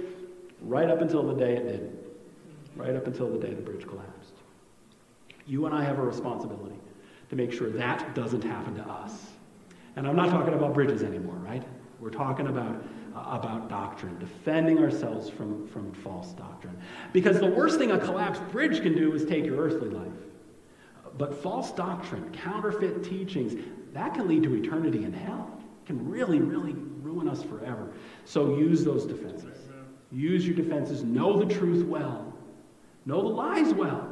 Right 0.60 0.88
up 0.88 1.00
until 1.00 1.24
the 1.24 1.34
day 1.34 1.56
it 1.56 1.64
didn't. 1.64 1.98
Right 2.76 2.94
up 2.94 3.06
until 3.06 3.30
the 3.30 3.38
day 3.38 3.52
the 3.52 3.62
bridge 3.62 3.86
collapsed. 3.86 4.34
You 5.46 5.66
and 5.66 5.74
I 5.74 5.82
have 5.84 5.98
a 5.98 6.02
responsibility 6.02 6.76
to 7.30 7.36
make 7.36 7.52
sure 7.52 7.70
that 7.70 8.14
doesn't 8.14 8.42
happen 8.42 8.74
to 8.76 8.82
us. 8.82 9.26
And 9.96 10.06
I'm 10.06 10.16
not 10.16 10.30
talking 10.30 10.54
about 10.54 10.74
bridges 10.74 11.02
anymore, 11.02 11.36
right? 11.36 11.62
We're 12.00 12.10
talking 12.10 12.48
about, 12.48 12.82
uh, 13.14 13.38
about 13.38 13.68
doctrine, 13.68 14.18
defending 14.18 14.78
ourselves 14.78 15.30
from, 15.30 15.66
from 15.68 15.92
false 15.92 16.32
doctrine. 16.32 16.76
Because 17.12 17.38
the 17.38 17.46
worst 17.46 17.78
thing 17.78 17.92
a 17.92 17.98
collapsed 17.98 18.42
bridge 18.50 18.82
can 18.82 18.94
do 18.94 19.12
is 19.14 19.24
take 19.24 19.44
your 19.44 19.58
earthly 19.58 19.88
life. 19.88 20.12
But 21.16 21.42
false 21.42 21.70
doctrine, 21.70 22.30
counterfeit 22.32 23.04
teachings, 23.04 23.54
that 23.92 24.14
can 24.14 24.26
lead 24.26 24.42
to 24.42 24.54
eternity 24.56 25.04
in 25.04 25.12
hell. 25.12 25.48
It 25.84 25.86
can 25.86 26.08
really, 26.08 26.40
really 26.40 26.72
ruin 27.02 27.28
us 27.28 27.42
forever. 27.42 27.92
So 28.24 28.56
use 28.58 28.84
those 28.84 29.06
defenses. 29.06 29.58
Use 30.10 30.46
your 30.46 30.56
defenses. 30.56 31.04
Know 31.04 31.38
the 31.38 31.52
truth 31.52 31.86
well. 31.86 32.32
Know 33.06 33.22
the 33.22 33.28
lies 33.28 33.72
well. 33.74 34.08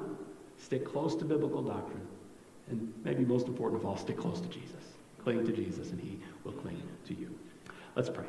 Stick 0.58 0.84
close 0.84 1.16
to 1.16 1.24
biblical 1.24 1.62
doctrine. 1.62 2.06
And 2.70 2.92
maybe 3.04 3.24
most 3.24 3.46
important 3.46 3.80
of 3.80 3.86
all, 3.86 3.96
stick 3.96 4.16
close 4.16 4.40
to 4.40 4.48
Jesus. 4.48 4.70
Cling 5.22 5.44
to 5.44 5.52
Jesus, 5.52 5.90
and 5.90 6.00
he 6.00 6.18
will 6.44 6.52
cling 6.52 6.82
to 7.06 7.14
you. 7.14 7.32
Let's 7.94 8.08
pray. 8.08 8.26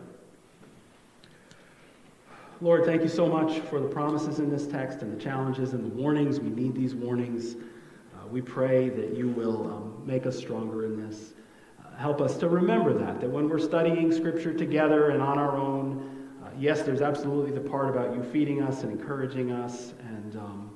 Lord, 2.61 2.85
thank 2.85 3.01
you 3.01 3.09
so 3.09 3.27
much 3.27 3.59
for 3.59 3.79
the 3.79 3.87
promises 3.87 4.39
in 4.39 4.49
this 4.49 4.67
text 4.67 5.01
and 5.01 5.17
the 5.17 5.21
challenges 5.21 5.73
and 5.73 5.83
the 5.83 5.95
warnings. 5.95 6.39
We 6.39 6.49
need 6.49 6.75
these 6.75 6.95
warnings. 6.95 7.55
Uh, 7.55 8.27
we 8.27 8.41
pray 8.41 8.89
that 8.89 9.15
you 9.15 9.29
will 9.29 9.63
um, 9.71 10.03
make 10.05 10.25
us 10.25 10.37
stronger 10.37 10.85
in 10.85 11.07
this 11.07 11.33
help 11.97 12.21
us 12.21 12.37
to 12.37 12.49
remember 12.49 12.93
that, 12.93 13.21
that 13.21 13.29
when 13.29 13.47
we're 13.47 13.59
studying 13.59 14.11
Scripture 14.11 14.53
together 14.53 15.09
and 15.09 15.21
on 15.21 15.37
our 15.37 15.55
own, 15.57 16.29
uh, 16.43 16.49
yes, 16.57 16.81
there's 16.81 17.01
absolutely 17.01 17.51
the 17.51 17.69
part 17.69 17.89
about 17.89 18.13
you 18.13 18.23
feeding 18.23 18.61
us 18.61 18.83
and 18.83 18.91
encouraging 18.91 19.51
us 19.51 19.93
and, 20.07 20.35
um, 20.35 20.71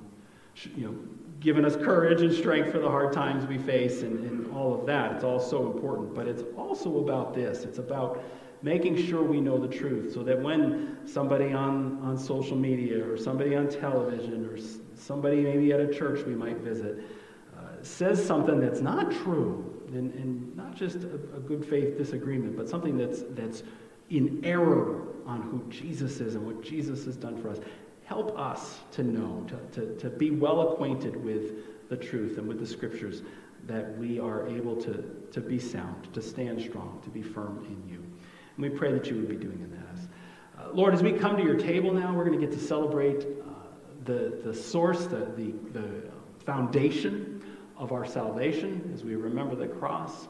you 0.76 0.86
know, 0.86 0.94
giving 1.40 1.64
us 1.64 1.76
courage 1.76 2.20
and 2.20 2.32
strength 2.32 2.72
for 2.72 2.78
the 2.78 2.88
hard 2.88 3.12
times 3.12 3.46
we 3.46 3.58
face 3.58 4.02
and, 4.02 4.24
and 4.24 4.52
all 4.52 4.78
of 4.78 4.86
that. 4.86 5.12
It's 5.12 5.24
all 5.24 5.38
so 5.40 5.70
important. 5.70 6.14
But 6.14 6.26
it's 6.26 6.42
also 6.56 6.98
about 6.98 7.34
this. 7.34 7.64
It's 7.64 7.78
about 7.78 8.22
making 8.62 8.96
sure 9.06 9.22
we 9.22 9.40
know 9.40 9.56
the 9.56 9.68
truth 9.68 10.12
so 10.12 10.22
that 10.24 10.40
when 10.40 10.98
somebody 11.06 11.52
on, 11.52 12.00
on 12.02 12.18
social 12.18 12.56
media 12.56 13.08
or 13.08 13.16
somebody 13.16 13.54
on 13.54 13.68
television 13.68 14.44
or 14.46 14.58
somebody 14.96 15.42
maybe 15.42 15.72
at 15.72 15.78
a 15.78 15.92
church 15.92 16.26
we 16.26 16.34
might 16.34 16.56
visit 16.58 17.04
uh, 17.56 17.82
says 17.82 18.24
something 18.24 18.60
that's 18.60 18.80
not 18.80 19.10
true, 19.10 19.82
and, 19.88 20.12
and 20.14 20.56
not 20.56 20.74
just 20.74 20.96
a, 20.96 21.14
a 21.36 21.40
good 21.40 21.64
faith 21.64 21.96
disagreement, 21.96 22.56
but 22.56 22.68
something 22.68 22.96
that's, 22.96 23.22
that's 23.30 23.62
in 24.10 24.40
error 24.44 25.06
on 25.26 25.42
who 25.42 25.64
Jesus 25.70 26.20
is 26.20 26.34
and 26.34 26.46
what 26.46 26.62
Jesus 26.62 27.04
has 27.04 27.16
done 27.16 27.40
for 27.40 27.50
us. 27.50 27.58
Help 28.08 28.38
us 28.38 28.78
to 28.92 29.02
know, 29.02 29.44
to, 29.48 29.80
to, 29.80 29.94
to 29.98 30.08
be 30.08 30.30
well 30.30 30.72
acquainted 30.72 31.14
with 31.22 31.88
the 31.90 31.96
truth 31.96 32.38
and 32.38 32.48
with 32.48 32.58
the 32.58 32.66
scriptures, 32.66 33.20
that 33.66 33.98
we 33.98 34.18
are 34.18 34.48
able 34.48 34.74
to, 34.76 35.04
to 35.30 35.42
be 35.42 35.58
sound, 35.58 36.10
to 36.14 36.22
stand 36.22 36.58
strong, 36.58 37.02
to 37.04 37.10
be 37.10 37.20
firm 37.20 37.66
in 37.66 37.86
you. 37.86 38.02
And 38.56 38.62
we 38.62 38.70
pray 38.70 38.92
that 38.92 39.10
you 39.10 39.16
would 39.16 39.28
be 39.28 39.36
doing 39.36 39.60
in 39.60 39.70
that. 39.72 40.64
Uh, 40.64 40.72
Lord, 40.72 40.94
as 40.94 41.02
we 41.02 41.12
come 41.12 41.36
to 41.36 41.42
your 41.42 41.58
table 41.58 41.92
now, 41.92 42.14
we're 42.14 42.24
going 42.24 42.40
to 42.40 42.46
get 42.46 42.58
to 42.58 42.64
celebrate 42.64 43.26
uh, 43.26 43.50
the, 44.06 44.40
the 44.42 44.54
source, 44.54 45.04
the, 45.04 45.26
the, 45.36 45.52
the 45.72 46.02
foundation 46.46 47.42
of 47.76 47.92
our 47.92 48.06
salvation 48.06 48.90
as 48.94 49.04
we 49.04 49.16
remember 49.16 49.54
the 49.54 49.68
cross. 49.68 50.28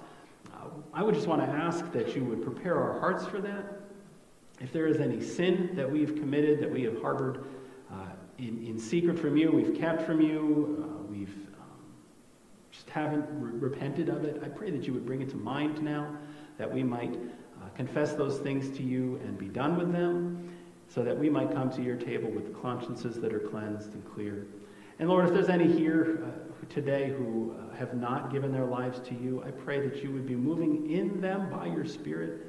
Uh, 0.52 0.66
I 0.92 1.04
would 1.04 1.14
just 1.14 1.28
want 1.28 1.42
to 1.42 1.48
ask 1.48 1.92
that 1.92 2.16
you 2.16 2.24
would 2.24 2.42
prepare 2.42 2.76
our 2.76 2.98
hearts 2.98 3.24
for 3.24 3.40
that. 3.40 3.82
If 4.60 4.72
there 4.72 4.88
is 4.88 4.98
any 4.98 5.22
sin 5.22 5.70
that 5.76 5.88
we've 5.88 6.16
committed, 6.16 6.58
that 6.58 6.70
we 6.72 6.82
have 6.82 7.00
harbored 7.00 7.44
in, 8.38 8.64
in 8.64 8.78
secret 8.78 9.18
from 9.18 9.36
you, 9.36 9.50
we've 9.50 9.74
kept 9.74 10.02
from 10.02 10.20
you, 10.20 10.84
uh, 10.84 11.02
we've 11.10 11.34
um, 11.58 11.92
just 12.70 12.88
haven't 12.90 13.26
re- 13.32 13.68
repented 13.68 14.08
of 14.08 14.24
it, 14.24 14.40
I 14.44 14.48
pray 14.48 14.70
that 14.70 14.86
you 14.86 14.92
would 14.92 15.04
bring 15.04 15.20
it 15.20 15.30
to 15.30 15.36
mind 15.36 15.82
now, 15.82 16.16
that 16.56 16.72
we 16.72 16.82
might 16.82 17.14
uh, 17.14 17.68
confess 17.74 18.14
those 18.14 18.38
things 18.38 18.76
to 18.76 18.82
you 18.82 19.20
and 19.24 19.36
be 19.36 19.48
done 19.48 19.76
with 19.76 19.92
them, 19.92 20.52
so 20.88 21.02
that 21.02 21.18
we 21.18 21.28
might 21.28 21.52
come 21.52 21.70
to 21.70 21.82
your 21.82 21.96
table 21.96 22.30
with 22.30 22.60
consciences 22.62 23.20
that 23.20 23.34
are 23.34 23.40
cleansed 23.40 23.92
and 23.92 24.04
clear. 24.14 24.46
And 24.98 25.08
Lord, 25.08 25.26
if 25.26 25.34
there's 25.34 25.48
any 25.48 25.70
here 25.70 26.24
uh, 26.24 26.64
today 26.68 27.10
who 27.16 27.54
uh, 27.56 27.76
have 27.76 27.94
not 27.94 28.32
given 28.32 28.52
their 28.52 28.64
lives 28.64 29.00
to 29.08 29.14
you, 29.14 29.42
I 29.46 29.50
pray 29.50 29.80
that 29.86 30.02
you 30.02 30.10
would 30.12 30.26
be 30.26 30.34
moving 30.34 30.90
in 30.90 31.20
them 31.20 31.50
by 31.50 31.66
your 31.66 31.84
Spirit. 31.84 32.47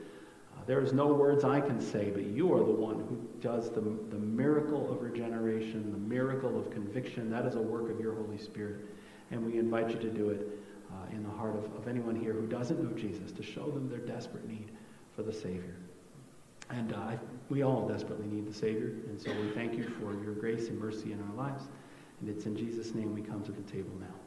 There 0.69 0.83
is 0.83 0.93
no 0.93 1.07
words 1.07 1.43
I 1.43 1.59
can 1.61 1.81
say, 1.81 2.11
but 2.11 2.27
you 2.27 2.53
are 2.53 2.59
the 2.59 2.71
one 2.71 2.99
who 2.99 3.17
does 3.41 3.71
the, 3.71 3.81
the 3.81 4.19
miracle 4.19 4.91
of 4.91 5.01
regeneration, 5.01 5.91
the 5.91 5.97
miracle 5.97 6.59
of 6.59 6.69
conviction. 6.69 7.31
That 7.31 7.47
is 7.47 7.55
a 7.55 7.59
work 7.59 7.89
of 7.89 7.99
your 7.99 8.13
Holy 8.13 8.37
Spirit. 8.37 8.85
And 9.31 9.43
we 9.43 9.57
invite 9.57 9.89
you 9.89 9.95
to 9.95 10.11
do 10.11 10.29
it 10.29 10.47
uh, 10.91 11.11
in 11.11 11.23
the 11.23 11.29
heart 11.31 11.55
of, 11.55 11.63
of 11.75 11.87
anyone 11.87 12.15
here 12.15 12.33
who 12.33 12.45
doesn't 12.45 12.83
know 12.83 12.95
Jesus, 12.95 13.31
to 13.31 13.41
show 13.41 13.65
them 13.71 13.89
their 13.89 13.97
desperate 13.97 14.47
need 14.47 14.69
for 15.15 15.23
the 15.23 15.33
Savior. 15.33 15.75
And 16.69 16.93
uh, 16.93 17.13
we 17.49 17.63
all 17.63 17.87
desperately 17.87 18.27
need 18.27 18.45
the 18.45 18.53
Savior. 18.53 18.93
And 19.07 19.19
so 19.19 19.31
we 19.41 19.49
thank 19.55 19.73
you 19.73 19.91
for 19.99 20.13
your 20.23 20.35
grace 20.35 20.67
and 20.67 20.77
mercy 20.77 21.13
in 21.13 21.19
our 21.19 21.35
lives. 21.35 21.63
And 22.19 22.29
it's 22.29 22.45
in 22.45 22.55
Jesus' 22.55 22.93
name 22.93 23.15
we 23.15 23.23
come 23.23 23.41
to 23.41 23.51
the 23.51 23.63
table 23.63 23.95
now. 23.99 24.18